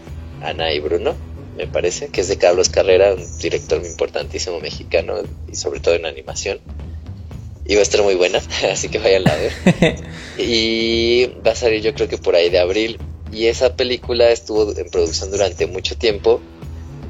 Ana 0.42 0.74
y 0.74 0.80
Bruno 0.80 1.16
me 1.58 1.68
parece, 1.68 2.08
que 2.08 2.22
es 2.22 2.28
de 2.28 2.38
Carlos 2.38 2.70
Carrera, 2.70 3.14
un 3.14 3.38
director 3.40 3.84
importantísimo 3.86 4.60
mexicano 4.60 5.16
y 5.52 5.56
sobre 5.56 5.80
todo 5.80 5.96
en 5.96 6.06
animación. 6.06 6.60
Y 7.66 7.76
va 7.76 7.82
a 7.82 7.84
estar 7.84 8.02
muy 8.02 8.16
buena, 8.16 8.42
así 8.72 8.90
que 8.90 9.00
vayan 9.00 9.28
a 9.28 9.36
ver. 9.36 9.54
y 10.38 11.28
va 11.46 11.52
a 11.52 11.56
salir 11.56 11.82
yo 11.82 11.94
creo 11.94 12.08
que 12.08 12.18
por 12.18 12.36
ahí 12.36 12.50
de 12.50 12.60
abril. 12.60 13.00
Y 13.32 13.46
esa 13.46 13.76
película 13.76 14.30
estuvo 14.30 14.76
en 14.76 14.90
producción 14.90 15.32
durante 15.32 15.68
mucho 15.68 15.96
tiempo 15.98 16.42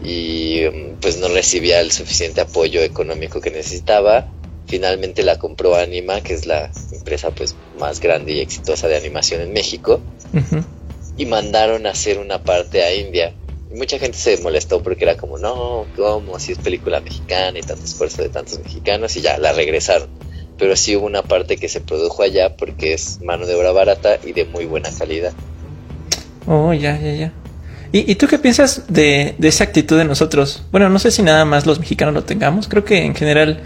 y 0.04 0.68
pues 1.02 1.18
no 1.18 1.28
recibía 1.28 1.80
el 1.80 1.92
suficiente 1.92 2.42
apoyo 2.42 2.82
económico 2.82 3.42
que 3.42 3.52
necesitaba. 3.52 4.28
Finalmente 4.68 5.24
la 5.24 5.38
compró 5.38 5.76
Anima, 5.76 6.22
que 6.22 6.34
es 6.34 6.46
la 6.46 6.72
empresa 6.92 7.32
pues 7.32 7.56
más 7.80 8.00
grande 8.00 8.34
y 8.34 8.40
exitosa 8.40 8.88
de 8.88 8.98
animación 8.98 9.42
en 9.42 9.54
México. 9.54 10.02
Y 11.18 11.26
mandaron 11.26 11.86
a 11.86 11.92
hacer 11.92 12.20
una 12.20 12.42
parte 12.44 12.84
a 12.84 12.94
India 12.94 13.34
mucha 13.76 14.00
gente 14.00 14.18
se 14.18 14.38
molestó 14.42 14.82
porque 14.84 15.06
era 15.06 15.18
como, 15.18 15.38
no, 15.38 15.86
¿cómo? 15.96 16.40
Si 16.40 16.54
es 16.54 16.58
película 16.58 17.00
mexicana 17.00 17.58
y 17.60 17.62
tanto 17.62 17.84
esfuerzo 17.84 18.22
de 18.22 18.30
tantos 18.30 18.60
mexicanos 18.60 19.16
y 19.16 19.22
ya, 19.22 19.38
la 19.38 19.54
regresaron. 19.54 20.10
Pero 20.58 20.76
sí 20.76 20.96
hubo 20.96 21.06
una 21.06 21.24
parte 21.24 21.58
que 21.58 21.70
se 21.70 21.82
produjo 21.82 22.24
allá 22.24 22.56
porque 22.56 22.94
es 22.94 23.22
mano 23.22 23.46
de 23.46 23.56
obra 23.56 23.72
barata 23.72 24.20
y 24.24 24.34
de 24.34 24.46
muy 24.46 24.66
buena 24.66 24.90
calidad. 24.92 25.34
Oh, 26.48 26.74
ya, 26.74 27.00
ya, 27.00 27.14
ya. 27.14 27.34
¿Y, 27.94 28.16
tú 28.16 28.28
qué 28.28 28.40
piensas 28.40 28.84
de, 28.88 29.36
de, 29.38 29.48
esa 29.50 29.66
actitud 29.66 29.98
de 29.98 30.06
nosotros? 30.06 30.64
Bueno, 30.72 30.88
no 30.88 30.98
sé 30.98 31.12
si 31.12 31.24
nada 31.24 31.44
más 31.44 31.66
los 31.66 31.80
mexicanos 31.80 32.14
lo 32.14 32.24
tengamos. 32.24 32.70
Creo 32.70 32.86
que 32.86 33.04
en 33.06 33.16
general 33.16 33.60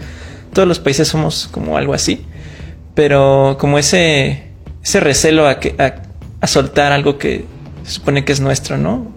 todos 0.52 0.66
los 0.66 0.80
países 0.80 1.06
somos 1.06 1.48
como 1.52 1.76
algo 1.76 1.94
así. 1.94 2.26
Pero 2.94 3.56
como 3.60 3.78
ese, 3.78 4.48
ese 4.82 4.98
recelo 4.98 5.46
a, 5.46 5.60
que, 5.60 5.76
a, 5.78 6.02
a 6.40 6.46
soltar 6.48 6.90
algo 6.90 7.18
que 7.18 7.44
se 7.84 7.92
supone 7.92 8.24
que 8.24 8.32
es 8.32 8.40
nuestro, 8.40 8.76
¿no? 8.78 9.14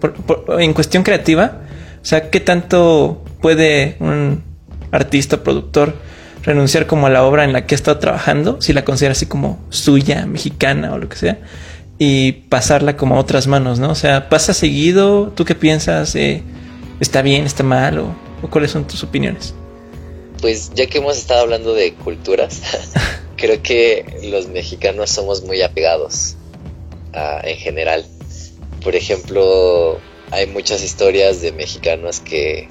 en 0.58 0.72
cuestión 0.74 1.02
creativa, 1.02 1.62
o 2.00 2.04
sea, 2.04 2.30
¿qué 2.30 2.38
tanto 2.38 3.24
puede 3.40 3.96
un 3.98 4.44
artista, 4.92 5.42
productor, 5.42 5.96
renunciar 6.42 6.86
como 6.86 7.06
a 7.06 7.10
la 7.10 7.24
obra 7.24 7.44
en 7.44 7.52
la 7.52 7.66
que 7.66 7.74
ha 7.74 7.76
estado 7.76 7.98
trabajando, 7.98 8.60
si 8.60 8.72
la 8.72 8.84
considera 8.84 9.12
así 9.12 9.26
como 9.26 9.58
suya, 9.70 10.24
mexicana 10.26 10.92
o 10.92 10.98
lo 10.98 11.08
que 11.08 11.16
sea, 11.16 11.38
y 12.00 12.32
pasarla 12.32 12.96
como 12.96 13.14
a 13.14 13.20
otras 13.20 13.46
manos, 13.46 13.78
¿no? 13.78 13.90
O 13.90 13.94
sea, 13.94 14.28
¿pasa 14.28 14.52
seguido? 14.52 15.28
¿Tú 15.28 15.44
qué 15.44 15.54
piensas? 15.54 16.16
Eh, 16.16 16.42
¿Está 16.98 17.22
bien, 17.22 17.44
está 17.44 17.62
mal? 17.62 18.00
O, 18.00 18.16
cuáles 18.50 18.72
son 18.72 18.88
tus 18.88 19.04
opiniones? 19.04 19.54
Pues 20.40 20.72
ya 20.74 20.86
que 20.86 20.98
hemos 20.98 21.16
estado 21.16 21.42
hablando 21.42 21.74
de 21.74 21.94
culturas, 21.94 22.62
creo 23.36 23.62
que 23.62 24.18
los 24.24 24.48
mexicanos 24.48 25.10
somos 25.10 25.44
muy 25.44 25.62
apegados 25.62 26.34
en 27.44 27.56
general 27.56 28.04
por 28.82 28.96
ejemplo, 28.96 29.98
hay 30.30 30.46
muchas 30.46 30.82
historias 30.82 31.42
de 31.42 31.52
mexicanos 31.52 32.20
que 32.20 32.68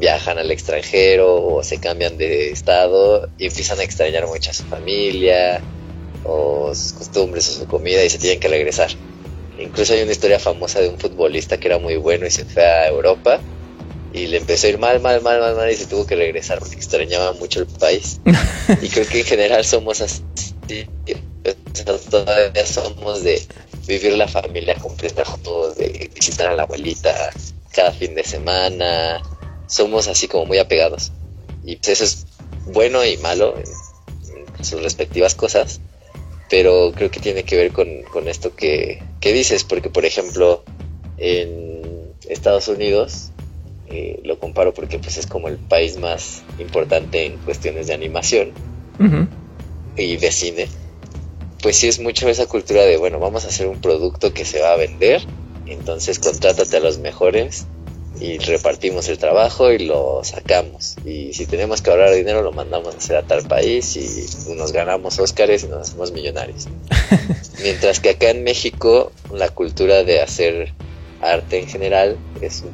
viajan 0.00 0.38
al 0.38 0.50
extranjero 0.50 1.42
o 1.42 1.62
se 1.62 1.78
cambian 1.78 2.16
de 2.16 2.50
estado 2.50 3.28
y 3.38 3.46
empiezan 3.46 3.78
a 3.80 3.82
extrañar 3.82 4.26
mucho 4.26 4.50
a 4.50 4.54
su 4.54 4.64
familia 4.64 5.60
o 6.24 6.74
sus 6.74 6.92
costumbres 6.92 7.48
o 7.48 7.52
su 7.52 7.66
comida 7.66 8.04
y 8.04 8.10
se 8.10 8.18
tienen 8.18 8.40
que 8.40 8.48
regresar. 8.48 8.90
Incluso 9.58 9.94
hay 9.94 10.02
una 10.02 10.12
historia 10.12 10.38
famosa 10.38 10.80
de 10.80 10.88
un 10.88 10.98
futbolista 10.98 11.58
que 11.58 11.68
era 11.68 11.78
muy 11.78 11.96
bueno 11.96 12.26
y 12.26 12.30
se 12.30 12.44
fue 12.44 12.64
a 12.64 12.88
Europa 12.88 13.40
y 14.12 14.26
le 14.26 14.38
empezó 14.38 14.66
a 14.66 14.70
ir 14.70 14.78
mal, 14.78 15.00
mal, 15.00 15.20
mal, 15.22 15.40
mal, 15.40 15.56
mal 15.56 15.70
y 15.70 15.76
se 15.76 15.86
tuvo 15.86 16.06
que 16.06 16.16
regresar 16.16 16.58
porque 16.58 16.76
extrañaba 16.76 17.32
mucho 17.34 17.60
el 17.60 17.66
país. 17.66 18.20
y 18.82 18.88
creo 18.88 19.06
que 19.06 19.20
en 19.20 19.26
general 19.26 19.64
somos 19.64 20.00
así, 20.00 20.22
todavía 22.10 22.66
somos 22.66 23.22
de 23.22 23.42
vivir 23.86 24.14
la 24.14 24.28
familia 24.28 24.74
completa 24.76 25.24
juntos, 25.24 25.76
de 25.76 26.10
visitar 26.14 26.48
a 26.48 26.54
la 26.54 26.64
abuelita 26.64 27.14
cada 27.72 27.92
fin 27.92 28.14
de 28.14 28.24
semana, 28.24 29.20
somos 29.66 30.08
así 30.08 30.28
como 30.28 30.46
muy 30.46 30.58
apegados. 30.58 31.12
Y 31.64 31.76
pues 31.76 32.00
eso 32.00 32.04
es 32.04 32.26
bueno 32.72 33.04
y 33.04 33.16
malo 33.18 33.54
en, 33.56 33.66
sus 34.64 34.82
respectivas 34.82 35.34
cosas, 35.34 35.80
pero 36.48 36.92
creo 36.94 37.10
que 37.10 37.20
tiene 37.20 37.44
que 37.44 37.56
ver 37.56 37.72
con, 37.72 38.28
esto 38.28 38.54
que, 38.54 39.02
dices, 39.20 39.64
porque 39.64 39.90
por 39.90 40.04
ejemplo 40.04 40.62
en 41.18 42.12
Estados 42.28 42.68
Unidos, 42.68 43.30
eh, 43.88 44.20
lo 44.24 44.38
comparo 44.38 44.74
porque 44.74 44.98
pues 44.98 45.16
es 45.16 45.26
como 45.26 45.48
el 45.48 45.56
país 45.56 45.98
más 45.98 46.42
importante 46.58 47.24
en 47.24 47.36
cuestiones 47.38 47.86
de 47.86 47.94
animación 47.94 48.52
y 49.96 50.16
de 50.16 50.30
cine, 50.30 50.68
pues 51.62 51.76
sí 51.76 51.88
es 51.88 51.98
mucho 51.98 52.28
esa 52.28 52.46
cultura 52.46 52.82
de, 52.82 52.96
bueno, 52.96 53.18
vamos 53.18 53.44
a 53.44 53.48
hacer 53.48 53.66
un 53.66 53.80
producto 53.80 54.32
que 54.32 54.44
se 54.44 54.60
va 54.60 54.72
a 54.72 54.76
vender, 54.76 55.22
entonces 55.66 56.18
contrátate 56.18 56.76
a 56.76 56.80
los 56.80 56.98
mejores 56.98 57.66
y 58.20 58.38
repartimos 58.38 59.08
el 59.08 59.18
trabajo 59.18 59.72
y 59.72 59.78
lo 59.78 60.22
sacamos. 60.24 60.96
Y 61.04 61.34
si 61.34 61.46
tenemos 61.46 61.82
que 61.82 61.90
ahorrar 61.90 62.14
dinero, 62.14 62.42
lo 62.42 62.52
mandamos 62.52 62.94
a 62.94 62.98
hacer 62.98 63.16
a 63.16 63.22
tal 63.22 63.46
país 63.46 63.96
y 63.96 64.54
nos 64.54 64.72
ganamos 64.72 65.18
Óscares 65.18 65.64
y 65.64 65.68
nos 65.68 65.88
hacemos 65.88 66.12
millonarios. 66.12 66.66
Mientras 67.62 68.00
que 68.00 68.10
acá 68.10 68.30
en 68.30 68.44
México, 68.44 69.12
la 69.32 69.48
cultura 69.48 70.02
de 70.04 70.20
hacer 70.20 70.72
arte 71.20 71.58
en 71.58 71.68
general 71.68 72.16
es 72.40 72.62
un 72.62 72.70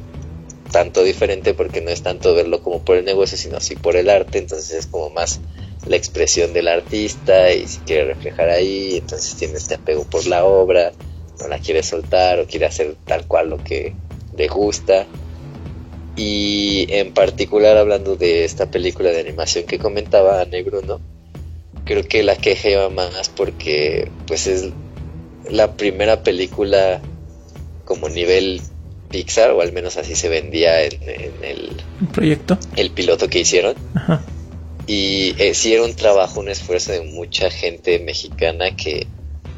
tanto 0.71 1.03
diferente 1.03 1.53
porque 1.53 1.81
no 1.81 1.91
es 1.91 2.01
tanto 2.01 2.33
verlo 2.33 2.61
como 2.61 2.83
por 2.83 2.97
el 2.97 3.05
negocio, 3.05 3.37
sino 3.37 3.57
así 3.57 3.75
por 3.75 3.95
el 3.95 4.09
arte. 4.09 4.37
Entonces 4.37 4.71
es 4.71 4.87
como 4.87 5.09
más 5.09 5.39
la 5.87 5.97
expresión 5.97 6.53
del 6.53 6.67
artista 6.69 7.51
y 7.51 7.67
si 7.67 7.79
quiere 7.79 8.05
reflejar 8.05 8.49
ahí, 8.49 8.97
entonces 8.97 9.35
tiene 9.35 9.55
este 9.55 9.75
apego 9.75 10.05
por 10.05 10.25
la 10.25 10.45
obra, 10.45 10.93
no 11.39 11.47
la 11.47 11.59
quiere 11.59 11.83
soltar 11.83 12.39
o 12.39 12.47
quiere 12.47 12.65
hacer 12.65 12.95
tal 13.05 13.27
cual 13.27 13.49
lo 13.49 13.63
que 13.63 13.93
le 14.35 14.47
gusta. 14.47 15.05
Y 16.15 16.85
en 16.89 17.13
particular 17.13 17.77
hablando 17.77 18.15
de 18.15 18.45
esta 18.45 18.69
película 18.69 19.09
de 19.09 19.19
animación 19.19 19.65
que 19.65 19.79
comentaba 19.79 20.45
Negro, 20.45 20.81
¿no? 20.81 20.99
creo 21.85 22.03
que 22.03 22.23
la 22.23 22.35
queja 22.35 22.69
iba 22.69 22.89
más 22.89 23.29
porque 23.29 24.09
pues 24.27 24.47
es 24.47 24.69
la 25.49 25.73
primera 25.73 26.23
película 26.23 27.01
como 27.85 28.09
nivel 28.09 28.61
Pixar, 29.09 29.51
o 29.51 29.61
al 29.61 29.73
menos 29.73 29.97
así 29.97 30.15
se 30.15 30.29
vendía 30.29 30.81
en, 30.83 30.99
el, 31.43 31.69
proyecto. 32.13 32.57
El 32.75 32.89
piloto 32.91 33.27
que 33.27 33.39
hicieron. 33.41 33.75
Y 34.87 35.35
eh, 35.37 35.53
sí 35.53 35.73
era 35.73 35.83
un 35.83 35.93
trabajo, 35.95 36.39
un 36.39 36.49
esfuerzo 36.49 36.93
de 36.93 37.01
mucha 37.01 37.51
gente 37.51 37.99
mexicana 37.99 38.75
que 38.75 39.07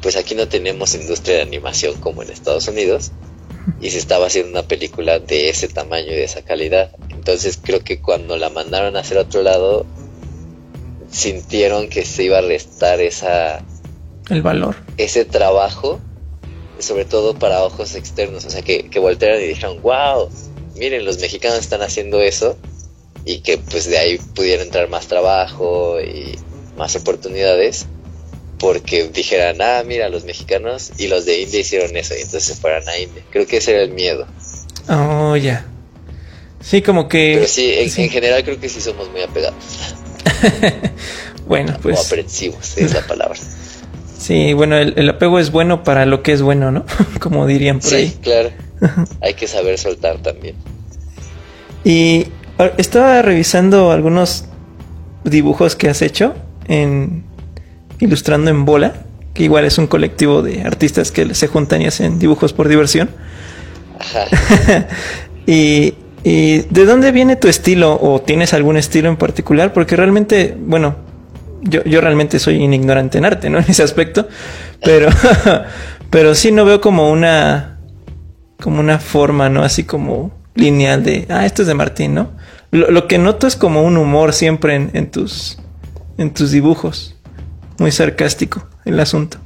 pues 0.02 0.16
aquí 0.16 0.34
no 0.34 0.46
tenemos 0.46 0.94
industria 0.94 1.36
de 1.36 1.42
animación 1.42 1.98
como 2.00 2.22
en 2.22 2.30
Estados 2.30 2.68
Unidos 2.68 3.12
y 3.80 3.90
se 3.90 3.98
estaba 3.98 4.26
haciendo 4.26 4.50
una 4.50 4.66
película 4.66 5.18
de 5.18 5.48
ese 5.48 5.68
tamaño 5.68 6.08
y 6.08 6.16
de 6.16 6.24
esa 6.24 6.42
calidad. 6.42 6.92
Entonces 7.10 7.58
creo 7.62 7.82
que 7.82 8.00
cuando 8.00 8.36
la 8.36 8.50
mandaron 8.50 8.96
a 8.96 9.00
hacer 9.00 9.18
a 9.18 9.22
otro 9.22 9.42
lado, 9.42 9.86
sintieron 11.10 11.88
que 11.88 12.04
se 12.04 12.24
iba 12.24 12.38
a 12.38 12.42
restar 12.42 13.00
esa... 13.00 13.62
El 14.28 14.42
valor. 14.42 14.76
Ese 14.96 15.24
trabajo, 15.24 16.00
sobre 16.78 17.04
todo 17.04 17.34
para 17.34 17.62
ojos 17.64 17.94
externos, 17.94 18.44
o 18.44 18.50
sea, 18.50 18.62
que, 18.62 18.88
que 18.88 18.98
voltearan 18.98 19.40
y 19.40 19.46
dijeron, 19.46 19.80
wow, 19.82 20.28
miren, 20.76 21.04
los 21.04 21.18
mexicanos 21.18 21.60
están 21.60 21.82
haciendo 21.82 22.20
eso 22.20 22.56
y 23.24 23.38
que 23.40 23.58
pues 23.58 23.86
de 23.86 23.98
ahí 23.98 24.18
pudiera 24.34 24.62
entrar 24.62 24.88
más 24.88 25.06
trabajo 25.06 26.00
y 26.00 26.38
más 26.76 26.94
oportunidades 26.96 27.86
porque 28.58 29.08
dijeran, 29.08 29.60
ah, 29.60 29.82
mira, 29.86 30.08
los 30.08 30.24
mexicanos 30.24 30.92
y 30.98 31.08
los 31.08 31.26
de 31.26 31.42
India 31.42 31.60
hicieron 31.60 31.96
eso 31.96 32.14
y 32.14 32.22
entonces 32.22 32.44
se 32.44 32.54
fueran 32.54 32.88
a 32.88 32.98
India. 32.98 33.22
Creo 33.30 33.46
que 33.46 33.58
ese 33.58 33.72
era 33.72 33.82
el 33.82 33.90
miedo. 33.90 34.26
Oh, 34.88 35.36
ya. 35.36 35.66
Sí, 36.60 36.82
como 36.82 37.08
que... 37.08 37.34
Pero 37.36 37.48
sí, 37.48 37.72
en, 37.72 38.10
general 38.10 38.42
creo 38.44 38.58
que 38.58 38.68
sí 38.68 38.80
somos 38.80 39.10
muy 39.10 39.22
apegados. 39.22 39.62
bueno, 41.46 41.76
pues... 41.82 41.98
O 41.98 42.02
aprensivos, 42.02 42.76
es 42.76 42.94
la 42.94 43.06
palabra. 43.06 43.38
Sí, 44.18 44.54
bueno, 44.54 44.76
el, 44.78 45.08
apego 45.08 45.38
es 45.38 45.52
bueno 45.52 45.84
para 45.84 46.06
lo 46.06 46.22
que 46.22 46.32
es 46.32 46.40
bueno, 46.40 46.72
¿no? 46.72 46.84
como 47.20 47.46
dirían 47.46 47.78
por 47.78 47.94
ahí. 47.94 48.08
Sí, 48.08 48.18
claro. 48.22 48.50
Hay 49.20 49.34
que 49.34 49.46
saber 49.46 49.78
soltar 49.78 50.18
también. 50.18 50.56
Y 51.84 52.26
estaba 52.78 53.20
revisando 53.22 53.92
algunos 53.92 54.46
dibujos 55.22 55.76
que 55.76 55.90
has 55.90 56.02
hecho 56.02 56.34
en 56.66 57.25
Ilustrando 57.98 58.50
en 58.50 58.64
Bola, 58.64 58.94
que 59.34 59.44
igual 59.44 59.64
es 59.64 59.78
un 59.78 59.86
colectivo 59.86 60.42
de 60.42 60.62
artistas 60.62 61.10
que 61.12 61.34
se 61.34 61.46
juntan 61.46 61.82
y 61.82 61.86
hacen 61.86 62.18
dibujos 62.18 62.52
por 62.52 62.68
diversión. 62.68 63.10
y, 65.46 65.94
de 66.24 66.84
dónde 66.84 67.12
viene 67.12 67.36
tu 67.36 67.48
estilo 67.48 67.98
o 68.00 68.20
tienes 68.20 68.52
algún 68.52 68.76
estilo 68.76 69.08
en 69.08 69.16
particular? 69.16 69.72
Porque 69.72 69.94
realmente, 69.94 70.56
bueno, 70.58 70.96
yo, 71.62 71.84
yo 71.84 72.00
realmente 72.00 72.38
soy 72.38 72.64
un 72.64 72.74
ignorante 72.74 73.18
en 73.18 73.24
arte, 73.24 73.50
¿no? 73.50 73.58
En 73.60 73.66
ese 73.68 73.82
aspecto, 73.82 74.26
pero, 74.82 75.08
pero 76.10 76.34
sí 76.34 76.50
no 76.50 76.64
veo 76.64 76.80
como 76.80 77.10
una, 77.10 77.78
como 78.60 78.80
una 78.80 78.98
forma, 78.98 79.48
¿no? 79.48 79.62
Así 79.62 79.84
como 79.84 80.32
lineal 80.54 81.04
de, 81.04 81.26
ah, 81.28 81.46
esto 81.46 81.62
es 81.62 81.68
de 81.68 81.74
Martín, 81.74 82.14
¿no? 82.14 82.30
Lo, 82.72 83.06
que 83.06 83.18
noto 83.18 83.46
es 83.46 83.56
como 83.56 83.82
un 83.82 83.96
humor 83.96 84.32
siempre 84.32 84.74
en, 84.74 85.10
tus, 85.10 85.58
en 86.18 86.34
tus 86.34 86.50
dibujos 86.50 87.15
muy 87.78 87.92
sarcástico 87.92 88.66
el 88.84 88.98
asunto. 89.00 89.38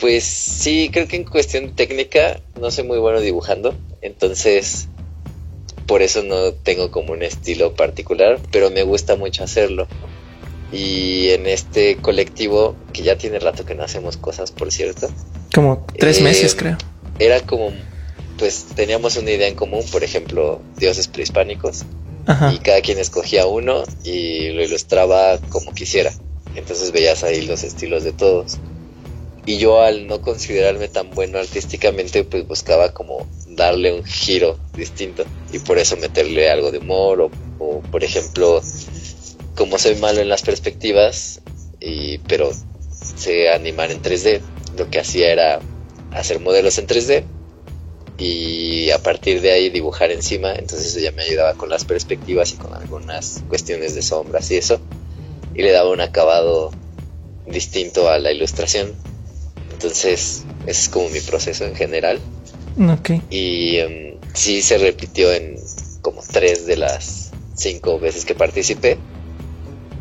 Pues 0.00 0.24
sí, 0.24 0.90
creo 0.92 1.06
que 1.08 1.16
en 1.16 1.24
cuestión 1.24 1.74
técnica 1.74 2.40
no 2.60 2.70
soy 2.70 2.84
muy 2.84 2.98
bueno 2.98 3.20
dibujando, 3.20 3.74
entonces 4.02 4.88
por 5.86 6.02
eso 6.02 6.22
no 6.22 6.52
tengo 6.52 6.90
como 6.90 7.12
un 7.12 7.22
estilo 7.22 7.74
particular, 7.74 8.38
pero 8.50 8.70
me 8.70 8.82
gusta 8.82 9.16
mucho 9.16 9.44
hacerlo. 9.44 9.86
Y 10.72 11.28
en 11.28 11.46
este 11.46 11.96
colectivo, 11.96 12.74
que 12.92 13.02
ya 13.02 13.16
tiene 13.16 13.38
rato 13.38 13.64
que 13.64 13.74
no 13.74 13.84
hacemos 13.84 14.16
cosas, 14.16 14.50
por 14.50 14.72
cierto. 14.72 15.08
Como 15.54 15.86
tres 15.98 16.18
eh, 16.18 16.24
meses, 16.24 16.54
creo. 16.54 16.76
Era 17.18 17.40
como, 17.40 17.70
pues 18.38 18.66
teníamos 18.74 19.16
una 19.16 19.30
idea 19.30 19.46
en 19.46 19.54
común, 19.54 19.84
por 19.92 20.02
ejemplo, 20.02 20.60
dioses 20.76 21.08
prehispánicos. 21.08 21.84
Y 22.52 22.58
cada 22.60 22.80
quien 22.80 22.98
escogía 22.98 23.46
uno 23.46 23.82
y 24.02 24.48
lo 24.52 24.62
ilustraba 24.62 25.38
como 25.50 25.74
quisiera. 25.74 26.10
Entonces 26.56 26.92
veías 26.92 27.24
ahí 27.24 27.42
los 27.42 27.64
estilos 27.64 28.04
de 28.04 28.12
todos. 28.12 28.58
Y 29.46 29.58
yo 29.58 29.80
al 29.80 30.06
no 30.06 30.22
considerarme 30.22 30.88
tan 30.88 31.10
bueno 31.10 31.38
artísticamente, 31.38 32.24
pues 32.24 32.46
buscaba 32.46 32.92
como 32.92 33.26
darle 33.48 33.92
un 33.92 34.04
giro 34.04 34.58
distinto. 34.74 35.24
Y 35.52 35.58
por 35.58 35.78
eso 35.78 35.96
meterle 35.96 36.50
algo 36.50 36.70
de 36.70 36.78
humor 36.78 37.30
o, 37.58 37.80
por 37.90 38.04
ejemplo, 38.04 38.62
como 39.54 39.78
soy 39.78 39.96
malo 39.96 40.20
en 40.20 40.28
las 40.28 40.42
perspectivas, 40.42 41.40
y, 41.80 42.18
pero 42.18 42.50
sé 43.16 43.50
animar 43.50 43.90
en 43.90 44.02
3D, 44.02 44.40
lo 44.78 44.90
que 44.90 45.00
hacía 45.00 45.30
era 45.30 45.60
hacer 46.12 46.40
modelos 46.40 46.78
en 46.78 46.86
3D 46.86 47.24
y 48.18 48.90
a 48.90 48.98
partir 48.98 49.40
de 49.40 49.50
ahí 49.50 49.70
dibujar 49.70 50.12
encima, 50.12 50.54
entonces 50.54 50.86
eso 50.88 51.00
ya 51.00 51.12
me 51.12 51.22
ayudaba 51.22 51.54
con 51.54 51.68
las 51.68 51.84
perspectivas 51.84 52.52
y 52.52 52.56
con 52.56 52.72
algunas 52.72 53.42
cuestiones 53.48 53.94
de 53.94 54.02
sombras 54.02 54.50
y 54.50 54.56
eso 54.56 54.80
y 55.54 55.62
le 55.62 55.72
daba 55.72 55.90
un 55.90 56.00
acabado 56.00 56.70
distinto 57.46 58.08
a 58.08 58.18
la 58.18 58.32
ilustración. 58.32 58.92
Entonces, 59.72 60.44
ese 60.66 60.80
es 60.80 60.88
como 60.88 61.08
mi 61.10 61.20
proceso 61.20 61.64
en 61.64 61.74
general. 61.74 62.18
Okay. 62.98 63.22
Y 63.30 63.80
um, 63.82 64.18
sí 64.32 64.62
se 64.62 64.78
repitió 64.78 65.32
en 65.32 65.56
como 66.02 66.22
tres 66.22 66.66
de 66.66 66.76
las 66.76 67.30
cinco 67.54 67.98
veces 67.98 68.24
que 68.24 68.34
participé. 68.34 68.98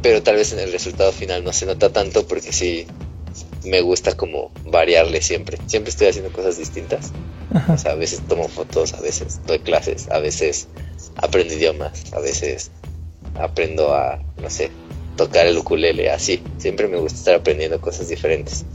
Pero 0.01 0.21
tal 0.21 0.35
vez 0.35 0.51
en 0.51 0.59
el 0.59 0.71
resultado 0.71 1.11
final 1.11 1.43
no 1.43 1.53
se 1.53 1.65
nota 1.65 1.91
tanto 1.91 2.27
porque 2.27 2.51
sí 2.51 2.85
me 3.63 3.81
gusta 3.81 4.17
como 4.17 4.51
variarle 4.65 5.21
siempre. 5.21 5.57
Siempre 5.67 5.91
estoy 5.91 6.07
haciendo 6.07 6.31
cosas 6.31 6.57
distintas. 6.57 7.11
O 7.69 7.77
sea, 7.77 7.91
a 7.91 7.95
veces 7.95 8.21
tomo 8.27 8.47
fotos, 8.47 8.93
a 8.93 9.01
veces 9.01 9.39
doy 9.45 9.59
clases, 9.59 10.09
a 10.09 10.19
veces 10.19 10.67
aprendo 11.15 11.53
idiomas, 11.53 12.11
a 12.13 12.19
veces 12.19 12.71
aprendo 13.35 13.93
a, 13.93 14.19
no 14.41 14.49
sé, 14.49 14.71
tocar 15.15 15.45
el 15.47 15.57
ukulele, 15.57 16.09
así. 16.09 16.41
Siempre 16.57 16.87
me 16.87 16.97
gusta 16.97 17.17
estar 17.17 17.35
aprendiendo 17.35 17.79
cosas 17.79 18.09
diferentes. 18.09 18.65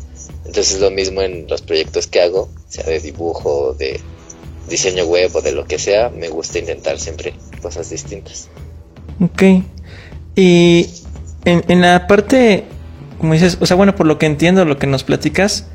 Entonces 0.45 0.81
lo 0.81 0.91
mismo 0.91 1.23
en 1.23 1.47
los 1.49 1.63
proyectos 1.63 2.07
que 2.07 2.21
hago, 2.21 2.49
sea 2.69 2.85
de 2.85 3.01
dibujo, 3.01 3.75
de 3.75 4.01
diseño 4.69 5.05
web 5.05 5.31
o 5.35 5.43
de 5.43 5.53
lo 5.53 5.67
que 5.67 5.79
sea, 5.79 6.11
me 6.11 6.29
gusta 6.29 6.59
intentar 6.59 6.99
siempre 6.99 7.35
cosas 7.61 7.91
distintas. 7.91 8.49
Ok. 9.21 9.43
Y 10.37 10.87
en, 11.45 11.81
la 11.81 12.07
parte, 12.07 12.65
como 13.19 13.33
dices, 13.33 13.59
o 13.61 13.67
sea, 13.67 13.77
bueno, 13.77 13.95
por 13.95 14.07
lo 14.07 14.19
que 14.19 14.27
entiendo, 14.27 14.65
lo 14.65 14.79
que 14.79 14.87
nos 14.87 15.05
platicas, 15.05 15.67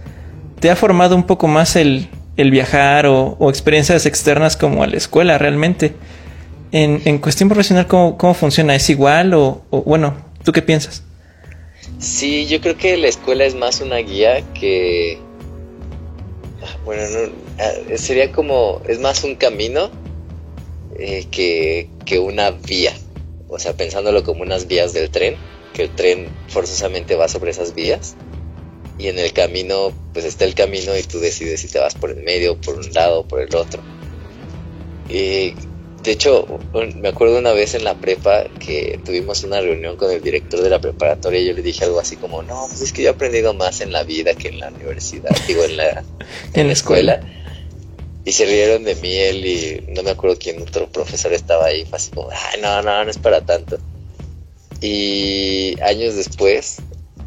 te 0.60 0.70
ha 0.70 0.76
formado 0.76 1.16
un 1.16 1.24
poco 1.24 1.48
más 1.48 1.76
el, 1.76 2.10
el 2.38 2.52
viajar 2.52 3.06
o, 3.06 3.38
experiencias 3.50 4.06
externas 4.06 4.56
como 4.56 4.84
a 4.84 4.88
la 4.88 4.98
escuela 4.98 5.38
realmente. 5.38 5.94
En, 6.72 7.02
en 7.06 7.20
cuestión 7.20 7.50
profesional, 7.50 7.86
¿cómo, 7.88 8.18
¿cómo, 8.18 8.34
funciona? 8.34 8.74
¿Es 8.74 8.90
igual 8.90 9.34
o, 9.34 9.62
o 9.70 9.84
bueno, 9.84 10.16
¿Tú 10.44 10.52
qué 10.52 10.62
piensas? 10.62 11.04
Sí, 12.00 12.48
yo 12.48 12.60
creo 12.62 12.78
que 12.78 12.98
la 12.98 13.08
escuela 13.08 13.46
es 13.46 13.56
más 13.56 13.82
una 13.82 13.98
guía 13.98 14.44
que... 14.54 15.18
bueno, 16.86 17.04
no, 17.10 17.32
ah, 17.60 17.98
sería 17.98 18.32
como, 18.32 18.82
es 18.88 19.00
más 19.00 19.24
un 19.24 19.36
camino 19.36 19.90
eh, 20.98 21.28
que, 21.32 21.90
que 22.06 22.20
una 22.20 22.52
vía. 22.52 22.94
O 23.48 23.60
sea, 23.60 23.74
pensándolo 23.74 24.24
como 24.24 24.42
unas 24.44 24.68
vías 24.68 24.94
del 24.94 25.10
tren, 25.10 25.36
que 25.74 25.84
el 25.84 25.90
tren 25.90 26.28
forzosamente 26.48 27.16
va 27.16 27.28
sobre 27.28 27.52
esas 27.52 27.74
vías. 27.74 28.16
Y 28.98 29.08
en 29.08 29.18
el 29.18 29.34
camino, 29.34 29.92
pues 30.14 30.26
está 30.26 30.46
el 30.46 30.56
camino 30.56 30.96
y 30.98 31.04
tú 31.04 31.20
decides 31.20 31.62
si 31.62 31.68
te 31.68 31.80
vas 31.80 31.96
por 31.96 32.12
el 32.12 32.24
medio, 32.24 32.60
por 32.60 32.76
un 32.76 32.92
lado, 32.94 33.28
por 33.28 33.42
el 33.42 33.56
otro. 33.56 33.82
Y 35.10 35.54
de 36.04 36.12
hecho, 36.12 36.46
me 36.98 37.08
acuerdo 37.08 37.40
una 37.40 37.54
vez 37.54 37.76
en 37.76 37.86
la 37.86 37.96
prepa 37.96 38.44
que 38.60 39.00
tuvimos 39.06 39.44
una 39.46 39.62
reunión 39.62 39.96
con 39.96 40.12
el 40.12 40.22
director 40.22 40.62
de 40.62 40.70
la 40.70 40.82
preparatoria 40.82 41.40
y 41.40 41.46
yo 41.46 41.54
le 41.54 41.62
dije 41.62 41.86
algo 41.86 42.00
así 42.00 42.18
como, 42.18 42.44
no, 42.44 42.66
pues 42.68 42.82
es 42.82 42.92
que 42.92 43.04
yo 43.04 43.10
he 43.10 43.12
aprendido 43.14 43.54
más 43.54 43.80
en 43.80 43.94
la 43.94 44.04
vida 44.04 44.34
que 44.34 44.50
en 44.50 44.60
la 44.60 44.68
universidad, 44.68 45.30
digo, 45.48 45.64
en 45.64 45.78
la, 45.78 46.04
en 46.54 46.68
la 46.68 46.74
escuela. 46.74 47.22
Y 48.26 48.34
se 48.34 48.46
rieron 48.46 48.84
de 48.84 48.96
mí 48.96 49.16
él 49.16 49.46
y 49.46 49.84
no 49.94 50.04
me 50.04 50.12
acuerdo 50.12 50.38
quién 50.38 50.62
otro 50.62 50.90
profesor 50.90 51.32
estaba 51.32 51.68
ahí, 51.68 51.86
fue 51.86 51.98
así 51.98 52.12
como, 52.12 52.30
ay, 52.32 52.62
no, 52.62 52.82
no, 52.82 53.06
no 53.06 53.10
es 53.10 53.18
para 53.18 53.46
tanto. 53.46 53.78
Y 54.82 55.80
años 55.82 56.16
después, 56.16 56.80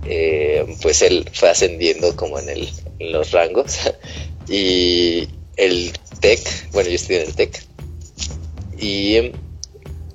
eh, 0.05 0.67
pues 0.83 1.01
él 1.01 1.31
fue 1.33 1.49
ascendiendo 1.49 2.15
como 2.15 2.39
en, 2.39 2.51
el, 2.51 2.69
en 2.99 3.12
los 3.12 3.33
rangos 3.33 3.79
y 4.49 5.29
el 5.57 5.93
TEC, 6.21 6.73
bueno, 6.73 6.91
yo 6.91 6.97
estudié 6.97 7.23
en 7.23 7.29
el 7.29 7.35
TEC, 7.35 7.65
y 8.79 9.33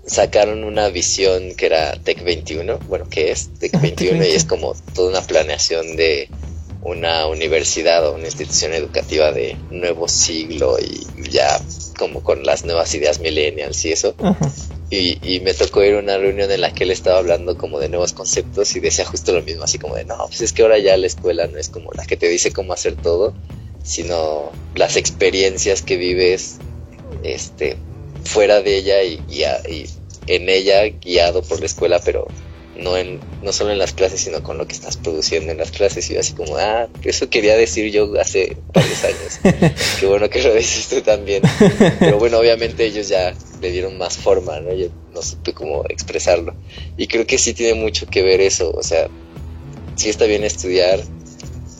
sacaron 0.06 0.64
una 0.64 0.90
visión 0.90 1.56
que 1.56 1.68
era 1.68 1.94
Tech 1.94 2.24
21, 2.24 2.80
bueno, 2.88 3.08
que 3.10 3.32
es 3.32 3.50
Tech 3.60 3.80
21 3.80 4.24
y 4.26 4.32
es 4.32 4.46
como 4.46 4.76
toda 4.94 5.10
una 5.10 5.22
planeación 5.22 5.96
de 5.96 6.30
una 6.84 7.28
universidad 7.28 8.08
o 8.08 8.16
una 8.16 8.26
institución 8.26 8.74
educativa 8.74 9.32
de 9.32 9.56
nuevo 9.70 10.08
siglo 10.08 10.78
y 10.80 11.06
ya 11.30 11.62
como 11.98 12.24
con 12.24 12.44
las 12.44 12.66
nuevas 12.66 12.94
ideas 12.96 13.20
millennials 13.20 13.86
y 13.86 13.92
eso. 13.92 14.16
y, 14.90 15.40
me 15.42 15.54
tocó 15.54 15.84
ir 15.84 15.96
a 15.96 16.00
una 16.00 16.18
reunión 16.18 16.52
en 16.52 16.62
la 16.62 16.74
que 16.74 16.84
él 16.84 16.92
estaba 16.92 17.20
hablando 17.20 17.58
como 17.58 17.80
de 17.80 17.88
nuevos 17.88 18.14
conceptos 18.14 18.76
y 18.76 18.80
decía 18.80 19.06
justo 19.06 19.32
lo 19.32 19.44
mismo, 19.44 19.64
así 19.64 19.78
como 19.78 19.96
de, 19.96 20.06
no, 20.06 20.18
pues 20.28 20.42
es 20.42 20.52
que 20.52 20.64
ahora 20.64 20.80
ya 20.80 20.98
la 20.98 21.08
escuela 21.08 21.48
no 21.48 21.58
es 21.58 21.70
como 21.70 21.92
la 21.94 22.06
que 22.06 22.18
te 22.18 22.28
dice 22.28 22.52
cómo 22.52 22.74
hacer 22.74 22.96
todo, 22.96 23.34
sino 23.84 24.52
las 24.76 24.98
experiencias 24.98 25.82
que 25.84 25.98
vives 25.98 26.58
este, 27.24 27.78
fuera 28.24 28.62
de 28.62 28.78
ella 28.78 29.04
y, 29.04 29.22
y, 29.30 29.86
en 30.28 30.50
ella 30.50 30.88
guiado 30.88 31.42
por 31.42 31.60
la 31.60 31.66
escuela, 31.66 32.00
pero 32.04 32.28
no 32.78 32.96
en 32.98 33.20
no 33.42 33.52
solo 33.52 33.72
en 33.72 33.78
las 33.78 33.94
clases, 33.94 34.22
sino 34.22 34.44
con 34.44 34.58
lo 34.58 34.68
que 34.68 34.74
estás 34.74 34.98
produciendo 34.98 35.52
en 35.52 35.58
las 35.58 35.72
clases. 35.72 36.10
Y 36.10 36.18
así 36.18 36.34
como, 36.34 36.58
ah, 36.58 36.88
eso 37.04 37.30
quería 37.30 37.56
decir 37.58 37.92
yo 37.92 38.12
hace 38.20 38.58
varios 38.74 39.04
años. 39.04 39.74
Qué 40.00 40.06
bueno 40.06 40.30
que 40.30 40.42
lo 40.42 40.54
dices 40.54 40.88
tú 40.88 41.02
también. 41.02 41.42
Pero 42.00 42.18
bueno, 42.20 42.38
obviamente 42.38 42.86
ellos 42.86 43.10
ya 43.10 43.34
le 43.62 43.72
dieron 43.72 43.98
más 43.98 44.18
forma, 44.18 44.60
¿no? 44.60 44.74
Yo 44.74 44.88
no 45.14 45.22
supe 45.22 45.54
cómo 45.54 45.84
expresarlo. 45.90 46.56
Y 46.98 47.08
creo 47.08 47.26
que 47.26 47.38
sí 47.38 47.54
tiene 47.54 47.74
mucho 47.74 48.06
que 48.08 48.22
ver 48.22 48.42
eso. 48.42 48.72
O 48.72 48.84
sea, 48.84 49.08
sí 49.96 50.10
está 50.10 50.26
bien 50.26 50.44
estudiar 50.44 51.00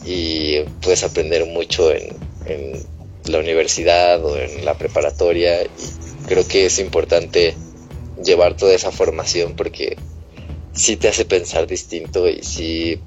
y 0.06 0.62
puedes 0.82 1.04
aprender 1.04 1.46
mucho 1.46 1.92
en, 1.92 2.16
en 2.46 2.84
la 3.26 3.40
universidad 3.40 4.24
o 4.26 4.38
en 4.38 4.66
la 4.66 4.78
preparatoria 4.78 5.64
y 5.64 5.70
creo 6.28 6.48
que 6.48 6.66
es 6.66 6.80
importante 6.80 7.56
llevar 8.24 8.56
toda 8.56 8.74
esa 8.74 8.92
formación 8.92 9.56
porque 9.56 9.98
sí 10.74 10.96
te 10.98 11.08
hace 11.08 11.26
pensar 11.26 11.68
distinto 11.68 12.28
y 12.28 12.44
sí, 12.44 13.00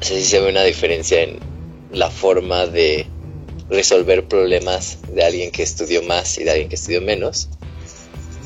se 0.00 0.40
ve 0.40 0.50
una 0.50 0.62
diferencia 0.62 1.22
en 1.22 1.38
la 1.90 2.10
forma 2.10 2.66
de 2.66 3.06
resolver 3.68 4.26
problemas 4.26 4.98
de 5.12 5.24
alguien 5.24 5.50
que 5.50 5.62
estudió 5.62 6.02
más 6.02 6.38
y 6.38 6.44
de 6.44 6.50
alguien 6.50 6.68
que 6.68 6.76
estudió 6.76 7.00
menos, 7.00 7.48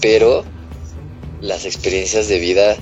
pero 0.00 0.44
las 1.40 1.66
experiencias 1.66 2.28
de 2.28 2.38
vida 2.38 2.76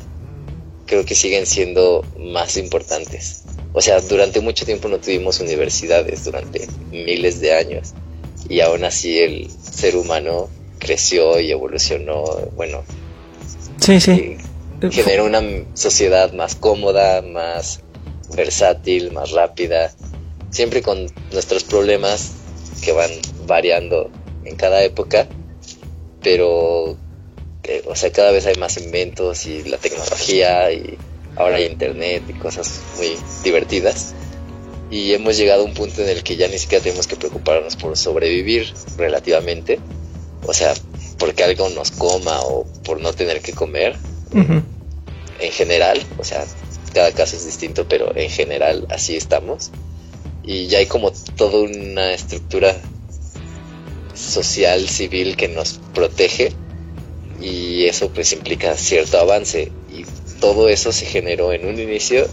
creo 0.87 1.05
que 1.05 1.15
siguen 1.15 1.47
siendo 1.47 2.05
más 2.19 2.57
importantes. 2.57 3.45
O 3.73 3.81
sea, 3.81 4.01
durante 4.01 4.41
mucho 4.41 4.65
tiempo 4.65 4.89
no 4.89 4.99
tuvimos 4.99 5.41
universidades, 5.41 6.25
durante 6.25 6.67
miles 6.91 7.41
de 7.41 7.55
años, 7.55 7.95
y 8.49 8.61
aún 8.61 8.85
así 8.85 9.19
el 9.19 9.51
ser 9.51 9.97
humano 9.97 10.49
creció 10.79 11.41
y 11.41 11.51
evolucionó, 11.51 12.25
bueno, 12.57 12.85
sí, 13.81 14.01
sí. 14.01 14.37
generó 14.91 15.25
una 15.25 15.43
sociedad 15.75 16.33
más 16.33 16.55
cómoda, 16.55 17.23
más 17.23 17.81
versátil, 18.35 19.13
más 19.13 19.33
rápida, 19.33 19.93
siempre 20.51 20.83
con 20.83 21.07
nuestros 21.33 21.65
problemas 21.65 22.33
que 22.83 22.93
van 22.93 23.11
variando 23.47 24.11
en 24.45 24.57
cada 24.57 24.83
época, 24.83 25.29
pero, 26.23 26.97
eh, 27.65 27.83
o 27.87 27.95
sea, 27.95 28.13
cada 28.13 28.31
vez 28.31 28.47
hay 28.47 28.57
más 28.57 28.77
inventos 28.77 29.47
y 29.47 29.65
la 29.65 29.79
tecnología 29.79 30.73
y 30.73 30.97
ahora 31.37 31.57
hay 31.57 31.67
internet 31.67 32.23
y 32.29 32.33
cosas 32.35 32.81
muy 32.97 33.17
divertidas. 33.45 34.15
Y 34.91 35.13
hemos 35.13 35.37
llegado 35.37 35.63
a 35.63 35.65
un 35.67 35.75
punto 35.75 36.03
en 36.03 36.09
el 36.09 36.23
que 36.23 36.37
ya 36.37 36.49
ni 36.49 36.59
siquiera 36.59 36.83
tenemos 36.83 37.07
que 37.07 37.17
preocuparnos 37.17 37.77
por 37.77 37.97
sobrevivir 37.97 38.73
relativamente, 38.97 39.79
o 40.47 40.53
sea, 40.53 40.75
porque 41.19 41.45
algo 41.45 41.69
nos 41.71 41.91
coma 41.91 42.41
o 42.41 42.65
por 42.85 43.01
no 43.01 43.13
tener 43.13 43.41
que 43.41 43.53
comer, 43.53 43.97
en 45.41 45.53
general, 45.53 46.05
o 46.19 46.25
sea, 46.25 46.45
cada 46.93 47.13
caso 47.13 47.37
es 47.37 47.45
distinto, 47.45 47.87
pero 47.89 48.15
en 48.17 48.31
general 48.31 48.87
así 48.91 49.17
estamos. 49.17 49.71
Y 50.43 50.67
ya 50.67 50.79
hay 50.79 50.87
como 50.87 51.13
toda 51.37 51.61
una 51.61 52.13
estructura 52.13 52.75
social, 54.15 54.89
civil 54.89 55.37
que 55.37 55.49
nos 55.49 55.81
protege 55.95 56.53
y 57.41 57.85
eso 57.85 58.11
pues 58.11 58.33
implica 58.33 58.77
cierto 58.77 59.19
avance 59.19 59.71
y 59.93 60.05
todo 60.41 60.69
eso 60.69 60.93
se 60.93 61.07
generó 61.07 61.53
en 61.53 61.67
un 61.67 61.79
inicio 61.79 62.27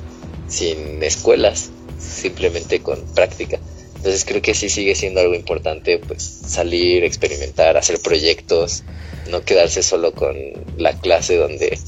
sin 0.47 1.03
escuelas, 1.03 1.69
simplemente 1.99 2.81
con 2.81 3.01
práctica. 3.13 3.59
Entonces 4.05 4.23
creo 4.23 4.39
que 4.43 4.53
sí 4.53 4.69
sigue 4.69 4.93
siendo 4.93 5.19
algo 5.19 5.33
importante, 5.33 5.97
pues 5.97 6.21
salir, 6.21 7.03
experimentar, 7.03 7.75
hacer 7.75 7.99
proyectos, 7.99 8.83
no 9.31 9.43
quedarse 9.43 9.81
solo 9.81 10.13
con 10.13 10.35
la 10.77 10.93
clase 10.93 11.37
donde 11.37 11.79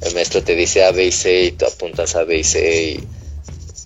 el 0.00 0.14
maestro 0.14 0.42
te 0.42 0.54
dice 0.54 0.84
A, 0.84 0.92
B 0.92 1.04
y 1.04 1.12
C 1.12 1.42
y 1.42 1.50
tú 1.52 1.66
apuntas 1.66 2.16
A, 2.16 2.24
B 2.24 2.38
y 2.38 2.44
C 2.44 2.84
y 2.84 3.04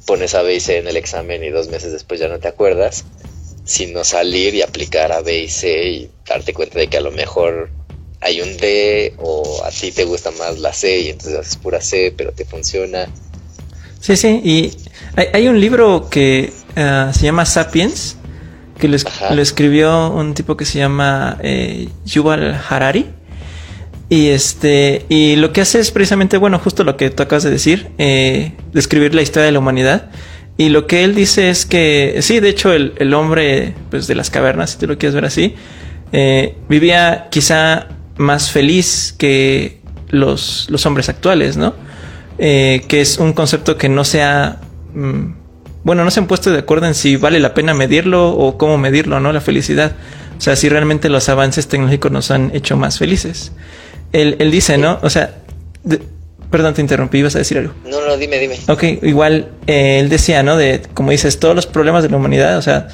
pones 0.07 0.33
A, 0.37 0.43
B 0.43 0.55
y 0.55 0.61
C 0.61 0.79
en 0.79 0.87
el 0.87 0.97
examen 0.97 1.43
y 1.43 1.49
dos 1.49 1.71
meses 1.71 1.91
después 1.91 2.21
ya 2.21 2.29
no 2.29 2.39
te 2.39 2.47
acuerdas, 2.47 3.05
sino 3.65 4.05
salir 4.05 4.55
y 4.55 4.63
aplicar 4.63 5.11
A, 5.11 5.21
B 5.21 5.41
y 5.41 5.49
C 5.49 5.89
y 5.89 6.11
darte 6.25 6.55
cuenta 6.55 6.79
de 6.79 6.87
que 6.87 6.99
a 6.99 7.01
lo 7.01 7.11
mejor 7.11 7.71
hay 8.21 8.43
un 8.43 8.59
D 8.59 9.15
o 9.19 9.61
a 9.65 9.73
ti 9.73 9.91
te 9.91 10.05
gusta 10.05 10.31
más 10.31 10.61
la 10.61 10.73
C 10.73 11.01
y 11.01 11.09
entonces 11.09 11.37
haces 11.37 11.57
pura 11.57 11.81
C, 11.81 12.15
pero 12.17 12.31
te 12.31 12.45
funciona. 12.45 13.13
Sí, 13.99 14.17
sí, 14.17 14.41
y 14.45 14.73
hay 15.17 15.49
un 15.49 15.61
libro 15.61 16.09
que 16.09 16.53
eh, 16.77 17.11
se 17.13 17.25
llama 17.25 17.45
Sapiens, 17.45 18.17
que 18.79 18.89
lo, 18.89 18.97
escribió 19.41 20.11
un 20.11 20.35
tipo 20.35 20.57
que 20.57 20.65
se 20.65 20.79
llama 20.79 21.39
eh, 21.43 21.89
Yuval 22.05 22.59
Harari. 22.69 23.07
Y 24.09 24.29
este, 24.29 25.07
y 25.09 25.37
lo 25.37 25.53
que 25.53 25.63
hace 25.63 25.81
es 25.81 25.91
precisamente, 25.91 26.37
bueno, 26.37 26.59
justo 26.59 26.85
lo 26.85 26.97
que 26.97 27.09
tú 27.11 27.23
acabas 27.23 27.45
de 27.45 27.51
decir, 27.51 27.91
eh, 27.99 28.53
describir 28.73 29.15
la 29.15 29.23
historia 29.23 29.47
de 29.47 29.53
la 29.53 29.59
humanidad. 29.59 30.11
Y 30.59 30.69
lo 30.69 30.87
que 30.87 31.05
él 31.05 31.15
dice 31.15 31.49
es 31.49 31.65
que, 31.65 32.19
sí, 32.21 32.41
de 32.41 32.51
hecho, 32.51 32.73
el, 32.73 32.93
el 32.99 33.15
hombre 33.15 33.75
pues, 33.91 34.07
de 34.07 34.15
las 34.15 34.29
cavernas, 34.29 34.73
si 34.73 34.79
tú 34.79 34.87
lo 34.87 34.99
quieres 34.99 35.15
ver 35.15 35.25
así, 35.25 35.55
vivía 36.69 37.29
quizá 37.31 37.89
más 38.19 38.51
feliz 38.51 39.15
que 39.17 39.81
los, 40.11 40.67
los 40.69 40.85
hombres 40.85 41.09
actuales, 41.09 41.57
¿no? 41.57 41.75
que 42.37 42.87
es 42.91 43.17
un 43.19 43.33
concepto 43.33 43.79
que 43.79 43.89
no 43.89 44.05
sea 44.05 44.61
mm, 44.95 45.42
bueno, 45.85 46.05
no 46.05 46.11
se 46.11 46.21
han 46.21 46.27
puesto 46.27 46.51
de 46.51 46.59
acuerdo 46.59 46.87
en 46.87 46.95
si 46.95 47.17
vale 47.17 47.41
la 47.41 47.55
pena 47.55 47.75
medirlo 47.75 48.31
o 48.31 48.57
cómo 48.57 48.79
medirlo, 48.79 49.19
¿no? 49.21 49.33
La 49.33 49.41
felicidad. 49.41 49.93
O 50.39 50.41
sea, 50.41 50.57
si 50.57 50.69
realmente 50.69 51.09
los 51.09 51.29
avances 51.29 51.67
tecnológicos 51.69 52.11
nos 52.13 52.31
han 52.31 52.51
hecho 52.55 52.77
más 52.77 52.99
felices. 52.99 53.53
Él, 54.13 54.37
él 54.39 54.51
dice, 54.51 54.79
¿no? 54.79 54.99
O 55.03 55.11
sea, 55.11 55.35
perdón, 56.51 56.75
te 56.75 56.81
interrumpí, 56.83 57.19
ibas 57.19 57.35
a 57.35 57.39
decir 57.39 57.59
algo. 57.59 57.75
No, 57.85 58.07
no, 58.07 58.17
dime, 58.17 58.39
dime. 58.39 58.57
Ok, 58.69 58.85
igual 59.03 59.49
eh, 59.67 59.99
él 60.01 60.09
decía, 60.09 60.43
¿no? 60.43 60.57
De, 60.57 60.83
como 60.95 61.11
dices, 61.11 61.41
todos 61.41 61.57
los 61.57 61.67
problemas 61.67 62.03
de 62.03 62.11
la 62.11 62.17
humanidad, 62.17 62.59
o 62.59 62.63
sea, 62.63 62.89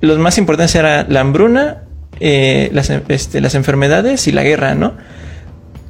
los 0.00 0.18
más 0.18 0.36
importantes 0.36 0.74
eran 0.74 1.06
la 1.08 1.20
hambruna, 1.20 1.84
eh, 2.20 2.70
las, 2.72 2.90
este, 2.90 3.40
las 3.40 3.54
enfermedades 3.54 4.26
y 4.26 4.32
la 4.32 4.42
guerra, 4.42 4.74
¿no? 4.74 4.94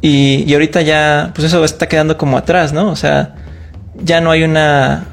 Y, 0.00 0.44
y 0.46 0.52
ahorita 0.52 0.82
ya, 0.82 1.32
pues 1.34 1.46
eso 1.46 1.64
está 1.64 1.88
quedando 1.88 2.16
como 2.16 2.36
atrás, 2.38 2.72
¿no? 2.72 2.90
O 2.90 2.96
sea, 2.96 3.34
ya 4.02 4.20
no 4.20 4.30
hay 4.30 4.42
una 4.42 5.06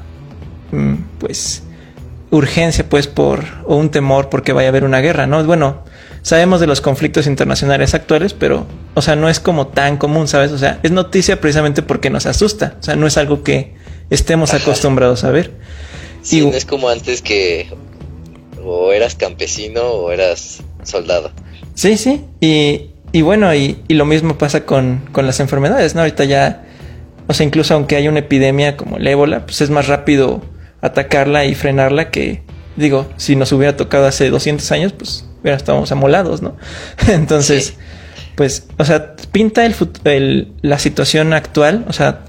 pues 1.18 1.62
urgencia 2.30 2.88
pues 2.88 3.06
por 3.06 3.44
o 3.64 3.76
un 3.76 3.90
temor 3.90 4.28
porque 4.28 4.52
vaya 4.52 4.68
a 4.68 4.70
haber 4.70 4.84
una 4.84 5.00
guerra, 5.00 5.26
¿no? 5.26 5.44
Bueno, 5.44 5.82
sabemos 6.22 6.60
de 6.60 6.66
los 6.66 6.80
conflictos 6.80 7.26
internacionales 7.26 7.94
actuales, 7.94 8.34
pero 8.34 8.66
o 8.94 9.02
sea, 9.02 9.16
no 9.16 9.28
es 9.28 9.40
como 9.40 9.68
tan 9.68 9.96
común, 9.96 10.28
¿sabes? 10.28 10.52
O 10.52 10.58
sea, 10.58 10.78
es 10.82 10.90
noticia 10.90 11.40
precisamente 11.40 11.82
porque 11.82 12.10
nos 12.10 12.26
asusta, 12.26 12.76
o 12.80 12.82
sea, 12.82 12.96
no 12.96 13.06
es 13.06 13.16
algo 13.16 13.42
que 13.42 13.74
estemos 14.10 14.54
acostumbrados 14.54 15.24
a 15.24 15.30
ver. 15.30 15.52
Sí, 16.22 16.40
no 16.42 16.56
es 16.56 16.64
como 16.64 16.88
antes 16.88 17.22
que 17.22 17.68
o 18.64 18.92
eras 18.92 19.14
campesino 19.14 19.82
o 19.82 20.12
eras 20.12 20.62
soldado. 20.84 21.32
Sí, 21.74 21.96
sí, 21.96 22.24
y, 22.40 22.90
y 23.12 23.22
bueno, 23.22 23.54
y, 23.54 23.78
y, 23.88 23.94
lo 23.94 24.04
mismo 24.04 24.36
pasa 24.36 24.66
con, 24.66 25.00
con, 25.12 25.26
las 25.26 25.40
enfermedades, 25.40 25.94
¿no? 25.94 26.02
Ahorita 26.02 26.24
ya, 26.24 26.64
o 27.26 27.32
sea, 27.32 27.46
incluso 27.46 27.74
aunque 27.74 27.96
haya 27.96 28.10
una 28.10 28.18
epidemia 28.18 28.76
como 28.76 28.98
el 28.98 29.06
ébola, 29.06 29.46
pues 29.46 29.62
es 29.62 29.70
más 29.70 29.86
rápido 29.86 30.42
atacarla 30.80 31.44
y 31.44 31.54
frenarla 31.54 32.10
que, 32.10 32.42
digo, 32.76 33.06
si 33.16 33.36
nos 33.36 33.52
hubiera 33.52 33.76
tocado 33.76 34.06
hace 34.06 34.30
200 34.30 34.70
años, 34.72 34.92
pues 34.92 35.26
hubiera 35.40 35.56
estábamos 35.56 35.92
amolados, 35.92 36.42
¿no? 36.42 36.56
Entonces, 37.08 37.66
sí. 37.66 37.74
pues, 38.34 38.66
o 38.78 38.84
sea, 38.84 39.16
pinta 39.32 39.64
el, 39.66 39.74
el, 40.04 40.52
la 40.62 40.78
situación 40.78 41.32
actual, 41.32 41.84
o 41.88 41.92
sea, 41.92 42.20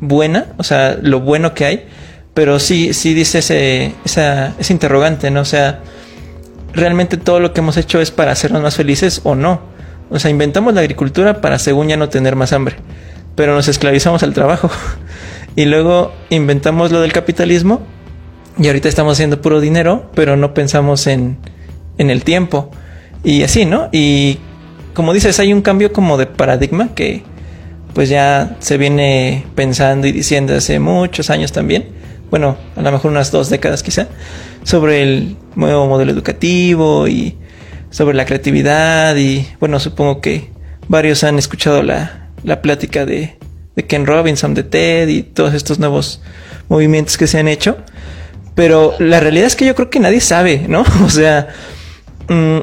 buena, 0.00 0.46
o 0.56 0.62
sea, 0.62 0.98
lo 1.00 1.20
bueno 1.20 1.54
que 1.54 1.64
hay, 1.64 1.86
pero 2.34 2.58
sí, 2.58 2.94
sí 2.94 3.14
dice 3.14 3.38
ese, 3.38 3.94
esa, 4.04 4.54
ese 4.58 4.72
interrogante, 4.72 5.30
¿no? 5.30 5.40
O 5.40 5.44
sea, 5.44 5.80
realmente 6.72 7.16
todo 7.16 7.40
lo 7.40 7.52
que 7.52 7.60
hemos 7.60 7.76
hecho 7.76 8.00
es 8.00 8.10
para 8.10 8.32
hacernos 8.32 8.62
más 8.62 8.76
felices 8.76 9.20
o 9.24 9.34
no. 9.34 9.60
O 10.10 10.18
sea, 10.18 10.30
inventamos 10.30 10.74
la 10.74 10.80
agricultura 10.80 11.40
para 11.40 11.58
según 11.58 11.88
ya 11.88 11.96
no 11.96 12.08
tener 12.08 12.36
más 12.36 12.52
hambre, 12.52 12.76
pero 13.34 13.54
nos 13.54 13.68
esclavizamos 13.68 14.22
al 14.22 14.34
trabajo. 14.34 14.70
y 15.58 15.64
luego 15.64 16.12
inventamos 16.30 16.92
lo 16.92 17.00
del 17.00 17.12
capitalismo 17.12 17.80
y 18.58 18.68
ahorita 18.68 18.88
estamos 18.88 19.14
haciendo 19.14 19.42
puro 19.42 19.60
dinero, 19.60 20.08
pero 20.14 20.36
no 20.36 20.54
pensamos 20.54 21.08
en, 21.08 21.36
en 21.98 22.10
el 22.10 22.22
tiempo. 22.22 22.70
Y 23.24 23.42
así, 23.42 23.64
¿no? 23.64 23.88
Y 23.90 24.38
como 24.94 25.12
dices, 25.12 25.40
hay 25.40 25.52
un 25.52 25.62
cambio 25.62 25.92
como 25.92 26.16
de 26.16 26.26
paradigma 26.26 26.94
que 26.94 27.24
pues 27.92 28.08
ya 28.08 28.56
se 28.60 28.78
viene 28.78 29.46
pensando 29.56 30.06
y 30.06 30.12
diciendo 30.12 30.54
hace 30.54 30.78
muchos 30.78 31.28
años 31.28 31.50
también 31.50 31.98
bueno, 32.30 32.56
a 32.76 32.82
lo 32.82 32.92
mejor 32.92 33.10
unas 33.10 33.32
dos 33.32 33.50
décadas 33.50 33.82
quizá, 33.82 34.08
sobre 34.62 35.02
el 35.02 35.36
nuevo 35.54 35.86
modelo 35.86 36.12
educativo 36.12 37.08
y 37.08 37.36
sobre 37.90 38.16
la 38.16 38.26
creatividad 38.26 39.16
y 39.16 39.48
bueno, 39.60 39.80
supongo 39.80 40.20
que 40.20 40.50
varios 40.88 41.24
han 41.24 41.38
escuchado 41.38 41.82
la, 41.82 42.28
la 42.44 42.60
plática 42.60 43.06
de, 43.06 43.37
de 43.78 43.86
Ken 43.86 44.06
Robinson, 44.06 44.54
de 44.54 44.64
TED 44.64 45.06
y 45.06 45.22
todos 45.22 45.54
estos 45.54 45.78
nuevos 45.78 46.20
movimientos 46.68 47.16
que 47.16 47.28
se 47.28 47.38
han 47.38 47.46
hecho. 47.46 47.76
Pero 48.56 48.96
la 48.98 49.20
realidad 49.20 49.46
es 49.46 49.54
que 49.54 49.64
yo 49.64 49.76
creo 49.76 49.88
que 49.88 50.00
nadie 50.00 50.20
sabe, 50.20 50.66
¿no? 50.66 50.84
O 51.04 51.08
sea, 51.08 51.46
mmm, 52.28 52.58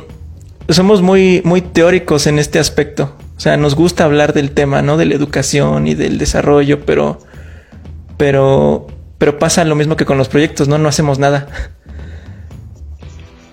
somos 0.68 1.02
muy, 1.02 1.42
muy 1.46 1.62
teóricos 1.62 2.28
en 2.28 2.38
este 2.38 2.60
aspecto. 2.60 3.16
O 3.38 3.40
sea, 3.40 3.56
nos 3.56 3.76
gusta 3.76 4.04
hablar 4.04 4.34
del 4.34 4.52
tema, 4.52 4.82
¿no? 4.82 4.98
De 4.98 5.06
la 5.06 5.16
educación 5.16 5.88
y 5.88 5.96
del 5.96 6.18
desarrollo, 6.18 6.86
pero, 6.86 7.20
pero 8.18 8.88
pero 9.18 9.40
pasa 9.40 9.64
lo 9.64 9.76
mismo 9.76 9.96
que 9.96 10.06
con 10.06 10.18
los 10.18 10.28
proyectos, 10.28 10.68
¿no? 10.68 10.78
No 10.78 10.90
hacemos 10.90 11.18
nada. 11.18 11.48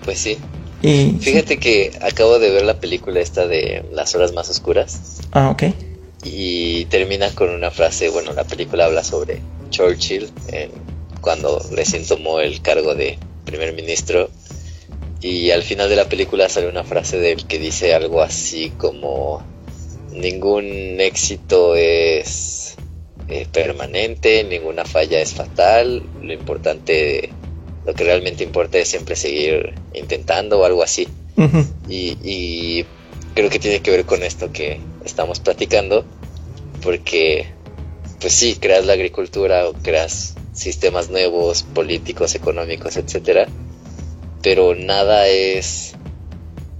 Pues 0.03 0.19
sí. 0.19 0.37
Y 0.81 1.17
fíjate 1.21 1.59
que 1.59 1.97
acabo 2.01 2.39
de 2.39 2.51
ver 2.51 2.65
la 2.65 2.81
película 2.81 3.21
esta 3.21 3.47
de 3.47 3.85
Las 3.93 4.15
horas 4.15 4.33
más 4.33 4.49
oscuras. 4.49 5.21
Ah, 5.31 5.49
ok. 5.49 5.63
Y 6.23 6.85
termina 6.85 7.29
con 7.35 7.49
una 7.49 7.71
frase, 7.71 8.09
bueno, 8.09 8.33
la 8.33 8.45
película 8.45 8.85
habla 8.85 9.03
sobre 9.03 9.41
Churchill 9.69 10.29
cuando 11.21 11.59
recién 11.71 12.05
tomó 12.05 12.39
el 12.39 12.61
cargo 12.61 12.95
de 12.95 13.17
primer 13.45 13.73
ministro. 13.73 14.29
Y 15.21 15.51
al 15.51 15.63
final 15.63 15.89
de 15.89 15.95
la 15.95 16.09
película 16.09 16.49
sale 16.49 16.67
una 16.67 16.83
frase 16.83 17.17
de 17.17 17.31
él 17.31 17.47
que 17.47 17.57
dice 17.57 17.93
algo 17.93 18.21
así 18.21 18.71
como 18.77 19.41
ningún 20.11 20.99
éxito 20.99 21.75
es 21.75 22.75
eh, 23.29 23.47
permanente, 23.51 24.43
ninguna 24.43 24.85
falla 24.85 25.19
es 25.21 25.33
fatal, 25.33 26.03
lo 26.21 26.33
importante, 26.33 27.29
lo 27.85 27.93
que 27.93 28.03
realmente 28.03 28.43
importa 28.43 28.77
es 28.77 28.89
siempre 28.89 29.15
seguir 29.15 29.73
intentando 29.93 30.59
o 30.59 30.65
algo 30.65 30.83
así. 30.83 31.07
y, 31.89 32.17
y, 32.23 32.85
creo 33.35 33.49
que 33.49 33.59
tiene 33.59 33.81
que 33.81 33.91
ver 33.91 34.05
con 34.05 34.23
esto 34.23 34.51
que 34.51 34.79
estamos 35.05 35.39
platicando, 35.39 36.05
porque 36.81 37.47
pues 38.19 38.33
sí, 38.33 38.57
creas 38.59 38.85
la 38.85 38.93
agricultura 38.93 39.67
o 39.67 39.73
creas 39.73 40.35
sistemas 40.53 41.09
nuevos, 41.09 41.63
políticos, 41.63 42.35
económicos, 42.35 42.95
etcétera, 42.95 43.47
pero 44.41 44.75
nada 44.75 45.27
es 45.27 45.93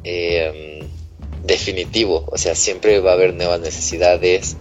eh, 0.03 0.83
definitivo, 1.43 2.25
o 2.31 2.37
sea, 2.37 2.55
siempre 2.55 2.99
va 2.99 3.11
a 3.11 3.15
haber 3.15 3.33
nuevas 3.33 3.59
necesidades, 3.59 4.55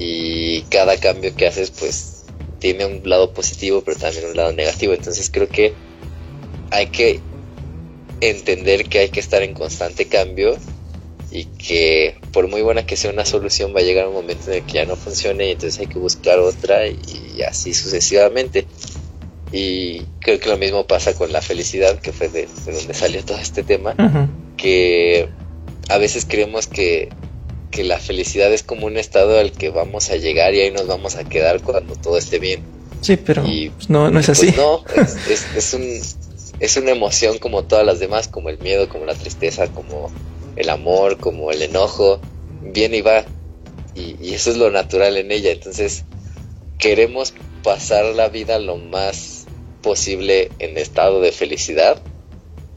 y 0.00 0.62
cada 0.62 0.96
cambio 0.96 1.36
que 1.36 1.46
haces 1.46 1.70
pues 1.70 2.24
tiene 2.58 2.86
un 2.86 3.02
lado 3.04 3.34
positivo 3.34 3.82
pero 3.84 3.98
también 3.98 4.26
un 4.26 4.36
lado 4.36 4.52
negativo. 4.52 4.94
Entonces 4.94 5.30
creo 5.30 5.48
que 5.48 5.74
hay 6.70 6.86
que 6.86 7.20
entender 8.22 8.86
que 8.86 9.00
hay 9.00 9.08
que 9.10 9.20
estar 9.20 9.42
en 9.42 9.52
constante 9.52 10.06
cambio 10.06 10.56
y 11.30 11.44
que 11.44 12.16
por 12.32 12.48
muy 12.48 12.62
buena 12.62 12.86
que 12.86 12.96
sea 12.96 13.10
una 13.10 13.24
solución 13.24 13.74
va 13.74 13.80
a 13.80 13.84
llegar 13.84 14.08
un 14.08 14.14
momento 14.14 14.50
en 14.50 14.58
el 14.58 14.66
que 14.66 14.74
ya 14.74 14.84
no 14.84 14.96
funcione 14.96 15.48
y 15.48 15.50
entonces 15.52 15.78
hay 15.78 15.86
que 15.86 15.98
buscar 15.98 16.38
otra 16.38 16.86
y 16.86 17.42
así 17.48 17.72
sucesivamente 17.72 18.66
y 19.52 20.02
creo 20.20 20.38
que 20.38 20.48
lo 20.48 20.56
mismo 20.56 20.86
pasa 20.86 21.14
con 21.14 21.32
la 21.32 21.42
felicidad 21.42 21.98
que 22.00 22.12
fue 22.12 22.28
de, 22.28 22.48
donde 22.66 22.94
salió 22.94 23.24
todo 23.24 23.38
este 23.38 23.62
tema 23.62 23.94
que 24.56 25.28
a 25.88 25.98
veces 25.98 26.26
creemos 26.28 26.66
que 26.66 27.08
que 27.70 27.84
la 27.84 27.98
felicidad 27.98 28.52
es 28.52 28.62
como 28.62 28.86
un 28.86 28.96
estado 28.96 29.38
al 29.38 29.52
que 29.52 29.70
vamos 29.70 30.10
a 30.10 30.16
llegar 30.16 30.54
y 30.54 30.60
ahí 30.60 30.70
nos 30.70 30.86
vamos 30.86 31.16
a 31.16 31.24
quedar 31.24 31.62
cuando 31.62 31.94
todo 31.94 32.18
esté 32.18 32.38
bien. 32.38 32.62
Sí, 33.00 33.16
pero 33.16 33.42
pues, 33.42 33.88
no, 33.88 34.10
no 34.10 34.18
es 34.18 34.28
así. 34.28 34.46
Pues 34.46 34.56
no, 34.56 34.84
es, 35.30 35.46
es, 35.54 35.74
un, 35.74 36.00
es 36.58 36.76
una 36.76 36.90
emoción 36.90 37.38
como 37.38 37.62
todas 37.64 37.86
las 37.86 38.00
demás, 38.00 38.28
como 38.28 38.48
el 38.48 38.58
miedo, 38.58 38.88
como 38.88 39.06
la 39.06 39.14
tristeza, 39.14 39.68
como 39.68 40.10
el 40.56 40.70
amor, 40.70 41.18
como 41.18 41.50
el 41.50 41.62
enojo, 41.62 42.20
viene 42.62 42.98
y 42.98 43.02
va. 43.02 43.24
Y, 43.94 44.16
y 44.20 44.34
eso 44.34 44.50
es 44.50 44.56
lo 44.56 44.70
natural 44.70 45.16
en 45.16 45.32
ella. 45.32 45.50
Entonces, 45.50 46.04
queremos 46.78 47.34
pasar 47.62 48.04
la 48.14 48.28
vida 48.28 48.58
lo 48.58 48.76
más 48.76 49.46
posible 49.82 50.50
en 50.58 50.76
estado 50.78 51.20
de 51.20 51.32
felicidad, 51.32 52.00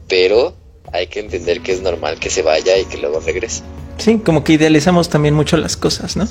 pero 0.08 0.54
hay 0.92 1.06
que 1.08 1.20
entender 1.20 1.60
que 1.60 1.72
es 1.72 1.82
normal 1.82 2.18
que 2.18 2.30
se 2.30 2.42
vaya 2.42 2.78
y 2.78 2.84
que 2.84 2.98
luego 2.98 3.20
regrese. 3.20 3.62
Sí, 3.98 4.18
como 4.18 4.44
que 4.44 4.54
idealizamos 4.54 5.08
también 5.08 5.34
mucho 5.34 5.56
las 5.56 5.76
cosas, 5.76 6.16
¿no? 6.16 6.26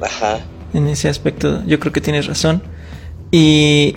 Ajá. 0.00 0.40
En 0.74 0.86
ese 0.88 1.08
aspecto, 1.08 1.64
yo 1.66 1.78
creo 1.80 1.92
que 1.92 2.00
tienes 2.00 2.26
razón. 2.26 2.62
Y, 3.30 3.96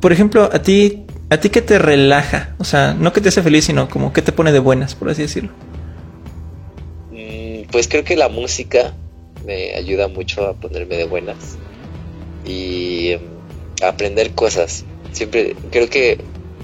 por 0.00 0.12
ejemplo, 0.12 0.48
a 0.52 0.62
ti, 0.62 1.03
a 1.30 1.38
ti 1.38 1.50
qué 1.50 1.62
te 1.62 1.78
relaja, 1.78 2.54
o 2.58 2.64
sea, 2.64 2.94
no 2.94 3.12
que 3.12 3.20
te 3.20 3.28
hace 3.28 3.42
feliz, 3.42 3.64
sino 3.64 3.88
como 3.88 4.12
que 4.12 4.22
te 4.22 4.32
pone 4.32 4.52
de 4.52 4.58
buenas, 4.58 4.94
por 4.94 5.10
así 5.10 5.22
decirlo. 5.22 5.50
Mm, 7.10 7.70
pues 7.70 7.88
creo 7.88 8.04
que 8.04 8.16
la 8.16 8.28
música 8.28 8.94
me 9.44 9.74
ayuda 9.74 10.08
mucho 10.08 10.46
a 10.46 10.54
ponerme 10.54 10.96
de 10.96 11.04
buenas 11.04 11.56
y 12.46 13.12
a 13.82 13.88
aprender 13.88 14.32
cosas. 14.32 14.84
Siempre 15.12 15.56
creo 15.70 15.88
que, 15.88 16.18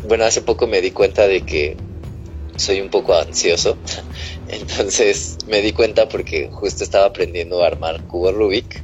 bueno, 0.06 0.24
hace 0.24 0.42
poco 0.42 0.66
me 0.66 0.80
di 0.80 0.90
cuenta 0.90 1.26
de 1.26 1.42
que 1.42 1.76
soy 2.56 2.80
un 2.80 2.90
poco 2.90 3.14
ansioso. 3.14 3.76
Entonces 4.48 5.38
me 5.48 5.62
di 5.62 5.72
cuenta 5.72 6.08
porque 6.08 6.48
justo 6.52 6.84
estaba 6.84 7.06
aprendiendo 7.06 7.62
a 7.62 7.68
armar 7.68 8.02
cubo 8.06 8.32
Rubik 8.32 8.82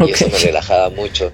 y 0.00 0.10
eso 0.10 0.28
me 0.28 0.38
relajaba 0.38 0.90
mucho. 0.90 1.32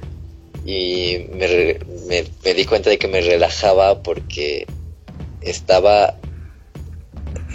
Y 0.72 1.26
me, 1.33 2.24
me, 2.44 2.54
di 2.54 2.64
cuenta 2.64 2.90
de 2.90 2.98
que 2.98 3.09
me 3.09 3.20
relajaba 3.20 4.04
porque 4.04 4.68
estaba 5.40 6.14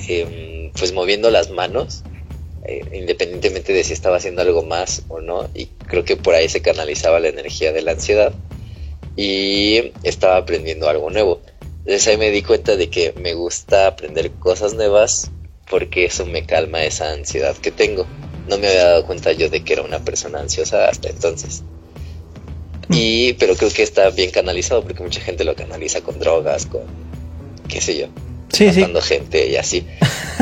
em, 0.09 0.69
pues 0.77 0.91
moviendo 0.91 1.31
las 1.31 1.49
manos, 1.49 2.03
eh, 2.65 2.83
independientemente 2.91 3.71
de 3.71 3.85
si 3.85 3.93
estaba 3.93 4.17
haciendo 4.17 4.41
algo 4.41 4.63
más 4.63 5.03
o 5.07 5.21
no. 5.21 5.49
Y 5.53 5.67
creo 5.87 6.03
que 6.03 6.17
por 6.17 6.35
ahí 6.35 6.49
se 6.49 6.61
canalizaba 6.61 7.21
la 7.21 7.29
energía 7.29 7.71
de 7.71 7.83
la 7.83 7.91
ansiedad 7.91 8.33
y 9.15 9.93
estaba 10.03 10.35
aprendiendo 10.35 10.89
algo 10.89 11.09
nuevo. 11.09 11.39
Entonces 11.85 12.05
ahí 12.09 12.17
me 12.17 12.31
di 12.31 12.41
cuenta 12.41 12.75
de 12.75 12.89
que 12.89 13.13
me 13.13 13.33
gusta 13.33 13.87
aprender 13.87 14.29
cosas 14.31 14.73
nuevas 14.73 15.31
porque 15.69 16.03
eso 16.03 16.25
me 16.25 16.45
calma 16.45 16.83
esa 16.83 17.13
ansiedad 17.13 17.55
que 17.55 17.71
tengo. 17.71 18.05
No 18.49 18.57
me 18.57 18.67
había 18.67 18.87
dado 18.87 19.05
cuenta 19.05 19.31
yo 19.31 19.49
de 19.49 19.63
que 19.63 19.71
era 19.71 19.83
una 19.83 19.99
persona 19.99 20.41
ansiosa 20.41 20.89
hasta 20.89 21.07
entonces. 21.07 21.63
Y, 22.89 23.33
pero 23.33 23.55
creo 23.55 23.69
que 23.69 23.83
está 23.83 24.09
bien 24.09 24.31
canalizado 24.31 24.83
porque 24.83 25.03
mucha 25.03 25.21
gente 25.21 25.43
lo 25.43 25.55
canaliza 25.55 26.01
con 26.01 26.19
drogas, 26.19 26.65
con 26.65 26.83
qué 27.67 27.81
sé 27.81 27.97
yo, 27.97 28.07
sí, 28.49 28.65
matando 28.65 29.01
gente 29.01 29.47
y 29.49 29.55
así. 29.55 29.85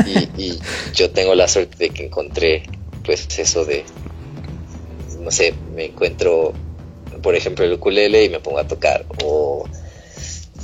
Y, 0.06 0.42
y, 0.42 0.58
yo 0.92 1.10
tengo 1.10 1.34
la 1.36 1.46
suerte 1.46 1.76
de 1.78 1.90
que 1.90 2.04
encontré, 2.04 2.64
pues, 3.04 3.26
eso 3.38 3.64
de, 3.64 3.84
no 5.20 5.30
sé, 5.30 5.54
me 5.74 5.86
encuentro, 5.86 6.52
por 7.22 7.36
ejemplo, 7.36 7.64
el 7.64 7.74
ukulele 7.74 8.24
y 8.24 8.28
me 8.28 8.40
pongo 8.40 8.58
a 8.58 8.66
tocar, 8.66 9.06
o 9.22 9.66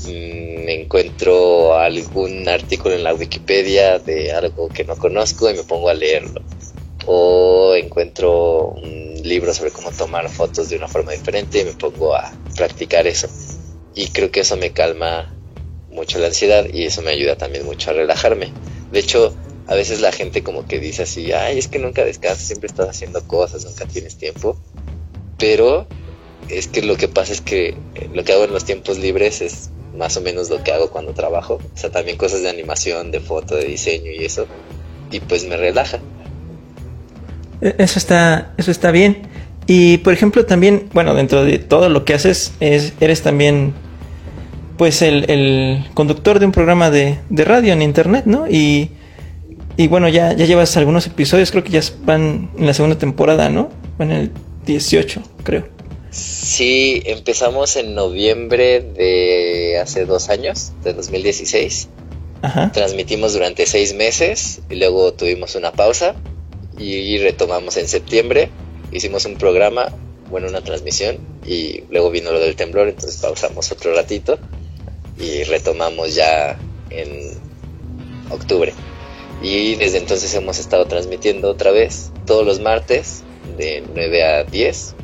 Mm, 0.07 0.69
encuentro 0.69 1.77
algún 1.77 2.49
artículo 2.49 2.95
en 2.95 3.05
la 3.05 3.13
Wikipedia 3.13 3.99
de 3.99 4.33
algo 4.33 4.69
que 4.69 4.85
no 4.85 4.97
conozco 4.97 5.51
y 5.51 5.55
me 5.55 5.63
pongo 5.63 5.91
a 5.91 5.95
leerlo. 5.95 6.43
O 7.07 7.75
encuentro 7.75 8.69
un 8.69 9.15
libro 9.23 9.53
sobre 9.55 9.71
cómo 9.71 9.91
tomar 9.91 10.29
fotos 10.29 10.69
de 10.69 10.77
una 10.77 10.89
forma 10.89 11.13
diferente 11.13 11.61
y 11.61 11.65
me 11.65 11.73
pongo 11.73 12.15
a 12.15 12.33
practicar 12.57 13.07
eso. 13.07 13.29
Y 13.95 14.09
creo 14.09 14.31
que 14.31 14.41
eso 14.41 14.57
me 14.57 14.73
calma 14.73 15.35
mucho 15.91 16.19
la 16.19 16.29
ansiedad 16.29 16.67
y 16.73 16.85
eso 16.85 17.03
me 17.03 17.11
ayuda 17.11 17.37
también 17.37 17.65
mucho 17.65 17.91
a 17.91 17.95
relajarme. 17.95 18.53
De 18.93 19.01
hecho, 19.01 19.35
a 19.67 19.75
veces 19.75 20.01
la 20.01 20.13
gente 20.13 20.43
como 20.43 20.67
que 20.67 20.79
dice 20.79 21.05
así, 21.05 21.33
ay, 21.33 21.59
es 21.59 21.69
que 21.69 21.79
nunca 21.79 22.05
descansas, 22.05 22.47
siempre 22.47 22.67
estás 22.67 22.89
haciendo 22.89 23.27
cosas, 23.27 23.65
nunca 23.65 23.87
tienes 23.87 24.17
tiempo. 24.17 24.59
Pero 25.39 25.87
es 26.49 26.69
que 26.69 26.83
lo 26.83 26.97
que 26.97 27.09
pasa 27.09 27.33
es 27.33 27.41
que 27.41 27.77
lo 28.13 28.25
que 28.25 28.33
hago 28.33 28.45
en 28.45 28.53
los 28.53 28.65
tiempos 28.65 28.99
libres 28.99 29.41
es 29.41 29.71
más 29.97 30.17
o 30.17 30.21
menos 30.21 30.51
lo 30.51 30.63
que 30.63 30.73
hago 30.73 30.91
cuando 30.91 31.15
trabajo. 31.15 31.61
O 31.75 31.79
sea, 31.79 31.91
también 31.91 32.17
cosas 32.17 32.43
de 32.43 32.49
animación, 32.49 33.11
de 33.11 33.21
foto, 33.21 33.55
de 33.57 33.65
diseño 33.65 34.11
y 34.11 34.25
eso. 34.25 34.47
Y 35.11 35.21
pues 35.21 35.45
me 35.45 35.57
relaja. 35.57 36.01
Eso 37.61 37.99
está, 37.99 38.53
eso 38.57 38.71
está 38.71 38.91
bien. 38.91 39.23
Y 39.67 39.99
por 39.99 40.13
ejemplo 40.13 40.47
también, 40.47 40.89
bueno, 40.93 41.15
dentro 41.15 41.45
de 41.45 41.59
todo 41.59 41.89
lo 41.89 42.05
que 42.05 42.15
haces, 42.15 42.53
es, 42.61 42.95
eres 43.01 43.23
también 43.23 43.75
pues 44.77 45.03
el, 45.03 45.85
conductor 45.95 46.39
de 46.39 46.47
un 46.47 46.53
programa 46.53 46.91
de, 46.91 47.19
radio 47.31 47.73
en 47.73 47.83
internet, 47.83 48.25
¿no? 48.25 48.49
Y, 48.49 48.91
y 49.77 49.89
bueno, 49.89 50.09
ya, 50.09 50.33
ya 50.33 50.47
llevas 50.47 50.77
algunos 50.77 51.07
episodios, 51.07 51.51
creo 51.51 51.63
que 51.63 51.71
ya 51.71 51.83
van 52.05 52.51
en 52.57 52.67
la 52.67 52.75
segunda 52.75 52.99
temporada, 52.99 53.51
¿no? 53.51 53.69
Van 53.99 54.11
en 54.11 54.19
el 54.19 54.31
18, 54.67 55.23
creo. 55.45 55.69
Sí, 56.11 57.03
empezamos 57.07 57.77
en 57.77 57.95
noviembre 57.95 58.81
de 58.81 59.79
hace 59.81 60.07
dos 60.07 60.31
años, 60.31 60.73
de 60.83 60.95
2016. 60.95 61.89
Ajá. 62.43 62.73
Transmitimos 62.73 63.35
durante 63.35 63.67
seis 63.67 63.95
meses 63.95 64.63
y 64.71 64.77
luego 64.77 65.13
tuvimos 65.13 65.55
una 65.55 65.73
pausa 65.73 66.17
y 66.81 67.19
retomamos 67.19 67.77
en 67.77 67.89
septiembre. 67.89 68.51
Hicimos 68.91 69.25
un 69.27 69.37
programa, 69.37 69.89
bueno, 70.31 70.49
una 70.49 70.63
transmisión 70.63 71.19
y 71.47 71.83
luego 71.91 72.11
vino 72.11 72.33
lo 72.33 72.41
del 72.41 72.57
temblor, 72.57 72.89
entonces 72.89 73.21
pausamos 73.21 73.71
otro 73.71 73.95
ratito 73.95 74.39
y 75.19 75.45
retomamos 75.45 76.15
ya 76.15 76.59
en 76.91 77.39
octubre. 78.31 78.73
Y 79.43 79.77
desde 79.77 79.99
entonces 79.99 80.35
hemos 80.35 80.59
estado 80.59 80.87
transmitiendo 80.87 81.51
otra 81.51 81.71
vez 81.71 82.11
todos 82.27 82.45
los 82.45 82.61
martes 82.61 83.23
de 83.57 83.83
9 83.95 84.25
a 84.25 84.45
10 84.45 84.95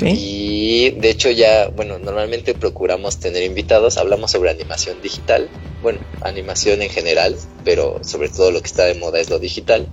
y 0.00 0.90
de 0.90 1.10
hecho 1.10 1.30
ya, 1.30 1.68
bueno, 1.68 1.98
normalmente 1.98 2.54
procuramos 2.54 3.18
tener 3.18 3.42
invitados, 3.44 3.98
hablamos 3.98 4.32
sobre 4.32 4.50
animación 4.50 5.00
digital, 5.00 5.48
bueno, 5.80 6.00
animación 6.22 6.82
en 6.82 6.90
general, 6.90 7.36
pero 7.64 8.00
sobre 8.02 8.28
todo 8.28 8.50
lo 8.50 8.60
que 8.60 8.66
está 8.66 8.84
de 8.84 8.94
moda 8.94 9.20
es 9.20 9.30
lo 9.30 9.38
digital, 9.38 9.86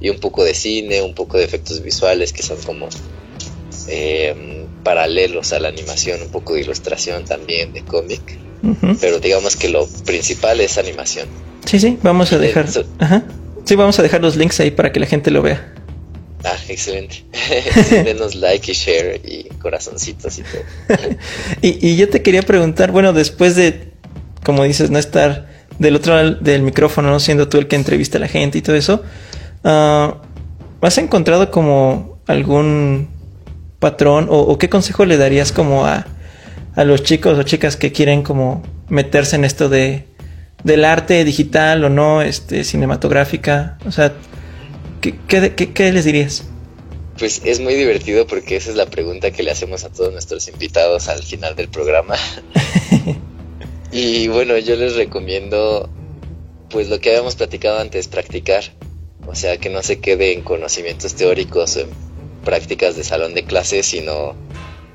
y 0.00 0.10
un 0.10 0.18
poco 0.18 0.44
de 0.44 0.54
cine, 0.54 1.02
un 1.02 1.14
poco 1.14 1.38
de 1.38 1.44
efectos 1.44 1.82
visuales 1.82 2.32
que 2.32 2.42
son 2.42 2.58
como 2.62 2.88
em, 3.88 4.66
paralelos 4.82 5.52
a 5.52 5.60
la 5.60 5.68
animación, 5.68 6.22
un 6.22 6.30
poco 6.30 6.54
de 6.54 6.60
ilustración 6.60 7.24
también, 7.24 7.72
de 7.72 7.82
cómic, 7.82 8.38
pero 9.00 9.20
digamos 9.20 9.56
que 9.56 9.68
lo 9.68 9.86
principal 10.04 10.60
es 10.60 10.78
animación. 10.78 11.28
Sí, 11.64 11.78
sí, 11.78 11.98
vamos 12.02 12.32
a 12.32 12.38
dejar... 12.38 12.66
Sí, 13.66 13.74
vamos 13.74 13.98
a 13.98 14.02
dejar 14.04 14.22
los 14.22 14.36
links 14.36 14.60
ahí 14.60 14.70
para 14.70 14.92
que 14.92 15.00
la 15.00 15.06
gente 15.06 15.32
lo 15.32 15.42
vea. 15.42 15.74
Ah, 16.44 16.56
excelente. 16.68 17.24
Denos 17.90 18.36
like 18.36 18.70
y 18.70 18.74
share 18.74 19.20
y 19.24 19.48
corazoncitos 19.60 20.38
y 20.38 20.42
todo. 20.42 21.08
y, 21.62 21.96
yo 21.96 22.08
te 22.08 22.22
quería 22.22 22.42
preguntar, 22.42 22.92
bueno, 22.92 23.12
después 23.12 23.56
de, 23.56 23.90
como 24.44 24.62
dices, 24.62 24.90
no 24.90 25.00
estar 25.00 25.48
del 25.80 25.96
otro 25.96 26.14
lado 26.14 26.36
del 26.36 26.62
micrófono, 26.62 27.10
no 27.10 27.18
siendo 27.18 27.48
tú 27.48 27.58
el 27.58 27.66
que 27.66 27.74
entrevista 27.74 28.18
a 28.18 28.20
la 28.20 28.28
gente 28.28 28.58
y 28.58 28.62
todo 28.62 28.76
eso, 28.76 29.02
uh, 29.64 30.14
¿has 30.80 30.98
encontrado 30.98 31.50
como 31.50 32.18
algún 32.26 33.08
patrón 33.78 34.28
o, 34.30 34.56
qué 34.58 34.68
consejo 34.68 35.04
le 35.04 35.16
darías 35.16 35.52
como 35.52 35.86
a, 35.86 36.06
a 36.74 36.84
los 36.84 37.02
chicos 37.02 37.38
o 37.38 37.42
chicas 37.42 37.76
que 37.76 37.92
quieren 37.92 38.22
como 38.22 38.62
meterse 38.88 39.36
en 39.36 39.44
esto 39.44 39.68
de 39.68 40.06
del 40.64 40.84
arte 40.84 41.22
digital 41.24 41.84
o 41.84 41.90
no, 41.90 42.22
este, 42.22 42.64
cinematográfica? 42.64 43.78
O 43.86 43.92
sea, 43.92 44.12
¿Qué, 45.00 45.92
les 45.92 46.04
dirías? 46.04 46.44
Pues 47.18 47.40
es 47.44 47.60
muy 47.60 47.74
divertido 47.74 48.26
porque 48.26 48.56
esa 48.56 48.70
es 48.70 48.76
la 48.76 48.86
pregunta 48.86 49.30
que 49.30 49.42
le 49.42 49.50
hacemos 49.50 49.84
a 49.84 49.90
todos 49.90 50.12
nuestros 50.12 50.48
invitados 50.48 51.08
al 51.08 51.22
final 51.22 51.54
del 51.54 51.68
programa. 51.68 52.16
y 53.92 54.28
bueno, 54.28 54.58
yo 54.58 54.76
les 54.76 54.96
recomiendo, 54.96 55.88
pues 56.70 56.88
lo 56.88 56.98
que 57.00 57.10
habíamos 57.10 57.36
platicado 57.36 57.78
antes, 57.78 58.08
practicar. 58.08 58.64
O 59.26 59.34
sea, 59.34 59.58
que 59.58 59.70
no 59.70 59.82
se 59.82 59.98
quede 59.98 60.32
en 60.32 60.42
conocimientos 60.42 61.14
teóricos 61.14 61.76
o 61.76 61.80
en 61.80 61.88
prácticas 62.44 62.96
de 62.96 63.04
salón 63.04 63.34
de 63.34 63.44
clase, 63.44 63.82
sino 63.82 64.34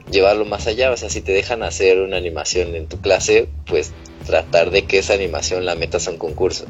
llevarlo 0.10 0.46
más 0.46 0.68
allá. 0.68 0.92
O 0.92 0.98
sea, 0.98 1.10
si 1.10 1.22
te 1.22 1.32
dejan 1.32 1.64
hacer 1.64 2.00
una 2.02 2.18
animación 2.18 2.76
en 2.76 2.88
tu 2.88 3.00
clase, 3.02 3.50
pues 3.66 3.92
tratar 4.26 4.72
de 4.72 4.84
que 4.84 5.00
esa 5.00 5.14
animación 5.14 5.66
la 5.66 5.76
metas 5.76 6.08
a 6.08 6.12
un 6.12 6.18
concurso 6.18 6.66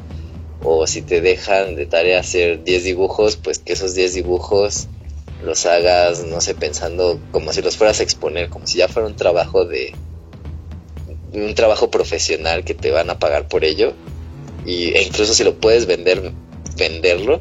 o 0.64 0.86
si 0.86 1.02
te 1.02 1.20
dejan 1.20 1.74
de 1.76 1.86
tarea 1.86 2.20
hacer 2.20 2.62
10 2.62 2.84
dibujos, 2.84 3.36
pues 3.36 3.58
que 3.58 3.72
esos 3.72 3.94
10 3.94 4.14
dibujos 4.14 4.88
los 5.44 5.66
hagas, 5.66 6.24
no 6.24 6.40
sé, 6.40 6.54
pensando 6.54 7.20
como 7.32 7.52
si 7.52 7.62
los 7.62 7.76
fueras 7.76 8.00
a 8.00 8.04
exponer, 8.04 8.48
como 8.48 8.66
si 8.66 8.78
ya 8.78 8.88
fuera 8.88 9.08
un 9.08 9.16
trabajo 9.16 9.64
de 9.64 9.94
un 11.32 11.54
trabajo 11.54 11.90
profesional 11.90 12.62
que 12.62 12.74
te 12.74 12.90
van 12.90 13.10
a 13.10 13.18
pagar 13.18 13.48
por 13.48 13.64
ello 13.64 13.94
y, 14.66 14.92
e 14.92 15.02
incluso 15.02 15.34
si 15.34 15.42
lo 15.44 15.54
puedes 15.54 15.86
vender, 15.86 16.32
venderlo 16.76 17.40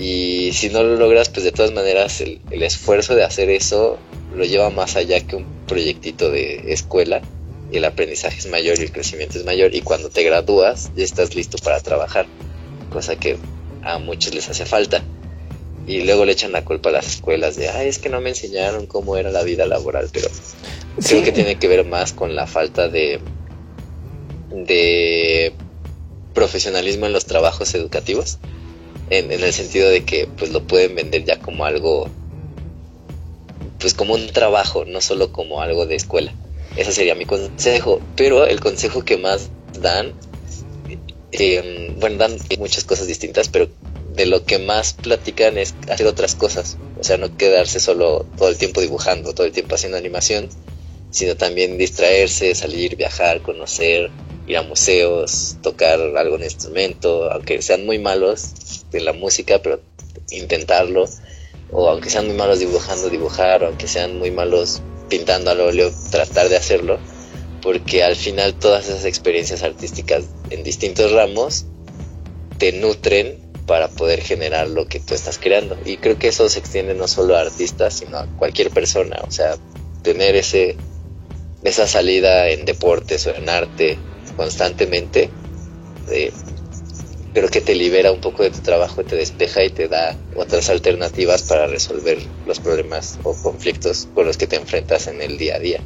y 0.00 0.52
si 0.54 0.70
no 0.70 0.82
lo 0.82 0.96
logras, 0.96 1.28
pues 1.28 1.44
de 1.44 1.52
todas 1.52 1.72
maneras 1.72 2.22
el, 2.22 2.40
el 2.50 2.62
esfuerzo 2.62 3.14
de 3.14 3.22
hacer 3.22 3.50
eso 3.50 3.98
lo 4.34 4.44
lleva 4.44 4.70
más 4.70 4.96
allá 4.96 5.20
que 5.20 5.36
un 5.36 5.44
proyectito 5.66 6.30
de 6.30 6.72
escuela 6.72 7.20
y 7.70 7.76
el 7.76 7.84
aprendizaje 7.84 8.38
es 8.38 8.46
mayor 8.46 8.78
y 8.78 8.82
el 8.82 8.92
crecimiento 8.92 9.38
es 9.38 9.44
mayor 9.44 9.74
y 9.74 9.82
cuando 9.82 10.08
te 10.08 10.22
gradúas 10.22 10.90
ya 10.96 11.04
estás 11.04 11.34
listo 11.34 11.58
para 11.58 11.80
trabajar, 11.80 12.26
cosa 12.90 13.16
que 13.16 13.36
a 13.82 13.98
muchos 13.98 14.34
les 14.34 14.48
hace 14.48 14.64
falta. 14.64 15.02
Y 15.86 16.02
luego 16.02 16.24
le 16.24 16.32
echan 16.32 16.52
la 16.52 16.64
culpa 16.64 16.90
a 16.90 16.92
las 16.92 17.06
escuelas 17.06 17.56
de, 17.56 17.68
ay, 17.68 17.88
es 17.88 17.98
que 17.98 18.08
no 18.08 18.20
me 18.20 18.30
enseñaron 18.30 18.86
cómo 18.86 19.16
era 19.16 19.30
la 19.30 19.42
vida 19.42 19.66
laboral, 19.66 20.08
pero 20.12 20.28
creo 21.06 21.24
que 21.24 21.32
tiene 21.32 21.58
que 21.58 21.68
ver 21.68 21.84
más 21.84 22.12
con 22.12 22.34
la 22.34 22.46
falta 22.46 22.88
de, 22.88 23.18
de 24.50 25.52
profesionalismo 26.32 27.06
en 27.06 27.12
los 27.12 27.26
trabajos 27.26 27.74
educativos, 27.74 28.38
en, 29.10 29.30
el 29.30 29.52
sentido 29.52 29.88
de 29.90 30.04
que 30.04 30.26
pues 30.26 30.50
lo 30.50 30.62
pueden 30.62 30.94
vender 30.94 31.24
ya 31.24 31.38
como 31.38 31.64
algo, 31.64 32.08
pues 33.78 33.94
como 33.94 34.14
un 34.14 34.28
trabajo, 34.28 34.84
no 34.84 35.00
solo 35.00 35.32
como 35.32 35.60
algo 35.60 35.86
de 35.86 35.96
escuela. 35.96 36.32
Ese 36.76 36.92
sería 36.92 37.14
mi 37.14 37.26
consejo. 37.26 38.00
Pero 38.16 38.46
el 38.46 38.60
consejo 38.60 39.04
que 39.04 39.16
más 39.16 39.50
dan, 39.80 40.14
eh, 41.32 41.94
bueno, 41.98 42.16
dan 42.16 42.38
muchas 42.58 42.84
cosas 42.84 43.08
distintas, 43.08 43.48
pero 43.48 43.68
de 44.14 44.26
lo 44.26 44.44
que 44.44 44.58
más 44.58 44.92
platican 44.92 45.58
es 45.58 45.74
hacer 45.88 46.06
otras 46.06 46.34
cosas. 46.34 46.76
O 46.98 47.04
sea, 47.04 47.16
no 47.16 47.36
quedarse 47.36 47.80
solo 47.80 48.26
todo 48.36 48.48
el 48.48 48.58
tiempo 48.58 48.80
dibujando, 48.80 49.34
todo 49.34 49.46
el 49.46 49.52
tiempo 49.52 49.74
haciendo 49.74 49.98
animación, 49.98 50.48
sino 51.10 51.36
también 51.36 51.78
distraerse, 51.78 52.54
salir, 52.54 52.96
viajar, 52.96 53.42
conocer, 53.42 54.10
ir 54.50 54.56
a 54.56 54.62
museos, 54.62 55.56
tocar 55.62 56.00
algún 56.16 56.42
instrumento, 56.42 57.30
aunque 57.30 57.62
sean 57.62 57.86
muy 57.86 57.98
malos 57.98 58.84
de 58.90 59.00
la 59.00 59.12
música, 59.12 59.60
pero 59.62 59.80
intentarlo. 60.30 61.08
O 61.72 61.88
aunque 61.88 62.10
sean 62.10 62.26
muy 62.26 62.34
malos 62.34 62.58
dibujando, 62.58 63.08
dibujar, 63.08 63.62
o 63.62 63.68
aunque 63.68 63.86
sean 63.86 64.18
muy 64.18 64.32
malos 64.32 64.82
pintando 65.08 65.50
al 65.50 65.60
óleo, 65.60 65.92
tratar 66.10 66.48
de 66.48 66.56
hacerlo, 66.56 66.98
porque 67.62 68.02
al 68.02 68.16
final 68.16 68.54
todas 68.54 68.88
esas 68.88 69.04
experiencias 69.04 69.62
artísticas 69.62 70.24
en 70.50 70.64
distintos 70.64 71.12
ramos 71.12 71.66
te 72.58 72.72
nutren 72.72 73.38
para 73.66 73.88
poder 73.88 74.20
generar 74.20 74.68
lo 74.68 74.86
que 74.86 74.98
tú 74.98 75.14
estás 75.14 75.38
creando. 75.38 75.78
Y 75.84 75.98
creo 75.98 76.18
que 76.18 76.28
eso 76.28 76.48
se 76.48 76.58
extiende 76.58 76.94
no 76.94 77.06
solo 77.06 77.36
a 77.36 77.42
artistas, 77.42 77.94
sino 77.94 78.18
a 78.18 78.26
cualquier 78.36 78.70
persona. 78.70 79.20
O 79.26 79.30
sea, 79.30 79.56
tener 80.02 80.34
ese, 80.34 80.76
esa 81.62 81.86
salida 81.86 82.48
en 82.48 82.64
deportes 82.64 83.28
o 83.28 83.34
en 83.34 83.48
arte 83.48 83.96
constantemente, 84.40 85.28
eh, 86.10 86.32
creo 87.34 87.50
que 87.50 87.60
te 87.60 87.74
libera 87.74 88.10
un 88.10 88.22
poco 88.22 88.42
de 88.42 88.50
tu 88.50 88.60
trabajo, 88.60 89.04
te 89.04 89.14
despeja 89.14 89.62
y 89.62 89.68
te 89.68 89.86
da 89.86 90.16
otras 90.34 90.70
alternativas 90.70 91.42
para 91.42 91.66
resolver 91.66 92.16
los 92.46 92.58
problemas 92.58 93.18
o 93.22 93.34
conflictos 93.34 94.08
con 94.14 94.24
los 94.24 94.38
que 94.38 94.46
te 94.46 94.56
enfrentas 94.56 95.08
en 95.08 95.20
el 95.20 95.36
día 95.36 95.56
a 95.56 95.58
día. 95.58 95.80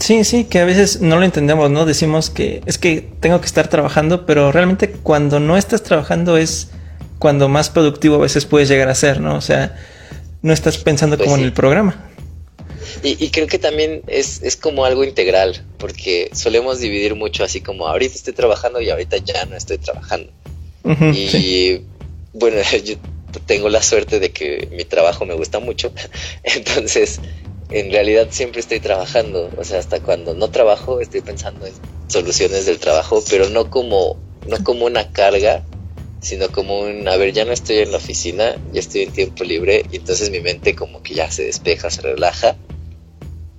Sí, 0.00 0.24
sí, 0.24 0.46
que 0.46 0.58
a 0.58 0.64
veces 0.64 1.00
no 1.00 1.14
lo 1.14 1.24
entendemos, 1.24 1.70
¿no? 1.70 1.86
Decimos 1.86 2.28
que 2.28 2.60
es 2.66 2.76
que 2.76 3.08
tengo 3.20 3.40
que 3.40 3.46
estar 3.46 3.68
trabajando, 3.68 4.26
pero 4.26 4.50
realmente 4.50 4.90
cuando 4.90 5.38
no 5.38 5.56
estás 5.56 5.84
trabajando 5.84 6.36
es 6.38 6.70
cuando 7.20 7.48
más 7.48 7.70
productivo 7.70 8.16
a 8.16 8.18
veces 8.18 8.46
puedes 8.46 8.68
llegar 8.68 8.88
a 8.88 8.96
ser, 8.96 9.20
¿no? 9.20 9.36
O 9.36 9.40
sea, 9.40 9.76
no 10.42 10.52
estás 10.52 10.78
pensando 10.78 11.16
pues 11.16 11.28
como 11.28 11.38
en 11.38 11.44
el 11.44 11.52
programa. 11.52 12.05
Y, 13.02 13.24
y, 13.24 13.30
creo 13.30 13.46
que 13.46 13.58
también 13.58 14.02
es, 14.06 14.42
es 14.42 14.56
como 14.56 14.84
algo 14.84 15.04
integral, 15.04 15.64
porque 15.78 16.30
solemos 16.32 16.80
dividir 16.80 17.14
mucho 17.14 17.44
así 17.44 17.60
como 17.60 17.88
ahorita 17.88 18.14
estoy 18.14 18.32
trabajando 18.32 18.80
y 18.80 18.90
ahorita 18.90 19.18
ya 19.18 19.44
no 19.46 19.56
estoy 19.56 19.78
trabajando 19.78 20.32
y 21.14 21.82
bueno, 22.32 22.56
yo 22.84 22.94
tengo 23.46 23.68
la 23.68 23.82
suerte 23.82 24.18
de 24.18 24.30
que 24.30 24.68
mi 24.72 24.84
trabajo 24.84 25.26
me 25.26 25.34
gusta 25.34 25.58
mucho, 25.58 25.92
entonces 26.42 27.20
en 27.70 27.90
realidad 27.90 28.28
siempre 28.30 28.60
estoy 28.60 28.80
trabajando, 28.80 29.50
o 29.56 29.64
sea, 29.64 29.78
hasta 29.78 30.00
cuando 30.00 30.34
no 30.34 30.50
trabajo 30.50 31.00
estoy 31.00 31.20
pensando 31.20 31.66
en 31.66 31.72
soluciones 32.06 32.66
del 32.66 32.78
trabajo, 32.78 33.22
pero 33.28 33.48
no 33.50 33.70
como, 33.70 34.16
no 34.46 34.62
como 34.62 34.86
una 34.86 35.10
carga, 35.10 35.64
sino 36.20 36.50
como 36.50 36.80
un, 36.80 37.08
a 37.08 37.16
ver, 37.16 37.32
ya 37.32 37.44
no 37.44 37.52
estoy 37.52 37.78
en 37.78 37.90
la 37.90 37.98
oficina, 37.98 38.56
ya 38.72 38.80
estoy 38.80 39.02
en 39.02 39.12
tiempo 39.12 39.42
libre, 39.42 39.84
y 39.90 39.96
entonces 39.96 40.30
mi 40.30 40.40
mente 40.40 40.76
como 40.76 41.02
que 41.02 41.14
ya 41.14 41.30
se 41.30 41.44
despeja, 41.44 41.90
se 41.90 42.02
relaja, 42.02 42.56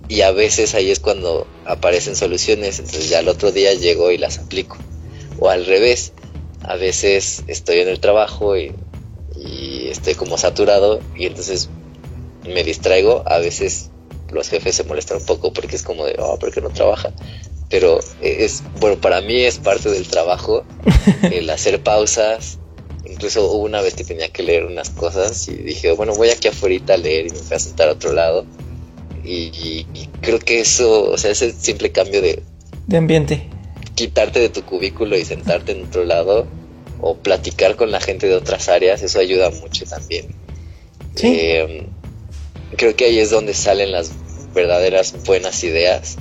y 0.08 0.22
a 0.22 0.32
veces 0.32 0.76
ahí 0.76 0.91
es 0.91 0.99
cuando 0.99 1.47
aparecen 1.66 2.16
soluciones, 2.16 2.80
entonces 2.80 3.10
ya 3.10 3.20
el 3.20 3.30
otro 3.30 3.51
día 3.51 3.74
llego 3.74 4.12
y 4.12 4.18
las 4.18 4.39
aplico. 4.39 4.78
O 5.39 5.49
al 5.49 5.66
revés, 5.66 6.14
a 6.62 6.76
veces 6.76 7.43
estoy 7.47 7.80
en 7.80 7.89
el 7.89 7.99
trabajo 7.99 8.58
y, 8.58 8.74
y 9.36 9.88
estoy 9.89 10.16
como 10.16 10.38
saturado 10.38 11.01
y 11.16 11.26
entonces 11.26 11.70
me 12.45 12.64
distraigo, 12.64 13.24
a 13.26 13.39
veces 13.39 13.91
los 14.32 14.49
jefes 14.49 14.76
se 14.76 14.84
molestan 14.84 15.18
un 15.18 15.26
poco 15.26 15.53
porque 15.53 15.76
es 15.76 15.84
como 15.84 16.05
de, 16.05 16.16
oh, 16.20 16.38
¿por 16.39 16.51
qué 16.51 16.62
no 16.62 16.70
trabaja? 16.70 17.14
Pero 17.70 17.99
es, 18.22 18.64
bueno, 18.80 18.99
para 18.99 19.22
mí 19.22 19.41
es 19.41 19.58
parte 19.58 19.89
del 19.89 20.08
trabajo 20.08 20.64
el 21.24 21.49
hacer 21.49 21.82
pausas. 21.84 22.60
Incluso 23.05 23.45
hubo 23.45 23.64
una 23.64 23.82
vez 23.82 23.93
que 23.93 24.03
tenía 24.03 24.30
que 24.30 24.43
leer 24.43 24.66
unas 24.66 24.89
cosas 24.89 25.47
y 25.47 25.55
dije, 25.55 25.91
bueno, 25.91 26.14
voy 26.16 26.30
aquí 26.30 26.47
afuera 26.47 26.93
a 26.93 26.97
leer 26.97 27.28
y 27.28 27.30
me 27.32 27.38
fui 27.38 27.55
a 27.55 27.60
sentar 27.60 27.89
a 27.89 27.93
otro 27.93 28.14
lado. 28.14 28.45
Y, 29.30 29.86
creo 30.21 30.39
que 30.39 30.61
eso, 30.61 31.09
o 31.11 31.17
sea, 31.17 31.32
ese 31.32 31.51
simple 31.51 31.91
cambio 31.91 32.21
de... 32.21 32.43
De 32.88 32.97
ambiente. 32.97 33.49
Quitarte 33.95 34.39
de 34.39 34.49
tu 34.49 34.63
cubículo 34.63 35.17
y 35.17 35.25
sentarte 35.25 35.73
en 35.73 35.86
otro 35.86 36.05
lado 36.05 36.47
o 37.01 37.15
platicar 37.17 37.75
con 37.75 37.91
la 37.91 37.99
gente 37.99 38.28
de 38.28 38.36
otras 38.36 38.69
áreas, 38.69 39.03
eso 39.03 39.19
ayuda 39.19 39.49
mucho 39.49 39.86
también. 39.86 40.28
¿Sí? 41.15 41.28
Eh, 41.28 41.88
creo 42.75 42.95
que 42.95 43.05
ahí 43.05 43.19
es 43.19 43.30
donde 43.30 43.53
salen 43.53 43.91
las 43.91 44.11
verdaderas 44.53 45.13
buenas 45.25 45.63
ideas 45.63 46.17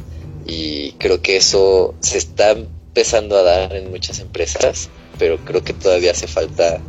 y 0.46 0.92
creo 0.92 1.22
que 1.22 1.36
eso 1.36 1.94
se 2.00 2.18
está 2.18 2.52
empezando 2.52 3.36
a 3.36 3.42
dar 3.42 3.74
en 3.74 3.90
muchas 3.90 4.20
empresas, 4.20 4.88
pero 5.18 5.38
creo 5.44 5.62
que 5.62 5.72
todavía 5.72 6.12
hace 6.12 6.26
falta 6.26 6.80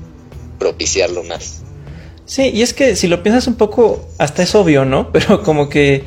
propiciarlo 0.59 1.23
más. 1.23 1.63
Sí, 2.27 2.51
y 2.53 2.61
es 2.61 2.73
que 2.73 2.95
si 2.95 3.07
lo 3.07 3.23
piensas 3.23 3.47
un 3.47 3.55
poco, 3.55 4.07
hasta 4.19 4.43
es 4.43 4.53
obvio, 4.53 4.85
¿no? 4.85 5.11
Pero 5.13 5.41
como 5.41 5.69
que 5.69 6.03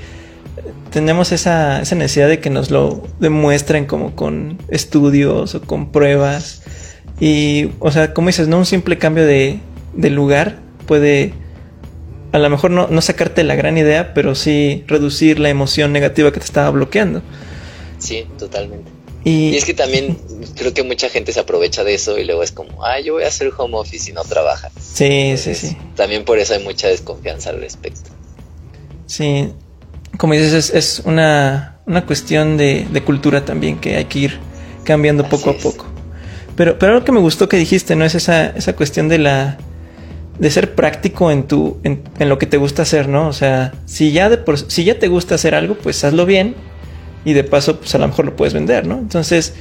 tenemos 0.93 1.33
esa, 1.33 1.81
esa 1.81 1.95
necesidad 1.97 2.29
de 2.29 2.39
que 2.39 2.51
nos 2.51 2.71
lo 2.71 3.03
demuestren 3.19 3.87
como 3.87 4.15
con 4.15 4.59
estudios 4.69 5.57
o 5.57 5.63
con 5.63 5.91
pruebas. 5.91 6.63
Y, 7.19 7.71
o 7.81 7.91
sea, 7.91 8.15
como 8.15 8.29
dices, 8.29 8.47
no 8.47 8.59
un 8.59 8.67
simple 8.67 8.99
cambio 8.99 9.27
de, 9.27 9.59
de 9.95 10.11
lugar 10.11 10.59
puede 10.87 11.33
a 12.33 12.39
lo 12.39 12.49
mejor 12.49 12.71
no, 12.71 12.87
no, 12.89 13.01
sacarte 13.01 13.43
la 13.43 13.57
gran 13.57 13.77
idea, 13.77 14.15
pero 14.15 14.35
sí 14.35 14.85
reducir 14.87 15.41
la 15.41 15.49
emoción 15.49 15.93
negativa 15.93 16.31
que 16.33 16.39
te 16.39 16.45
estaba 16.45 16.71
bloqueando. 16.71 17.23
Sí, 17.99 18.27
totalmente. 18.39 19.00
Y, 19.25 19.55
es 19.55 19.65
que 19.67 19.75
también 19.75 20.17
creo 20.57 20.73
que 20.73 20.83
mucha 20.83 21.09
gente 21.11 21.33
se 21.33 21.41
aprovecha 21.41 21.85
de 21.85 21.95
eso 21.95 22.19
y 22.19 22.25
luego 22.25 22.43
es 22.43 22.53
como, 22.53 22.85
ah, 22.85 23.01
yo 23.01 23.15
voy 23.15 23.25
a 23.25 23.29
hacer 23.29 23.53
home 23.57 23.77
office 23.77 24.11
y 24.11 24.15
no 24.15 24.23
trabaja. 24.25 24.71
Sí, 24.81 25.35
sí, 25.37 25.55
sí. 25.55 25.77
También 25.95 26.25
por 26.25 26.39
eso 26.39 26.55
hay 26.55 26.63
mucha 26.65 26.89
desconfianza 26.89 27.51
al 27.51 27.61
respecto. 27.61 28.11
Sí, 29.07 29.53
como 30.17 30.35
dices, 30.35 30.53
es, 30.53 30.71
es 30.71 31.03
una, 31.05 31.81
una, 31.87 32.07
cuestión 32.07 32.57
de, 32.57 32.87
de, 32.91 33.03
cultura 33.03 33.45
también 33.45 33.79
que 33.79 33.97
hay 33.97 34.07
que 34.07 34.19
ir 34.21 34.39
cambiando 34.85 35.29
poco 35.29 35.51
a 35.51 35.59
poco. 35.59 35.87
Pero, 36.57 36.79
pero 36.79 36.95
algo 36.95 37.05
que 37.05 37.13
me 37.13 37.21
gustó 37.21 37.49
que 37.49 37.57
dijiste, 37.57 37.97
¿no? 37.97 38.05
Es 38.05 38.15
esa, 38.15 38.47
esa 38.51 38.75
cuestión 38.75 39.09
de 39.09 39.19
la 39.19 39.59
de 40.39 40.51
ser 40.51 40.75
práctico 40.75 41.31
en 41.31 41.47
tu 41.47 41.79
en, 41.85 42.03
lo 42.19 42.39
que 42.39 42.47
te 42.47 42.57
gusta 42.57 42.83
hacer, 42.83 43.09
¿no? 43.09 43.29
O 43.29 43.33
sea, 43.35 43.73
si 43.85 44.13
ya 44.13 44.31
de 44.31 44.39
por, 44.39 44.59
si 44.59 44.85
ya 44.85 44.99
te 44.99 45.09
gusta 45.09 45.35
hacer 45.35 45.55
algo, 45.55 45.75
pues 45.75 46.03
hazlo 46.03 46.25
bien 46.25 46.55
y 47.25 47.33
de 47.33 47.45
paso 47.45 47.79
pues 47.79 47.95
a 47.95 47.99
lo 47.99 48.09
mejor 48.09 48.25
lo 48.25 48.37
puedes 48.37 48.55
vender, 48.55 48.87
¿no? 48.87 48.99
Entonces, 48.99 49.55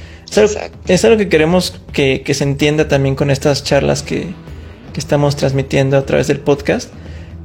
es 0.86 1.04
algo, 1.04 1.16
que 1.16 1.28
queremos 1.28 1.80
que, 1.92 2.22
que, 2.24 2.34
se 2.34 2.44
entienda 2.44 2.88
también 2.88 3.16
con 3.16 3.30
estas 3.30 3.64
charlas 3.64 4.02
que, 4.02 4.28
que 4.92 5.00
estamos 5.00 5.36
transmitiendo 5.36 5.96
a 5.96 6.06
través 6.06 6.28
del 6.28 6.40
podcast. 6.40 6.90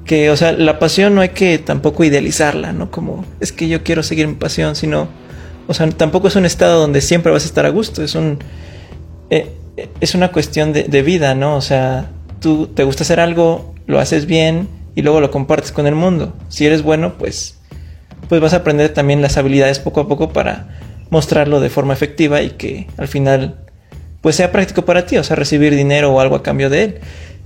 Que, 0.06 0.30
o 0.30 0.38
sea, 0.38 0.52
la 0.52 0.78
pasión 0.78 1.16
no 1.16 1.22
hay 1.22 1.30
que 1.30 1.58
tampoco 1.58 2.04
idealizarla, 2.04 2.74
¿no? 2.74 2.92
Como 2.92 3.26
es 3.40 3.52
que 3.52 3.68
yo 3.68 3.84
quiero 3.84 4.04
seguir 4.04 4.28
mi 4.28 4.36
pasión, 4.36 4.76
sino, 4.76 5.08
o 5.68 5.74
sea, 5.74 5.90
tampoco 5.90 6.28
es 6.28 6.36
un 6.36 6.46
estado 6.46 6.80
donde 6.80 7.02
siempre 7.02 7.32
vas 7.32 7.44
a 7.44 7.48
estar 7.48 7.66
a 7.66 7.70
gusto, 7.70 8.04
es 8.04 8.14
un, 8.14 8.38
eh, 9.32 9.52
es 10.00 10.14
una 10.14 10.32
cuestión 10.32 10.74
de, 10.74 10.84
de 10.84 11.02
vida, 11.02 11.34
¿no? 11.34 11.56
O 11.56 11.62
sea, 11.62 12.12
tú 12.40 12.68
te 12.68 12.84
gusta 12.84 13.04
hacer 13.04 13.20
algo, 13.20 13.74
lo 13.88 14.00
haces 14.00 14.28
bien 14.28 14.68
y 14.94 15.02
luego 15.02 15.22
lo 15.22 15.32
compartes 15.32 15.72
con 15.72 15.88
el 15.88 15.96
mundo. 15.96 16.34
Si 16.50 16.68
eres 16.68 16.84
bueno, 16.84 17.16
pues, 17.18 17.58
pues 18.28 18.42
vas 18.42 18.54
a 18.54 18.58
aprender 18.58 18.90
también 18.90 19.22
las 19.22 19.38
habilidades 19.38 19.80
poco 19.80 20.02
a 20.02 20.08
poco 20.08 20.30
para 20.30 20.68
mostrarlo 21.10 21.60
de 21.60 21.70
forma 21.70 21.94
efectiva 21.94 22.42
y 22.42 22.52
que 22.52 22.88
al 22.98 23.08
final 23.08 23.58
pues 24.22 24.38
sea 24.38 24.52
práctico 24.52 24.86
para 24.86 25.06
ti, 25.06 25.18
o 25.18 25.24
sea, 25.24 25.36
recibir 25.36 25.76
dinero 25.76 26.12
o 26.12 26.20
algo 26.20 26.36
a 26.36 26.42
cambio 26.42 26.72
de 26.72 26.84
él. 26.84 27.00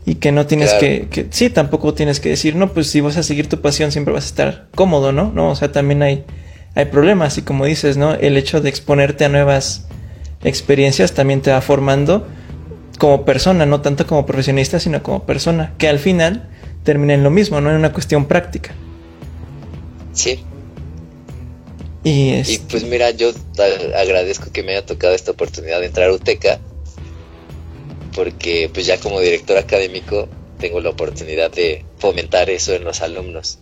Y 0.05 0.15
que 0.15 0.31
no 0.31 0.45
tienes 0.45 0.73
que, 0.75 1.07
que, 1.11 1.27
sí, 1.29 1.49
tampoco 1.49 1.93
tienes 1.93 2.21
que 2.21 2.29
decir, 2.29 2.55
no, 2.55 2.71
pues 2.71 2.89
si 2.89 3.01
vas 3.01 3.17
a 3.17 3.23
seguir 3.23 3.49
tu 3.49 3.59
pasión 3.59 3.91
siempre 3.91 4.13
vas 4.13 4.23
a 4.23 4.27
estar 4.27 4.67
cómodo, 4.73 5.11
¿no? 5.11 5.29
No, 5.35 5.49
o 5.49 5.55
sea, 5.55 5.73
también 5.73 6.01
hay, 6.01 6.23
hay 6.75 6.85
problemas 6.85 7.37
y 7.37 7.41
como 7.41 7.65
dices, 7.65 7.97
¿no? 7.97 8.13
El 8.13 8.37
hecho 8.37 8.61
de 8.61 8.69
exponerte 8.69 9.25
a 9.25 9.29
nuevas 9.29 9.87
experiencias 10.41 11.11
también 11.11 11.41
te 11.41 11.51
va 11.51 11.59
formando 11.59 12.27
como 12.97 13.25
persona, 13.25 13.65
no 13.65 13.81
tanto 13.81 14.07
como 14.07 14.25
profesionista, 14.25 14.79
sino 14.79 15.03
como 15.03 15.23
persona, 15.23 15.73
que 15.77 15.89
al 15.89 15.99
final 15.99 16.47
termina 16.83 17.13
en 17.13 17.23
lo 17.23 17.29
mismo, 17.29 17.59
no 17.59 17.69
en 17.69 17.75
una 17.75 17.91
cuestión 17.91 18.25
práctica. 18.25 18.71
Sí. 20.13 20.45
Y, 22.03 22.35
y 22.35 22.59
pues 22.69 22.83
mira, 22.83 23.11
yo 23.11 23.31
agradezco 23.95 24.51
que 24.51 24.63
me 24.63 24.71
haya 24.71 24.85
tocado 24.85 25.13
esta 25.13 25.31
oportunidad 25.31 25.79
de 25.81 25.87
entrar 25.87 26.09
a 26.09 26.13
UTECA, 26.13 26.59
porque 28.15 28.69
pues 28.73 28.85
ya 28.85 28.99
como 28.99 29.19
director 29.19 29.57
académico 29.57 30.29
tengo 30.59 30.79
la 30.81 30.89
oportunidad 30.89 31.51
de 31.51 31.83
fomentar 31.97 32.49
eso 32.49 32.73
en 32.73 32.83
los 32.83 33.01
alumnos. 33.01 33.59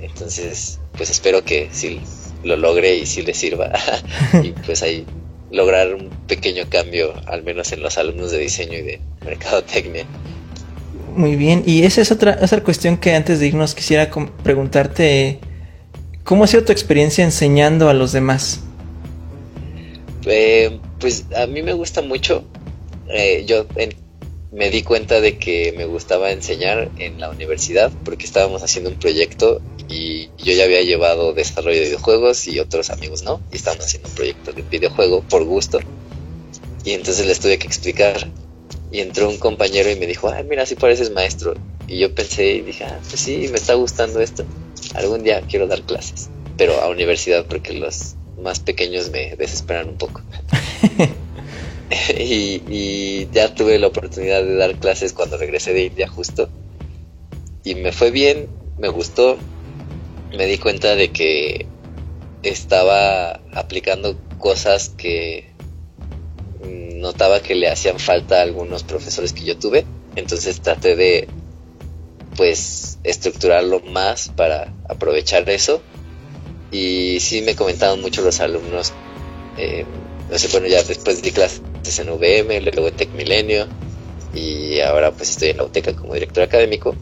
Entonces, 0.00 0.78
pues 0.96 1.10
espero 1.10 1.44
que 1.44 1.68
sí 1.72 2.00
lo 2.44 2.56
logre 2.56 2.96
y 2.96 3.06
sí 3.06 3.22
les 3.22 3.36
sirva. 3.36 3.72
y 4.42 4.52
pues 4.52 4.82
ahí 4.82 5.04
lograr 5.50 5.94
un 5.94 6.10
pequeño 6.26 6.64
cambio, 6.68 7.14
al 7.26 7.42
menos 7.42 7.72
en 7.72 7.82
los 7.82 7.98
alumnos 7.98 8.30
de 8.30 8.38
diseño 8.38 8.74
y 8.78 8.82
de 8.82 9.00
mercadotecnia. 9.24 10.04
Muy 11.14 11.36
bien, 11.36 11.64
y 11.66 11.82
esa 11.82 12.00
es 12.00 12.12
otra, 12.12 12.38
otra 12.40 12.62
cuestión 12.62 12.96
que 12.96 13.14
antes 13.14 13.40
de 13.40 13.48
irnos 13.48 13.74
quisiera 13.74 14.10
preguntarte, 14.42 15.40
¿cómo 16.28 16.44
ha 16.44 16.46
sido 16.46 16.62
tu 16.62 16.72
experiencia 16.72 17.24
enseñando 17.24 17.88
a 17.88 17.94
los 17.94 18.12
demás? 18.12 18.60
Eh, 20.26 20.78
pues 21.00 21.24
a 21.34 21.46
mí 21.46 21.62
me 21.62 21.72
gusta 21.72 22.02
mucho, 22.02 22.44
eh, 23.08 23.46
yo 23.46 23.64
me 24.52 24.68
di 24.68 24.82
cuenta 24.82 25.22
de 25.22 25.38
que 25.38 25.72
me 25.74 25.86
gustaba 25.86 26.30
enseñar 26.30 26.90
en 26.98 27.18
la 27.18 27.30
universidad 27.30 27.90
porque 28.04 28.26
estábamos 28.26 28.62
haciendo 28.62 28.90
un 28.90 28.98
proyecto 28.98 29.62
y 29.88 30.28
yo 30.36 30.52
ya 30.52 30.64
había 30.64 30.82
llevado 30.82 31.32
desarrollo 31.32 31.78
de 31.78 31.86
videojuegos 31.86 32.46
y 32.46 32.60
otros 32.60 32.90
amigos 32.90 33.22
no, 33.22 33.40
y 33.50 33.56
estábamos 33.56 33.86
haciendo 33.86 34.10
un 34.10 34.14
proyecto 34.14 34.52
de 34.52 34.60
videojuego 34.60 35.22
por 35.22 35.44
gusto. 35.44 35.80
Y 36.84 36.92
entonces 36.92 37.26
les 37.26 37.40
tuve 37.40 37.58
que 37.58 37.66
explicar. 37.66 38.30
Y 38.90 39.00
entró 39.00 39.28
un 39.28 39.36
compañero 39.36 39.90
y 39.90 39.96
me 39.96 40.06
dijo, 40.06 40.30
ay, 40.30 40.44
mira, 40.44 40.64
si 40.64 40.74
pareces 40.74 41.10
maestro. 41.10 41.54
Y 41.86 41.98
yo 41.98 42.14
pensé 42.14 42.46
y 42.46 42.60
dije, 42.62 42.84
ah, 42.84 42.98
pues 43.08 43.20
sí, 43.20 43.48
me 43.50 43.58
está 43.58 43.74
gustando 43.74 44.20
esto. 44.20 44.44
Algún 44.94 45.22
día 45.22 45.42
quiero 45.42 45.66
dar 45.66 45.82
clases, 45.82 46.30
pero 46.56 46.80
a 46.80 46.88
universidad 46.88 47.46
porque 47.46 47.72
los 47.72 48.14
más 48.40 48.60
pequeños 48.60 49.10
me 49.10 49.36
desesperan 49.36 49.88
un 49.88 49.96
poco. 49.96 50.22
y, 52.18 53.28
ya 53.32 53.54
tuve 53.54 53.78
la 53.78 53.88
oportunidad 53.88 54.42
de 54.42 54.56
dar 54.56 54.74
clases 54.76 55.12
cuando 55.12 55.36
regresé 55.36 55.72
de 55.72 55.86
India 55.86 56.08
justo. 56.08 56.48
Y 57.64 57.74
me 57.74 57.92
fue 57.92 58.10
bien, 58.10 58.48
me 58.78 58.88
gustó. 58.88 59.36
Me 60.36 60.46
di 60.46 60.58
cuenta 60.58 60.94
de 60.94 61.10
que 61.10 61.66
estaba 62.42 63.40
aplicando 63.52 64.16
cosas 64.38 64.90
que 64.90 65.48
notaba 66.98 67.40
que 67.40 67.54
le 67.54 67.68
hacían 67.68 67.98
falta 67.98 68.38
a 68.38 68.42
algunos 68.42 68.82
profesores 68.82 69.32
que 69.32 69.44
yo 69.44 69.58
tuve. 69.58 69.84
Entonces 70.16 70.60
traté 70.60 70.96
de 70.96 71.28
pues 72.36 72.87
estructurarlo 73.04 73.80
más 73.80 74.28
para 74.28 74.72
aprovechar 74.88 75.48
eso. 75.50 75.82
Y 76.70 77.18
sí 77.20 77.42
me 77.42 77.54
comentaban 77.56 78.00
mucho 78.00 78.22
los 78.22 78.40
alumnos. 78.40 78.92
Eh, 79.56 79.84
no 80.30 80.38
sé, 80.38 80.48
bueno, 80.48 80.66
ya 80.66 80.82
después 80.82 81.22
di 81.22 81.32
clases 81.32 81.62
en 81.98 82.10
UVM, 82.10 82.62
luego 82.62 82.88
en 82.88 82.96
Tec 82.96 83.10
Milenio 83.12 83.66
y 84.34 84.80
ahora 84.80 85.12
pues 85.12 85.30
estoy 85.30 85.50
en 85.50 85.56
la 85.56 85.64
UTECA 85.64 85.94
como 85.94 86.14
director 86.14 86.42
académico 86.42 86.94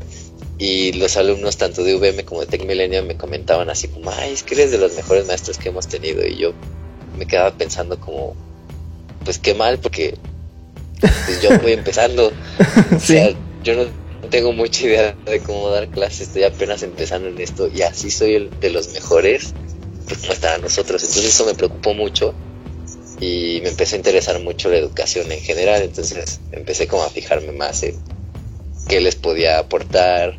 y 0.58 0.92
los 0.92 1.16
alumnos 1.16 1.56
tanto 1.56 1.82
de 1.84 1.94
UVM 1.96 2.24
como 2.24 2.40
de 2.40 2.46
Tec 2.46 2.64
Milenio 2.64 3.02
me 3.04 3.16
comentaban 3.16 3.68
así 3.68 3.88
como, 3.88 4.10
ay, 4.10 4.32
es 4.32 4.42
que 4.42 4.54
eres 4.54 4.70
de 4.70 4.78
los 4.78 4.94
mejores 4.94 5.26
maestros 5.26 5.58
que 5.58 5.68
hemos 5.68 5.86
tenido 5.86 6.26
y 6.26 6.36
yo 6.36 6.52
me 7.18 7.26
quedaba 7.26 7.50
pensando 7.52 7.98
como, 8.00 8.34
pues 9.24 9.38
qué 9.38 9.54
mal 9.54 9.78
porque 9.78 10.16
pues, 11.00 11.42
yo 11.42 11.58
voy 11.58 11.72
empezando, 11.74 12.32
o 12.94 13.00
sea, 13.00 13.34
yo 13.62 13.74
no 13.74 14.05
tengo 14.28 14.52
mucha 14.52 14.86
idea 14.86 15.16
de 15.24 15.40
cómo 15.40 15.68
dar 15.70 15.88
clases, 15.88 16.28
estoy 16.28 16.44
apenas 16.44 16.82
empezando 16.82 17.28
en 17.28 17.40
esto 17.40 17.68
y 17.68 17.82
así 17.82 18.10
soy 18.10 18.34
el 18.34 18.60
de 18.60 18.70
los 18.70 18.92
mejores, 18.92 19.54
pues 20.06 20.40
no 20.42 20.58
nosotros, 20.58 21.02
entonces 21.02 21.24
eso 21.24 21.44
me 21.44 21.54
preocupó 21.54 21.94
mucho 21.94 22.34
y 23.20 23.60
me 23.62 23.70
empezó 23.70 23.94
a 23.94 23.98
interesar 23.98 24.40
mucho 24.40 24.68
la 24.68 24.76
educación 24.76 25.30
en 25.32 25.40
general, 25.40 25.82
entonces 25.82 26.40
empecé 26.52 26.86
como 26.86 27.02
a 27.02 27.10
fijarme 27.10 27.52
más 27.52 27.82
en 27.82 27.96
qué 28.88 29.00
les 29.00 29.16
podía 29.16 29.58
aportar, 29.58 30.38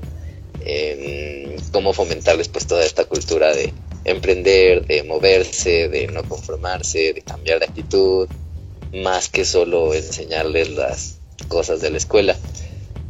en 0.65 1.55
cómo 1.71 1.93
fomentarles 1.93 2.49
pues 2.49 2.67
toda 2.67 2.85
esta 2.85 3.05
cultura 3.05 3.53
de 3.53 3.73
emprender, 4.05 4.85
de 4.85 5.03
moverse, 5.03 5.89
de 5.89 6.07
no 6.07 6.23
conformarse, 6.23 7.13
de 7.13 7.21
cambiar 7.21 7.59
de 7.59 7.65
actitud, 7.65 8.27
más 8.93 9.27
que 9.27 9.43
solo 9.43 9.93
enseñarles 9.93 10.69
las 10.71 11.17
cosas 11.47 11.81
de 11.81 11.91
la 11.91 11.97
escuela. 11.97 12.37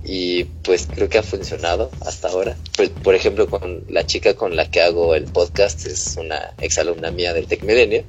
Y 0.10 0.46
pues 0.64 0.88
creo 0.88 1.10
que 1.10 1.18
ha 1.18 1.24
funcionado 1.24 1.92
hasta 2.06 2.30
ahora. 2.30 2.56
Pues, 2.78 2.90
por 2.90 3.14
ejemplo, 3.14 3.50
con 3.50 3.84
la 3.90 4.06
chica 4.06 4.36
con 4.36 4.56
la 4.56 4.72
que 4.72 4.82
hago 4.82 5.16
el 5.16 5.26
podcast 5.26 5.86
es 5.86 6.16
una 6.18 6.54
exalumna 6.62 7.12
mía 7.12 7.34
del 7.34 7.46
Tec 7.46 7.62
Milenio. 7.64 8.06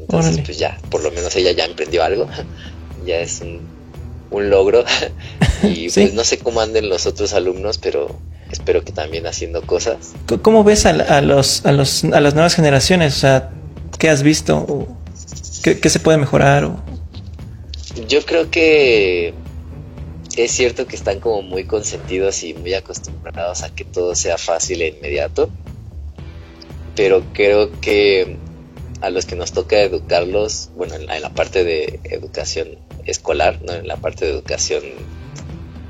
Entonces, 0.00 0.40
pues 0.44 0.58
ya, 0.58 0.80
por 0.90 1.04
lo 1.04 1.12
menos 1.12 1.36
ella 1.36 1.52
ya 1.52 1.64
emprendió 1.64 2.02
algo. 2.02 2.26
ya 3.06 3.20
es 3.20 3.40
un, 3.40 3.60
un 4.32 4.50
logro. 4.50 4.84
y 5.62 5.88
pues 5.90 6.12
no 6.12 6.24
sé 6.24 6.38
cómo 6.38 6.60
anden 6.60 6.88
los 6.88 7.06
otros 7.06 7.34
alumnos, 7.34 7.78
pero 7.78 8.18
espero 8.50 8.82
que 8.84 8.90
también 8.90 9.24
haciendo 9.28 9.62
cosas. 9.62 10.14
¿Cómo 10.42 10.64
ves 10.64 10.86
a, 10.86 11.20
los, 11.22 11.64
a, 11.64 11.70
los, 11.70 12.02
a 12.02 12.20
las 12.20 12.34
nuevas 12.34 12.56
generaciones? 12.56 13.14
O 13.14 13.20
sea, 13.20 13.50
¿qué 13.96 14.10
has 14.10 14.24
visto? 14.24 14.88
¿Qué, 15.62 15.78
qué 15.78 15.88
se 15.88 16.00
puede 16.00 16.18
mejorar? 16.18 16.68
Yo 18.08 18.24
creo 18.24 18.50
que 18.50 19.34
es 20.36 20.50
cierto 20.52 20.86
que 20.86 20.96
están 20.96 21.20
como 21.20 21.42
muy 21.42 21.64
consentidos 21.64 22.42
y 22.42 22.54
muy 22.54 22.74
acostumbrados 22.74 23.62
a 23.62 23.74
que 23.74 23.84
todo 23.84 24.14
sea 24.14 24.38
fácil 24.38 24.82
e 24.82 24.88
inmediato, 24.88 25.50
pero 26.96 27.22
creo 27.32 27.70
que 27.80 28.36
a 29.00 29.10
los 29.10 29.26
que 29.26 29.36
nos 29.36 29.52
toca 29.52 29.80
educarlos, 29.80 30.70
bueno, 30.76 30.94
en 30.94 31.06
la, 31.06 31.30
parte 31.30 31.64
de 31.64 32.00
educación 32.04 32.78
escolar, 33.04 33.60
no 33.62 33.72
en 33.72 33.88
la 33.88 33.96
parte 33.96 34.24
de 34.24 34.30
educación 34.30 34.82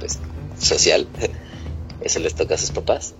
pues, 0.00 0.18
social, 0.58 1.06
eso 2.02 2.18
les 2.20 2.34
toca 2.34 2.54
a 2.54 2.58
sus 2.58 2.70
papás. 2.70 3.14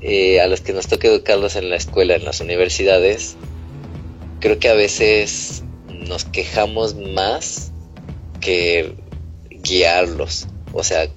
Eh, 0.00 0.40
a 0.40 0.46
los 0.46 0.62
que 0.62 0.72
nos 0.72 0.86
toca 0.86 1.08
educarlos 1.08 1.56
en 1.56 1.68
la 1.68 1.76
escuela, 1.76 2.14
en 2.14 2.24
las 2.24 2.40
universidades, 2.40 3.36
creo 4.40 4.58
que 4.58 4.70
a 4.70 4.74
veces 4.74 5.62
nos 5.88 6.24
quejamos 6.24 6.94
más 6.96 7.72
que 8.40 8.94
guiarlos. 9.70 10.46
O 10.72 10.82
sea, 10.82 11.08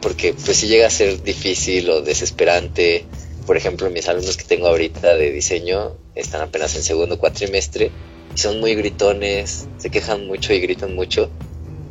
porque 0.00 0.34
pues 0.34 0.58
si 0.58 0.66
llega 0.66 0.86
a 0.86 0.90
ser 0.90 1.22
difícil 1.22 1.88
o 1.88 2.02
desesperante, 2.02 3.06
por 3.46 3.56
ejemplo, 3.56 3.88
mis 3.90 4.08
alumnos 4.08 4.36
que 4.36 4.44
tengo 4.44 4.66
ahorita 4.68 5.14
de 5.14 5.30
diseño 5.30 5.96
están 6.14 6.42
apenas 6.42 6.74
en 6.76 6.82
segundo 6.82 7.18
cuatrimestre 7.18 7.90
y 8.34 8.38
son 8.38 8.60
muy 8.60 8.74
gritones, 8.74 9.66
se 9.78 9.90
quejan 9.90 10.26
mucho 10.26 10.52
y 10.52 10.60
gritan 10.60 10.94
mucho. 10.94 11.30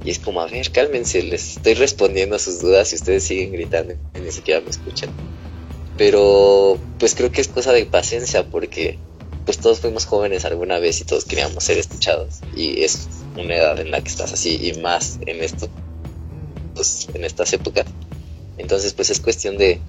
Y 0.03 0.09
es 0.09 0.19
como, 0.19 0.41
a 0.41 0.47
ver, 0.47 0.71
cálmense, 0.71 1.21
les 1.21 1.57
estoy 1.57 1.75
respondiendo 1.75 2.35
a 2.35 2.39
sus 2.39 2.59
dudas 2.59 2.91
y 2.91 2.95
ustedes 2.95 3.23
siguen 3.23 3.51
gritando 3.51 3.93
y 4.15 4.19
ni 4.19 4.31
siquiera 4.31 4.59
me 4.61 4.69
escuchan. 4.69 5.09
Pero 5.97 6.79
pues 6.97 7.15
creo 7.15 7.31
que 7.31 7.41
es 7.41 7.47
cosa 7.47 7.71
de 7.71 7.85
paciencia 7.85 8.45
porque 8.47 8.97
pues 9.45 9.57
todos 9.59 9.79
fuimos 9.79 10.05
jóvenes 10.05 10.45
alguna 10.45 10.79
vez 10.79 11.01
y 11.01 11.05
todos 11.05 11.25
queríamos 11.25 11.63
ser 11.63 11.77
escuchados. 11.77 12.39
Y 12.55 12.83
es 12.83 13.07
una 13.37 13.55
edad 13.55 13.79
en 13.79 13.91
la 13.91 14.01
que 14.01 14.09
estás 14.09 14.33
así 14.33 14.59
y 14.61 14.79
más 14.81 15.19
en 15.25 15.43
esto 15.43 15.69
pues, 16.73 17.07
en 17.13 17.23
estas 17.23 17.53
épocas. 17.53 17.85
Entonces, 18.57 18.93
pues 18.93 19.09
es 19.09 19.19
cuestión 19.19 19.57
de 19.57 19.79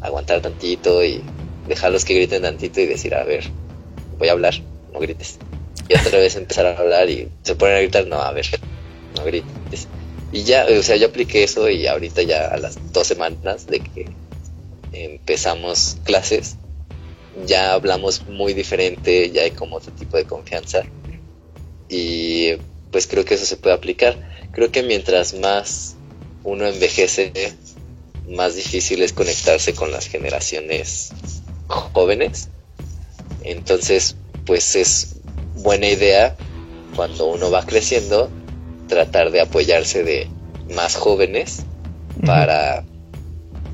aguantar 0.00 0.40
tantito 0.42 1.04
y 1.04 1.22
dejarlos 1.68 2.04
que 2.04 2.14
griten 2.14 2.42
tantito 2.42 2.80
y 2.80 2.86
decir, 2.86 3.14
a 3.14 3.24
ver, 3.24 3.44
voy 4.18 4.28
a 4.28 4.32
hablar, 4.32 4.54
no 4.92 5.00
grites. 5.00 5.38
Y 5.88 5.94
otra 5.94 6.18
vez 6.18 6.36
empezar 6.36 6.66
a 6.66 6.78
hablar 6.78 7.08
y 7.10 7.28
se 7.42 7.54
ponen 7.54 7.76
a 7.76 7.80
gritar, 7.80 8.06
no, 8.06 8.16
a 8.16 8.32
ver, 8.32 8.46
no 9.16 9.24
grites. 9.24 9.88
Y 10.32 10.42
ya, 10.42 10.66
o 10.66 10.82
sea, 10.82 10.96
yo 10.96 11.06
apliqué 11.08 11.44
eso 11.44 11.68
y 11.68 11.86
ahorita 11.86 12.22
ya 12.22 12.48
a 12.48 12.56
las 12.58 12.92
dos 12.92 13.06
semanas 13.06 13.66
de 13.66 13.80
que 13.80 14.06
empezamos 14.92 15.98
clases, 16.04 16.56
ya 17.46 17.74
hablamos 17.74 18.26
muy 18.26 18.54
diferente, 18.54 19.30
ya 19.30 19.42
hay 19.42 19.50
como 19.50 19.76
otro 19.76 19.92
tipo 19.92 20.16
de 20.16 20.24
confianza. 20.24 20.84
Y 21.88 22.54
pues 22.90 23.06
creo 23.06 23.24
que 23.24 23.34
eso 23.34 23.44
se 23.44 23.56
puede 23.56 23.74
aplicar. 23.74 24.16
Creo 24.52 24.72
que 24.72 24.82
mientras 24.82 25.34
más 25.34 25.95
uno 26.46 26.64
envejece, 26.64 27.32
más 28.28 28.54
difícil 28.54 29.02
es 29.02 29.12
conectarse 29.12 29.74
con 29.74 29.90
las 29.90 30.06
generaciones 30.06 31.10
jóvenes. 31.66 32.48
Entonces, 33.42 34.14
pues 34.46 34.76
es 34.76 35.16
buena 35.56 35.88
idea 35.88 36.36
cuando 36.94 37.26
uno 37.26 37.50
va 37.50 37.66
creciendo 37.66 38.30
tratar 38.86 39.32
de 39.32 39.40
apoyarse 39.40 40.04
de 40.04 40.28
más 40.72 40.94
jóvenes 40.94 41.64
para 42.24 42.84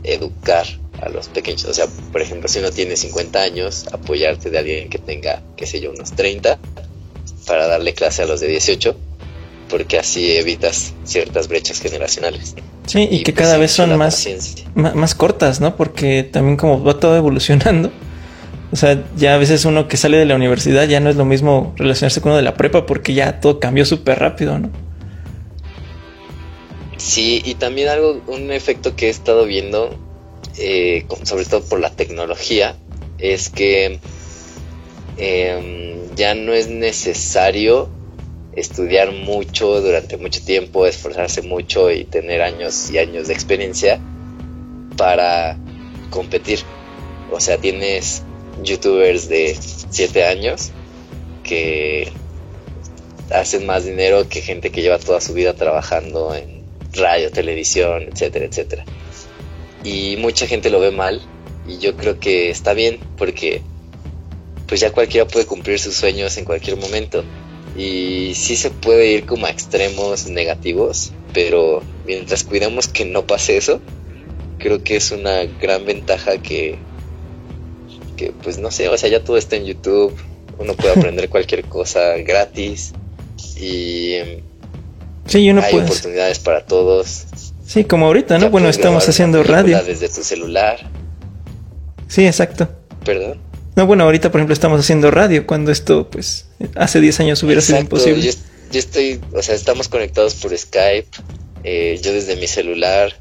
educar 0.03 0.67
a 1.03 1.11
los 1.11 1.29
pequeños. 1.29 1.67
O 1.67 1.75
sea, 1.75 1.87
por 2.11 2.23
ejemplo, 2.23 2.49
si 2.49 2.61
uno 2.61 2.71
tiene 2.71 2.97
50 2.97 3.43
años, 3.43 3.87
apoyarte 3.93 4.49
de 4.49 4.59
alguien 4.59 4.89
que 4.89 4.99
tenga, 4.99 5.43
qué 5.57 5.67
sé 5.67 5.79
yo, 5.81 5.91
unos 5.91 6.13
30 6.13 6.59
para 7.47 7.67
darle 7.67 7.93
clase 7.93 8.23
a 8.23 8.27
los 8.27 8.41
de 8.41 8.49
18 8.49 8.97
porque 9.73 9.99
así 9.99 10.37
evitas 10.37 10.93
ciertas 11.03 11.49
brechas 11.49 11.81
generacionales. 11.81 12.55
Sí, 12.87 13.09
y, 13.11 13.23
que 13.23 13.33
cada 13.33 13.57
vez 13.57 13.71
son 13.71 13.97
más, 13.97 14.29
más, 14.75 15.15
cortas, 15.15 15.63
¿no? 15.63 15.77
Porque 15.77 16.25
también 16.25 16.59
como 16.59 16.85
va 16.85 17.01
todo 17.01 17.17
evolucionando, 17.17 17.91
o 18.71 18.77
sea, 18.77 19.03
ya 19.17 19.35
a 19.35 19.39
veces 19.39 19.65
uno 19.65 19.89
que 19.89 19.97
sale 19.97 20.19
de 20.19 20.27
la 20.27 20.35
universidad 20.35 20.87
ya 20.87 21.01
no 21.01 21.09
es 21.09 21.17
lo 21.17 21.25
mismo 21.25 21.73
relacionarse 21.79 22.21
con 22.21 22.33
uno 22.33 22.37
de 22.37 22.43
la 22.43 22.55
prepa 22.55 22.85
porque 22.85 23.15
ya 23.15 23.41
todo 23.41 23.61
cambió 23.61 23.87
súper 23.87 24.19
rápido, 24.19 24.59
¿no? 24.59 24.71
Sí, 26.99 27.41
y 27.43 27.55
también 27.55 27.89
algo, 27.89 28.21
un 28.27 28.53
efecto 28.53 28.95
que 28.95 29.07
he 29.07 29.11
estado 29.11 29.47
viendo, 29.47 29.99
eh, 30.59 31.07
sobre 31.23 31.47
todo 31.47 31.63
por 31.63 31.81
la 31.81 31.89
tecnología, 31.89 32.77
es 33.17 33.49
que 33.49 34.01
em, 35.17 36.15
ya 36.15 36.35
no 36.35 36.53
es 36.53 36.69
necesario 36.69 38.02
estudiar 38.55 39.13
mucho 39.13 39.81
durante 39.81 40.17
mucho 40.17 40.45
tiempo, 40.45 40.87
esforzarse 40.87 41.43
mucho 41.43 41.91
y 41.91 42.05
tener 42.05 42.43
años 42.43 42.91
y 42.91 42.99
años 42.99 43.29
de 43.29 43.35
experiencia 43.35 44.01
para 44.97 45.57
competir. 46.11 46.61
O 47.31 47.41
sea, 47.41 47.59
tienes 47.59 48.23
youtubers 48.63 49.29
de 49.29 49.57
7 49.91 50.25
años 50.25 50.71
que 51.43 52.09
hacen 53.31 53.67
más 53.67 53.85
dinero 53.85 54.29
que 54.29 54.43
gente 54.43 54.71
que 54.71 54.83
lleva 54.83 54.99
toda 54.99 55.21
su 55.21 55.33
vida 55.33 55.55
trabajando 55.55 56.35
en 56.35 56.63
radio, 56.93 57.31
televisión, 57.33 58.03
etcétera, 58.13 58.45
etcétera. 58.45 58.85
Y 59.83 60.17
mucha 60.19 60.47
gente 60.47 60.71
lo 60.71 60.79
ve 60.81 60.91
mal 60.91 61.23
y 61.67 61.79
yo 61.79 61.97
creo 61.97 62.21
que 62.21 62.51
está 62.51 62.75
bien 62.75 62.99
porque 63.17 63.63
pues 64.67 64.81
ya 64.81 64.93
cualquiera 64.93 65.27
puede 65.27 65.47
cumplir 65.47 65.79
sus 65.79 65.95
sueños 65.95 66.37
en 66.37 66.45
cualquier 66.45 66.77
momento 66.77 67.25
y 67.77 68.33
sí 68.35 68.57
se 68.57 68.71
puede 68.71 69.13
ir 69.13 69.27
como 69.27 69.47
a 69.47 69.51
extremos 69.51 70.27
negativos, 70.27 71.13
pero 71.33 71.83
mientras 72.07 72.45
cuidemos 72.45 72.89
que 72.89 73.05
no 73.05 73.27
pase 73.27 73.57
eso, 73.57 73.81
creo 74.59 74.83
que 74.83 74.97
es 74.97 75.11
una 75.11 75.45
gran 75.61 75.85
ventaja 75.85 76.39
que, 76.39 76.79
que 78.17 78.33
pues 78.43 78.59
no 78.59 78.71
sé, 78.71 78.89
o 78.89 78.99
sea, 78.99 79.09
ya 79.09 79.25
todo 79.25 79.37
está 79.37 79.57
en 79.57 79.65
YouTube, 79.65 80.15
uno 80.59 80.75
puede 80.75 80.93
aprender 80.93 81.29
cualquier 81.31 81.65
cosa 81.65 82.17
gratis 82.19 82.93
y 83.57 84.17
sí, 85.27 85.51
uno 85.51 85.63
hay 85.63 85.75
oportunidades 85.75 86.39
para 86.39 86.67
todos. 86.67 87.25
Sí, 87.65 87.85
como 87.85 88.07
ahorita, 88.07 88.39
¿no? 88.39 88.51
bueno, 88.51 88.69
estamos 88.69 89.09
haciendo 89.09 89.43
radio. 89.43 89.83
Desde 89.83 90.09
tu 90.09 90.23
celular. 90.23 90.79
Sí, 92.09 92.27
exacto. 92.27 92.69
Perdón. 93.05 93.39
No, 93.75 93.87
bueno, 93.87 94.05
ahorita 94.05 94.31
por 94.31 94.41
ejemplo 94.41 94.53
estamos 94.53 94.81
haciendo 94.81 95.11
radio, 95.11 95.47
cuando 95.47 95.73
esto 95.73 96.11
pues 96.11 96.47
hace 96.75 97.01
10 97.01 97.21
años 97.21 97.43
hubiera 97.43 97.61
sido 97.61 97.81
imposible. 97.81 98.23
Yo, 98.23 98.79
estoy, 98.79 99.21
o 99.35 99.43
sea, 99.43 99.55
estamos 99.55 99.89
conectados 99.89 100.35
por 100.37 100.57
Skype, 100.57 101.09
eh, 101.65 102.01
yo 102.03 102.13
desde 102.13 102.37
mi 102.37 102.47
celular 102.47 103.15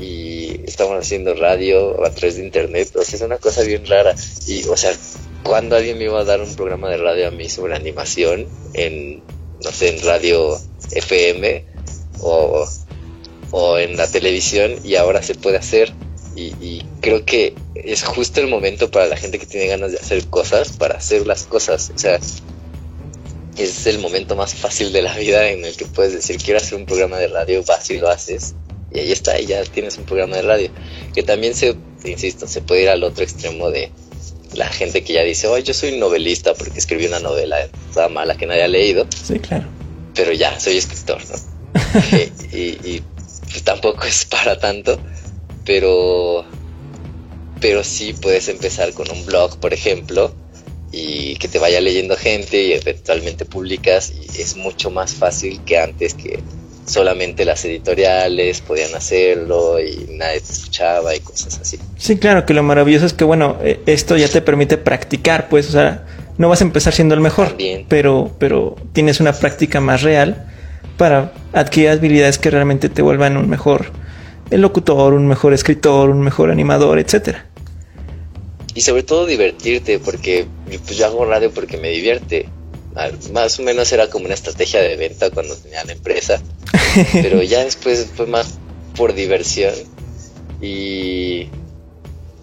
y 0.00 0.60
estamos 0.66 0.98
haciendo 0.98 1.34
radio 1.34 2.04
a 2.04 2.10
través 2.10 2.36
de 2.36 2.44
internet, 2.44 2.90
o 2.96 3.04
sea, 3.04 3.16
es 3.16 3.22
una 3.22 3.38
cosa 3.38 3.62
bien 3.62 3.86
rara. 3.86 4.14
Y, 4.46 4.64
o 4.64 4.76
sea, 4.76 4.92
cuando 5.44 5.76
alguien 5.76 5.98
me 5.98 6.04
iba 6.04 6.20
a 6.20 6.24
dar 6.24 6.40
un 6.40 6.54
programa 6.56 6.90
de 6.90 6.96
radio 6.96 7.28
a 7.28 7.30
mí 7.30 7.48
sobre 7.48 7.76
animación 7.76 8.46
en, 8.74 9.22
no 9.62 9.70
sé, 9.70 9.96
en 9.96 10.04
radio 10.04 10.58
FM 10.90 11.64
o, 12.20 12.68
o 13.52 13.78
en 13.78 13.96
la 13.96 14.08
televisión 14.08 14.74
y 14.82 14.96
ahora 14.96 15.22
se 15.22 15.36
puede 15.36 15.58
hacer 15.58 15.92
y, 16.34 16.84
creo 17.00 17.24
que 17.24 17.54
es 17.74 18.04
justo 18.04 18.40
el 18.40 18.48
momento 18.48 18.90
para 18.90 19.06
la 19.06 19.16
gente 19.16 19.38
que 19.38 19.46
tiene 19.46 19.66
ganas 19.66 19.92
de 19.92 19.98
hacer 19.98 20.26
cosas, 20.26 20.76
para 20.76 20.96
hacer 20.96 21.26
las 21.26 21.44
cosas. 21.44 21.92
O 21.94 21.98
sea, 21.98 22.18
es 23.56 23.86
el 23.86 23.98
momento 23.98 24.36
más 24.36 24.54
fácil 24.54 24.92
de 24.92 25.02
la 25.02 25.16
vida 25.16 25.48
en 25.50 25.64
el 25.64 25.76
que 25.76 25.84
puedes 25.84 26.12
decir, 26.12 26.38
quiero 26.38 26.58
hacer 26.58 26.78
un 26.78 26.86
programa 26.86 27.18
de 27.18 27.28
radio, 27.28 27.62
vas 27.64 27.90
y 27.90 27.98
lo 27.98 28.08
haces. 28.08 28.54
Y 28.94 29.00
ahí 29.00 29.12
está, 29.12 29.38
y 29.40 29.46
ya 29.46 29.62
tienes 29.64 29.96
un 29.98 30.04
programa 30.04 30.36
de 30.36 30.42
radio. 30.42 30.70
Que 31.14 31.22
también 31.22 31.54
se, 31.54 31.76
insisto, 32.04 32.46
se 32.46 32.60
puede 32.60 32.82
ir 32.82 32.88
al 32.88 33.02
otro 33.04 33.24
extremo 33.24 33.70
de 33.70 33.90
la 34.54 34.68
gente 34.68 35.02
que 35.02 35.14
ya 35.14 35.22
dice, 35.22 35.48
oh, 35.48 35.58
yo 35.58 35.72
soy 35.72 35.98
novelista 35.98 36.54
porque 36.54 36.78
escribí 36.78 37.06
una 37.06 37.20
novela 37.20 37.56
toda 37.92 38.08
mala 38.08 38.36
que 38.36 38.46
nadie 38.46 38.62
ha 38.62 38.68
leído. 38.68 39.06
Sí, 39.10 39.38
claro. 39.38 39.66
Pero 40.14 40.32
ya, 40.32 40.58
soy 40.60 40.76
escritor, 40.76 41.22
¿no? 41.24 41.36
y, 42.52 43.02
pues, 43.50 43.62
tampoco 43.64 44.04
es 44.04 44.26
para 44.26 44.58
tanto, 44.58 44.98
pero, 45.64 46.44
pero 47.60 47.82
sí 47.82 48.12
puedes 48.12 48.48
empezar 48.48 48.92
con 48.92 49.10
un 49.10 49.24
blog, 49.24 49.58
por 49.58 49.72
ejemplo, 49.72 50.34
y 50.92 51.36
que 51.36 51.48
te 51.48 51.58
vaya 51.58 51.80
leyendo 51.80 52.16
gente 52.16 52.62
y 52.62 52.72
eventualmente 52.74 53.46
publicas 53.46 54.12
y 54.12 54.40
es 54.40 54.56
mucho 54.56 54.90
más 54.90 55.14
fácil 55.14 55.60
que 55.64 55.78
antes 55.78 56.14
que 56.14 56.40
solamente 56.86 57.44
las 57.44 57.64
editoriales 57.64 58.60
podían 58.60 58.94
hacerlo 58.94 59.80
y 59.80 60.06
nadie 60.10 60.40
te 60.40 60.52
escuchaba 60.52 61.14
y 61.14 61.20
cosas 61.20 61.58
así. 61.60 61.78
Sí, 61.96 62.16
claro, 62.18 62.44
que 62.44 62.54
lo 62.54 62.62
maravilloso 62.62 63.06
es 63.06 63.12
que, 63.12 63.24
bueno, 63.24 63.56
e, 63.62 63.80
esto 63.86 64.16
ya 64.16 64.28
te 64.28 64.42
permite 64.42 64.76
practicar, 64.78 65.48
pues, 65.48 65.68
o 65.68 65.72
sea, 65.72 66.06
no 66.38 66.48
vas 66.48 66.60
a 66.60 66.64
empezar 66.64 66.92
siendo 66.92 67.14
el 67.14 67.20
mejor, 67.20 67.56
pero 67.88 68.34
pero 68.38 68.76
tienes 68.92 69.20
una 69.20 69.32
práctica 69.32 69.80
más 69.80 70.02
real 70.02 70.46
para 70.96 71.32
adquirir 71.52 71.90
habilidades 71.90 72.38
que 72.38 72.50
realmente 72.50 72.88
te 72.88 73.02
vuelvan 73.02 73.36
un 73.36 73.48
mejor 73.48 73.86
locutor, 74.50 75.14
un 75.14 75.26
mejor 75.26 75.52
escritor, 75.52 76.10
un 76.10 76.20
mejor 76.20 76.50
animador, 76.50 76.98
etcétera. 76.98 77.46
Y 78.74 78.80
sobre 78.80 79.02
todo 79.02 79.26
divertirte, 79.26 79.98
porque 79.98 80.46
pues 80.78 80.96
yo 80.96 81.06
hago 81.06 81.24
radio 81.24 81.50
porque 81.52 81.76
me 81.76 81.90
divierte. 81.90 82.48
Más 83.32 83.58
o 83.58 83.62
menos 83.62 83.90
era 83.92 84.10
como 84.10 84.26
una 84.26 84.34
estrategia 84.34 84.80
de 84.82 84.96
venta 84.96 85.30
cuando 85.30 85.56
tenía 85.56 85.82
la 85.84 85.92
empresa, 85.92 86.42
pero 87.12 87.42
ya 87.42 87.64
después 87.64 88.06
fue 88.14 88.26
más 88.26 88.58
por 88.94 89.14
diversión 89.14 89.72
y, 90.60 91.48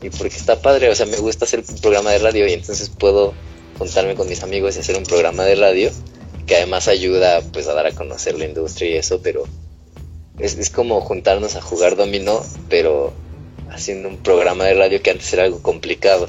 y 0.02 0.10
porque 0.18 0.36
está 0.36 0.60
padre, 0.60 0.90
o 0.90 0.96
sea, 0.96 1.06
me 1.06 1.18
gusta 1.18 1.46
hacer 1.46 1.64
un 1.68 1.78
programa 1.78 2.10
de 2.12 2.18
radio 2.18 2.48
y 2.48 2.54
entonces 2.54 2.90
puedo 2.90 3.36
juntarme 3.78 4.16
con 4.16 4.28
mis 4.28 4.42
amigos 4.42 4.76
y 4.76 4.80
hacer 4.80 4.98
un 4.98 5.04
programa 5.04 5.46
de 5.46 5.54
radio 5.54 5.92
que 6.48 6.56
además 6.56 6.88
ayuda 6.88 7.42
pues 7.54 7.68
a 7.68 7.76
dar 7.76 7.86
a 7.86 7.92
conocer 7.92 8.38
la 8.38 8.46
industria 8.46 8.90
y 8.90 8.98
eso, 8.98 9.22
pero 9.22 9.44
es, 10.40 10.58
es 10.58 10.72
como 10.72 11.00
juntarnos 11.02 11.56
a 11.56 11.62
jugar 11.62 11.96
dominó, 11.96 12.44
pero 12.70 13.14
haciendo 13.72 14.10
un 14.10 14.18
programa 14.18 14.66
de 14.66 14.74
radio 14.74 15.02
que 15.02 15.12
antes 15.12 15.32
era 15.34 15.44
algo 15.44 15.62
complicado. 15.62 16.28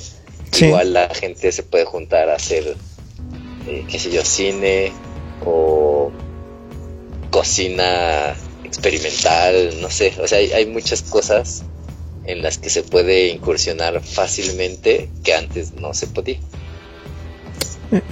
Igual 0.58 0.92
la 0.92 1.08
gente 1.14 1.52
se 1.52 1.62
puede 1.62 1.84
juntar 1.84 2.28
a 2.28 2.34
hacer 2.34 2.76
eh, 3.66 3.84
qué 3.88 3.98
sé 3.98 4.10
yo, 4.10 4.24
cine 4.24 4.92
o 5.44 6.10
cocina 7.30 8.34
experimental, 8.64 9.80
no 9.80 9.90
sé, 9.90 10.14
o 10.20 10.26
sea, 10.26 10.38
hay, 10.38 10.66
muchas 10.66 11.02
cosas 11.02 11.62
en 12.24 12.42
las 12.42 12.58
que 12.58 12.70
se 12.70 12.82
puede 12.82 13.28
incursionar 13.28 14.00
fácilmente 14.02 15.08
que 15.22 15.34
antes 15.34 15.74
no 15.74 15.94
se 15.94 16.06
podía. 16.06 16.38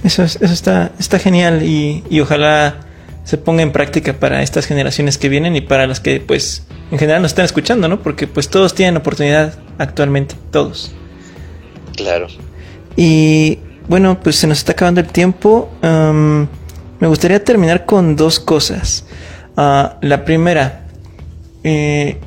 Eso, 0.03 0.23
eso 0.23 0.45
está, 0.45 0.91
está 0.99 1.19
genial 1.19 1.63
y, 1.63 2.03
y, 2.09 2.19
ojalá 2.19 2.81
se 3.23 3.37
ponga 3.37 3.63
en 3.63 3.71
práctica 3.71 4.19
para 4.19 4.43
estas 4.43 4.65
generaciones 4.65 5.17
que 5.17 5.29
vienen 5.29 5.55
y 5.55 5.61
para 5.61 5.87
las 5.87 5.99
que 5.99 6.19
pues 6.19 6.63
en 6.91 6.99
general 6.99 7.21
nos 7.21 7.31
están 7.31 7.45
escuchando, 7.45 7.87
¿no? 7.87 8.01
Porque 8.01 8.27
pues 8.27 8.49
todos 8.49 8.75
tienen 8.75 8.97
oportunidad 8.97 9.57
actualmente, 9.77 10.35
todos. 10.51 10.91
Claro. 11.99 12.27
Y 12.95 13.59
bueno, 13.89 14.19
pues 14.21 14.37
se 14.37 14.47
nos 14.47 14.59
está 14.59 14.71
acabando 14.71 15.01
el 15.01 15.07
tiempo. 15.07 15.69
me 15.81 17.07
gustaría 17.07 17.43
terminar 17.43 17.85
con 17.85 18.15
dos 18.15 18.39
cosas. 18.39 19.05
Ah, 19.57 19.97
la 20.01 20.23
primera, 20.23 20.85
eh, 21.65 22.17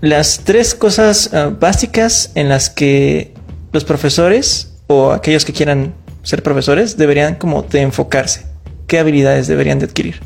las 0.00 0.40
tres 0.44 0.74
cosas 0.74 1.34
ah, 1.34 1.54
básicas 1.58 2.32
en 2.34 2.48
las 2.48 2.70
que 2.70 3.34
los 3.72 3.84
profesores 3.84 4.72
o 4.86 5.10
aquellos 5.10 5.44
que 5.44 5.52
quieran 5.52 5.94
ser 6.22 6.42
profesores 6.42 6.96
deberían 6.96 7.34
como 7.34 7.62
de 7.62 7.82
enfocarse. 7.82 8.46
¿Qué 8.86 8.98
habilidades 8.98 9.48
deberían 9.48 9.80
de 9.80 9.84
adquirir? 9.84 10.20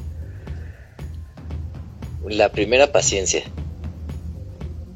La 2.28 2.50
primera, 2.52 2.92
paciencia. 2.92 3.42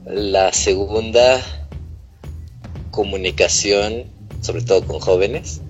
La 0.05 0.53
segunda, 0.53 1.41
comunicación, 2.91 4.05
sobre 4.41 4.63
todo 4.63 4.87
con 4.87 5.01
jóvenes 5.01 5.61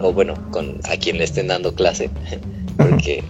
o 0.00 0.12
bueno, 0.12 0.34
con 0.50 0.80
a 0.88 0.96
quien 0.96 1.18
le 1.18 1.24
estén 1.24 1.48
dando 1.48 1.74
clase, 1.74 2.10
porque 2.76 3.22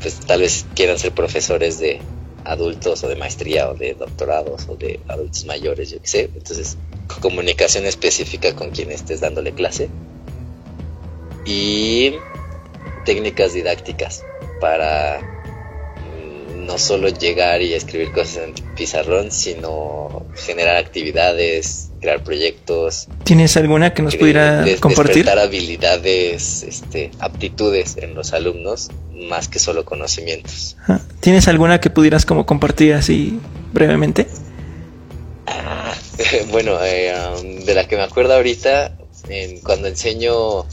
pues 0.00 0.20
tal 0.20 0.40
vez 0.40 0.66
quieran 0.74 0.98
ser 0.98 1.12
profesores 1.12 1.78
de 1.78 2.00
adultos 2.44 3.04
o 3.04 3.08
de 3.08 3.16
maestría 3.16 3.70
o 3.70 3.74
de 3.74 3.94
doctorados 3.94 4.68
o 4.68 4.76
de 4.76 5.00
adultos 5.08 5.44
mayores, 5.46 5.90
yo 5.90 6.00
qué 6.00 6.08
sé. 6.08 6.30
Entonces, 6.34 6.76
comunicación 7.20 7.86
específica 7.86 8.54
con 8.54 8.70
quien 8.70 8.90
estés 8.90 9.20
dándole 9.20 9.52
clase. 9.52 9.88
Y 11.44 12.14
técnicas 13.04 13.52
didácticas 13.52 14.24
para 14.60 15.31
no 16.66 16.78
solo 16.78 17.08
llegar 17.08 17.62
y 17.62 17.74
escribir 17.74 18.12
cosas 18.12 18.44
en 18.44 18.54
pizarrón, 18.76 19.30
sino 19.30 20.26
generar 20.34 20.76
actividades, 20.76 21.90
crear 22.00 22.22
proyectos. 22.22 23.08
¿Tienes 23.24 23.56
alguna 23.56 23.94
que 23.94 24.02
nos 24.02 24.16
pudiera 24.16 24.64
compartir? 24.80 25.24
Despertar 25.24 25.38
habilidades, 25.38 26.62
este, 26.62 27.10
aptitudes 27.18 27.96
en 27.96 28.14
los 28.14 28.32
alumnos, 28.32 28.90
más 29.12 29.48
que 29.48 29.58
solo 29.58 29.84
conocimientos. 29.84 30.76
¿Tienes 31.20 31.48
alguna 31.48 31.80
que 31.80 31.90
pudieras 31.90 32.24
como 32.24 32.46
compartir 32.46 32.94
así 32.94 33.38
brevemente? 33.72 34.26
Ah, 35.46 35.94
bueno, 36.50 36.78
eh, 36.84 37.12
um, 37.40 37.64
de 37.64 37.74
la 37.74 37.86
que 37.86 37.96
me 37.96 38.02
acuerdo 38.02 38.34
ahorita, 38.34 38.96
cuando 39.62 39.88
enseño 39.88 40.64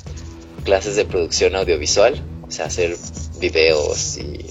clases 0.64 0.96
de 0.96 1.06
producción 1.06 1.56
audiovisual, 1.56 2.22
o 2.48 2.52
sea, 2.52 2.66
hacer 2.66 2.96
videos 3.40 4.18
y 4.18 4.46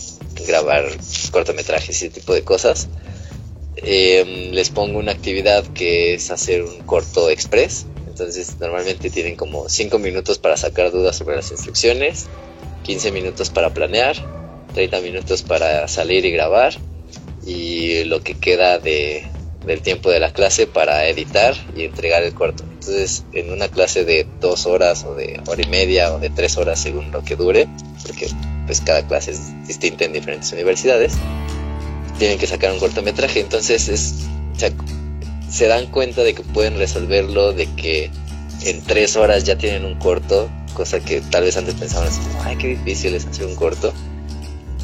grabar 0.46 0.86
cortometrajes 1.30 2.02
y 2.02 2.06
ese 2.06 2.10
tipo 2.10 2.34
de 2.34 2.42
cosas, 2.42 2.88
Em, 3.82 4.50
les 4.52 4.70
pongo 4.70 4.98
una 4.98 5.12
actividad 5.12 5.64
que 5.68 6.14
es 6.14 6.30
hacer 6.30 6.62
un 6.62 6.78
corto 6.80 7.30
express. 7.30 7.86
Entonces 8.06 8.56
normalmente 8.58 9.10
tienen 9.10 9.36
como 9.36 9.68
5 9.68 9.98
minutos 9.98 10.38
para 10.38 10.56
sacar 10.56 10.90
dudas 10.90 11.16
sobre 11.16 11.36
las 11.36 11.50
instrucciones, 11.52 12.26
15 12.82 13.12
minutos 13.12 13.50
para 13.50 13.72
planear, 13.72 14.16
30 14.74 15.00
minutos 15.00 15.42
para 15.42 15.86
salir 15.86 16.24
y 16.24 16.32
grabar 16.32 16.74
y 17.46 18.02
lo 18.04 18.22
que 18.22 18.34
queda 18.34 18.78
de, 18.78 19.24
del 19.64 19.80
tiempo 19.80 20.10
de 20.10 20.18
la 20.18 20.32
clase 20.32 20.66
para 20.66 21.06
editar 21.06 21.54
y 21.76 21.84
entregar 21.84 22.24
el 22.24 22.34
corto. 22.34 22.64
Entonces 22.64 23.24
en 23.32 23.52
una 23.52 23.68
clase 23.68 24.04
de 24.04 24.26
2 24.40 24.66
horas 24.66 25.04
o 25.04 25.14
de 25.14 25.40
hora 25.46 25.62
y 25.62 25.68
media 25.68 26.12
o 26.12 26.18
de 26.18 26.30
3 26.30 26.56
horas 26.56 26.80
según 26.80 27.12
lo 27.12 27.22
que 27.22 27.36
dure, 27.36 27.68
porque 28.04 28.26
pues 28.68 28.82
cada 28.82 29.04
clase 29.06 29.30
es 29.30 29.66
distinta 29.66 30.04
en 30.04 30.12
diferentes 30.12 30.52
universidades, 30.52 31.14
tienen 32.18 32.38
que 32.38 32.46
sacar 32.46 32.70
un 32.70 32.78
cortometraje. 32.78 33.40
Entonces 33.40 33.88
es, 33.88 34.26
se 35.50 35.66
dan 35.66 35.86
cuenta 35.86 36.22
de 36.22 36.34
que 36.34 36.42
pueden 36.42 36.76
resolverlo, 36.76 37.54
de 37.54 37.66
que 37.74 38.10
en 38.64 38.82
tres 38.82 39.16
horas 39.16 39.44
ya 39.44 39.56
tienen 39.56 39.86
un 39.86 39.94
corto, 39.94 40.50
cosa 40.74 41.00
que 41.00 41.22
tal 41.22 41.44
vez 41.44 41.56
antes 41.56 41.74
pensaban 41.74 42.08
así 42.08 42.20
ay, 42.44 42.56
qué 42.56 42.68
difícil 42.68 43.14
es 43.14 43.24
hacer 43.26 43.46
un 43.46 43.56
corto. 43.56 43.94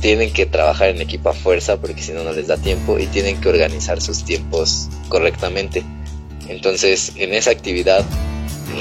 Tienen 0.01 0.33
que 0.33 0.47
trabajar 0.47 0.89
en 0.89 1.03
equipo 1.03 1.29
a 1.29 1.35
fuerza 1.35 1.77
porque 1.77 2.03
si 2.03 2.13
no, 2.13 2.25
no 2.25 2.33
les 2.33 2.47
da 2.47 2.57
tiempo 2.57 2.99
y 2.99 3.07
tienen 3.07 3.39
que 3.39 3.51
organizar 3.51 4.01
sus 4.01 4.25
tiempos 4.25 4.89
correctamente. 5.11 5.83
Entonces, 6.49 7.13
en 7.17 7.35
esa 7.35 7.51
actividad 7.51 8.03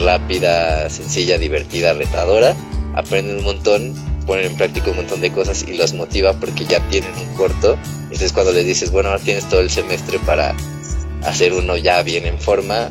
rápida, 0.01 0.89
sencilla, 0.89 1.37
divertida, 1.37 1.93
retadora, 1.93 2.55
aprenden 2.95 3.39
un 3.39 3.43
montón 3.43 4.12
ponen 4.23 4.45
en 4.45 4.55
práctica 4.55 4.91
un 4.91 4.97
montón 4.97 5.21
de 5.21 5.31
cosas 5.31 5.65
y 5.67 5.77
los 5.77 5.93
motiva 5.93 6.33
porque 6.33 6.65
ya 6.65 6.79
tienen 6.89 7.11
un 7.15 7.35
corto. 7.35 7.77
Entonces 8.03 8.31
cuando 8.31 8.51
les 8.51 8.65
dices, 8.65 8.91
bueno, 8.91 9.09
ahora 9.09 9.21
tienes 9.21 9.47
todo 9.49 9.61
el 9.61 9.69
semestre 9.69 10.19
para 10.19 10.55
hacer 11.23 11.53
uno 11.53 11.77
ya 11.77 12.01
bien 12.03 12.25
en 12.25 12.39
forma, 12.39 12.89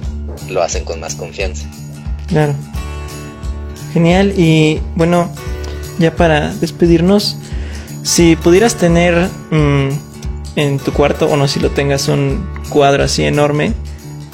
lo 0.49 0.63
hacen 0.63 0.85
con 0.85 1.01
más 1.01 1.15
confianza. 1.15 1.67
Claro. 2.29 2.55
Genial. 3.93 4.33
Y 4.37 4.81
bueno, 4.95 5.31
ya 5.99 6.15
para 6.15 6.53
despedirnos, 6.55 7.37
si 8.03 8.37
pudieras 8.37 8.77
tener 8.77 9.29
mm, 9.51 9.89
en 10.57 10.79
tu 10.79 10.93
cuarto, 10.93 11.27
o 11.27 11.37
no 11.37 11.49
si 11.49 11.61
lo 11.61 11.71
tengas, 11.71 12.09
un 12.09 12.47
cuadro 12.69 13.05
así 13.05 13.25
enorme, 13.25 13.73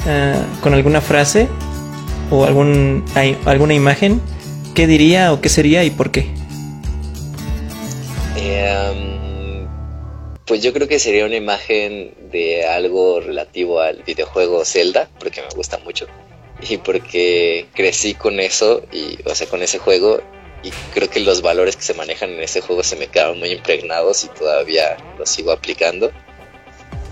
eh, 0.07 0.35
con 0.63 0.75
alguna 0.75 1.01
frase 1.01 1.49
o 2.31 2.45
algún, 2.45 3.05
alguna 3.45 3.75
imagen, 3.75 4.21
¿qué 4.75 4.87
diría 4.87 5.33
o 5.33 5.41
qué 5.41 5.49
sería 5.49 5.85
y 5.85 5.91
por 5.91 6.11
qué? 6.11 6.31
Pues 10.49 10.63
yo 10.63 10.73
creo 10.73 10.89
que 10.89 10.99
sería 10.99 11.27
una 11.27 11.37
imagen 11.37 12.15
de 12.33 12.65
algo 12.65 13.21
relativo 13.21 13.81
al 13.81 14.03
videojuego 14.03 14.65
Zelda, 14.65 15.09
porque 15.19 15.43
me 15.43 15.49
gusta 15.55 15.77
mucho. 15.79 16.07
Y 16.67 16.79
porque 16.79 17.67
crecí 17.75 18.15
con 18.15 18.41
eso, 18.41 18.83
y, 18.91 19.19
o 19.27 19.35
sea, 19.35 19.47
con 19.47 19.63
ese 19.63 19.79
juego, 19.79 20.23
y 20.63 20.71
creo 20.95 21.11
que 21.11 21.21
los 21.21 21.43
valores 21.43 21.77
que 21.77 21.83
se 21.83 21.93
manejan 21.93 22.31
en 22.31 22.43
ese 22.43 22.63
juego 22.63 22.83
se 22.83 22.97
me 22.97 23.09
quedaron 23.09 23.39
muy 23.39 23.51
impregnados 23.51 24.25
y 24.25 24.29
todavía 24.29 24.97
los 25.19 25.29
sigo 25.29 25.53
aplicando. 25.53 26.11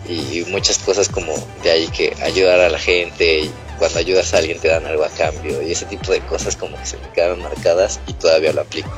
Y 0.09 0.45
muchas 0.49 0.79
cosas 0.79 1.09
como 1.09 1.35
de 1.63 1.71
ahí 1.71 1.89
que 1.89 2.15
ayudar 2.23 2.61
a 2.61 2.71
la 2.71 2.79
gente 2.79 3.51
cuando 3.79 3.99
ayudas 3.99 4.33
a 4.33 4.39
alguien 4.39 4.59
te 4.59 4.69
dan 4.69 4.87
algo 4.87 5.05
a 5.05 5.11
cambio 5.11 5.61
y 5.63 5.73
ese 5.73 5.85
tipo 5.85 6.13
de 6.13 6.21
cosas 6.21 6.57
como 6.57 6.79
que 6.79 6.87
se 6.87 6.97
me 6.97 7.11
quedaron 7.13 7.43
marcadas 7.43 8.01
y 8.07 8.15
todavía 8.15 8.53
lo 8.53 8.63
aplico. 8.63 8.91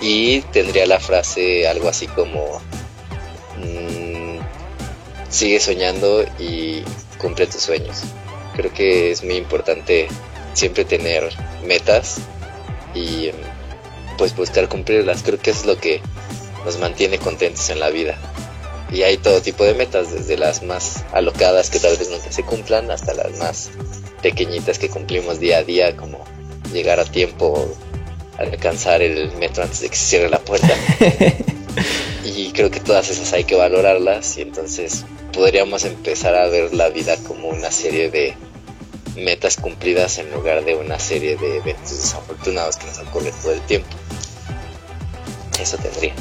Y 0.00 0.42
tendría 0.52 0.86
la 0.86 1.00
frase 1.00 1.66
algo 1.66 1.88
así 1.88 2.06
como 2.06 2.60
mmm, 3.56 4.38
sigue 5.28 5.60
soñando 5.60 6.24
y 6.38 6.82
cumple 7.18 7.46
tus 7.46 7.62
sueños. 7.62 8.02
Creo 8.54 8.72
que 8.72 9.10
es 9.10 9.24
muy 9.24 9.36
importante 9.36 10.08
siempre 10.54 10.84
tener 10.84 11.28
metas 11.64 12.18
y 12.94 13.30
pues 14.16 14.34
buscar 14.36 14.68
cumplirlas. 14.68 15.22
Creo 15.22 15.38
que 15.38 15.50
es 15.50 15.64
lo 15.64 15.78
que 15.78 16.00
nos 16.64 16.78
mantiene 16.78 17.18
contentos 17.18 17.70
en 17.70 17.80
la 17.80 17.90
vida. 17.90 18.18
Y 18.90 19.02
hay 19.02 19.18
todo 19.18 19.42
tipo 19.42 19.64
de 19.64 19.74
metas, 19.74 20.12
desde 20.12 20.38
las 20.38 20.62
más 20.62 21.04
alocadas 21.12 21.68
que 21.70 21.78
tal 21.78 21.96
vez 21.96 22.10
nunca 22.10 22.32
se 22.32 22.42
cumplan 22.42 22.90
hasta 22.90 23.12
las 23.12 23.36
más 23.38 23.70
pequeñitas 24.22 24.78
que 24.78 24.88
cumplimos 24.88 25.40
día 25.40 25.58
a 25.58 25.62
día, 25.62 25.94
como 25.94 26.24
llegar 26.72 26.98
a 26.98 27.04
tiempo, 27.04 27.68
alcanzar 28.38 29.02
el 29.02 29.32
metro 29.36 29.64
antes 29.64 29.80
de 29.80 29.88
que 29.90 29.96
se 29.96 30.04
cierre 30.04 30.30
la 30.30 30.38
puerta. 30.38 30.74
y 32.24 32.52
creo 32.52 32.70
que 32.70 32.80
todas 32.80 33.10
esas 33.10 33.32
hay 33.32 33.44
que 33.44 33.56
valorarlas 33.56 34.38
y 34.38 34.42
entonces 34.42 35.04
podríamos 35.32 35.84
empezar 35.84 36.34
a 36.34 36.46
ver 36.48 36.72
la 36.74 36.88
vida 36.88 37.16
como 37.26 37.48
una 37.48 37.70
serie 37.70 38.10
de 38.10 38.34
metas 39.16 39.56
cumplidas 39.56 40.18
en 40.18 40.30
lugar 40.30 40.64
de 40.64 40.76
una 40.76 40.98
serie 40.98 41.36
de 41.36 41.56
eventos 41.56 41.90
desafortunados 41.90 42.76
que 42.76 42.86
nos 42.86 42.98
ocurren 42.98 43.34
todo 43.42 43.52
el 43.52 43.60
tiempo. 43.62 43.88
Eso 45.60 45.76
tendría. 45.78 46.14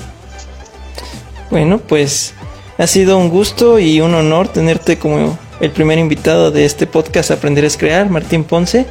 Bueno, 1.51 1.79
pues 1.79 2.33
ha 2.77 2.87
sido 2.87 3.17
un 3.17 3.29
gusto 3.29 3.79
y 3.79 4.01
un 4.01 4.13
honor 4.15 4.47
tenerte 4.49 4.97
como 4.97 5.37
el 5.59 5.71
primer 5.71 5.97
invitado 5.97 6.51
de 6.51 6.65
este 6.65 6.87
podcast 6.87 7.31
Aprender 7.31 7.65
es 7.65 7.77
Crear, 7.77 8.09
Martín 8.09 8.43
Ponce. 8.43 8.85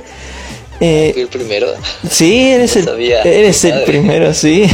Eh, 0.80 1.14
el 1.16 1.28
primero? 1.28 1.68
Sí, 2.08 2.50
eres 2.50 2.76
el, 2.76 2.88
eres 2.88 3.64
el 3.64 3.84
primero, 3.84 4.34
sí. 4.34 4.68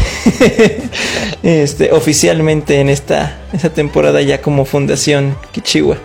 este, 1.43 1.93
oficialmente 1.93 2.81
en 2.81 2.89
esta, 2.89 3.41
esta 3.53 3.73
temporada 3.73 4.21
ya 4.23 4.41
como 4.43 4.65
Fundación 4.65 5.37
Kichiwa. 5.53 5.99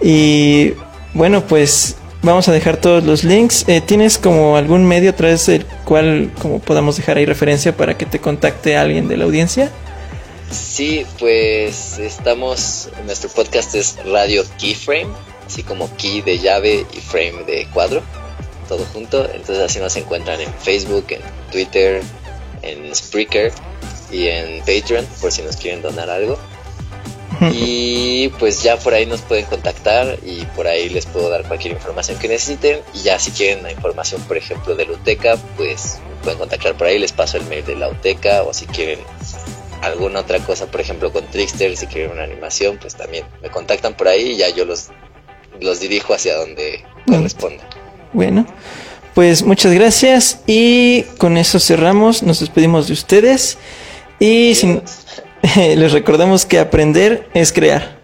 Y 0.00 0.74
bueno, 1.14 1.44
pues 1.46 1.96
vamos 2.22 2.48
a 2.48 2.52
dejar 2.52 2.76
todos 2.76 3.04
los 3.04 3.24
links. 3.24 3.64
Eh, 3.68 3.80
¿Tienes 3.80 4.18
como 4.18 4.56
algún 4.56 4.86
medio 4.86 5.10
a 5.10 5.16
través 5.16 5.46
del 5.46 5.64
cual 5.84 6.30
como 6.40 6.60
podamos 6.60 6.96
dejar 6.96 7.18
ahí 7.18 7.26
referencia 7.26 7.76
para 7.76 7.96
que 7.96 8.06
te 8.06 8.20
contacte 8.20 8.76
alguien 8.76 9.08
de 9.08 9.16
la 9.16 9.24
audiencia? 9.24 9.70
Sí, 10.50 11.04
pues 11.18 11.98
estamos, 11.98 12.88
nuestro 13.04 13.28
podcast 13.28 13.74
es 13.74 13.96
Radio 14.06 14.44
Keyframe, 14.58 15.08
así 15.46 15.62
como 15.62 15.94
key 15.96 16.22
de 16.22 16.38
llave 16.38 16.86
y 16.92 17.00
frame 17.00 17.44
de 17.46 17.66
cuadro, 17.74 18.02
todo 18.68 18.84
junto. 18.92 19.24
Entonces 19.24 19.58
así 19.58 19.78
nos 19.80 19.96
encuentran 19.96 20.40
en 20.40 20.52
Facebook, 20.54 21.06
en 21.10 21.22
Twitter, 21.50 22.02
en 22.62 22.94
Spreaker 22.94 23.52
y 24.12 24.28
en 24.28 24.60
Patreon 24.60 25.06
por 25.20 25.32
si 25.32 25.42
nos 25.42 25.56
quieren 25.56 25.82
donar 25.82 26.10
algo. 26.10 26.38
Y 27.52 28.28
pues 28.40 28.62
ya 28.64 28.76
por 28.78 28.94
ahí 28.94 29.06
nos 29.06 29.20
pueden 29.20 29.44
contactar 29.46 30.18
y 30.24 30.44
por 30.56 30.66
ahí 30.66 30.88
les 30.88 31.06
puedo 31.06 31.30
dar 31.30 31.46
cualquier 31.46 31.74
información 31.74 32.18
que 32.18 32.26
necesiten. 32.26 32.80
Y 32.94 33.02
ya 33.02 33.18
si 33.18 33.30
quieren 33.30 33.62
la 33.62 33.70
información, 33.70 34.20
por 34.22 34.36
ejemplo, 34.36 34.74
de 34.74 34.86
la 34.86 34.92
UTECA, 34.92 35.36
pues 35.56 36.00
pueden 36.22 36.38
contactar 36.38 36.76
por 36.76 36.88
ahí, 36.88 36.98
les 36.98 37.12
paso 37.12 37.36
el 37.36 37.44
mail 37.44 37.64
de 37.64 37.76
la 37.76 37.88
UTECA 37.88 38.42
o 38.42 38.52
si 38.52 38.66
quieren 38.66 38.98
alguna 39.82 40.20
otra 40.20 40.40
cosa, 40.40 40.66
por 40.66 40.80
ejemplo 40.80 41.12
con 41.12 41.24
Trickster, 41.26 41.76
si 41.76 41.86
quieren 41.86 42.10
una 42.10 42.24
animación, 42.24 42.78
pues 42.78 42.96
también 42.96 43.24
me 43.42 43.50
contactan 43.50 43.96
por 43.96 44.08
ahí 44.08 44.32
y 44.32 44.36
ya 44.36 44.48
yo 44.48 44.64
los, 44.64 44.88
los 45.60 45.80
dirijo 45.80 46.14
hacia 46.14 46.36
donde 46.36 46.84
corresponda. 47.06 47.64
Bueno, 48.12 48.46
pues 49.14 49.42
muchas 49.42 49.72
gracias 49.72 50.40
y 50.46 51.02
con 51.18 51.36
eso 51.36 51.58
cerramos, 51.58 52.22
nos 52.22 52.40
despedimos 52.40 52.86
de 52.86 52.92
ustedes 52.94 53.58
y 54.20 54.54
les 55.56 55.92
recordamos 55.92 56.46
que 56.46 56.58
aprender 56.58 57.28
es 57.34 57.52
crear. 57.52 57.97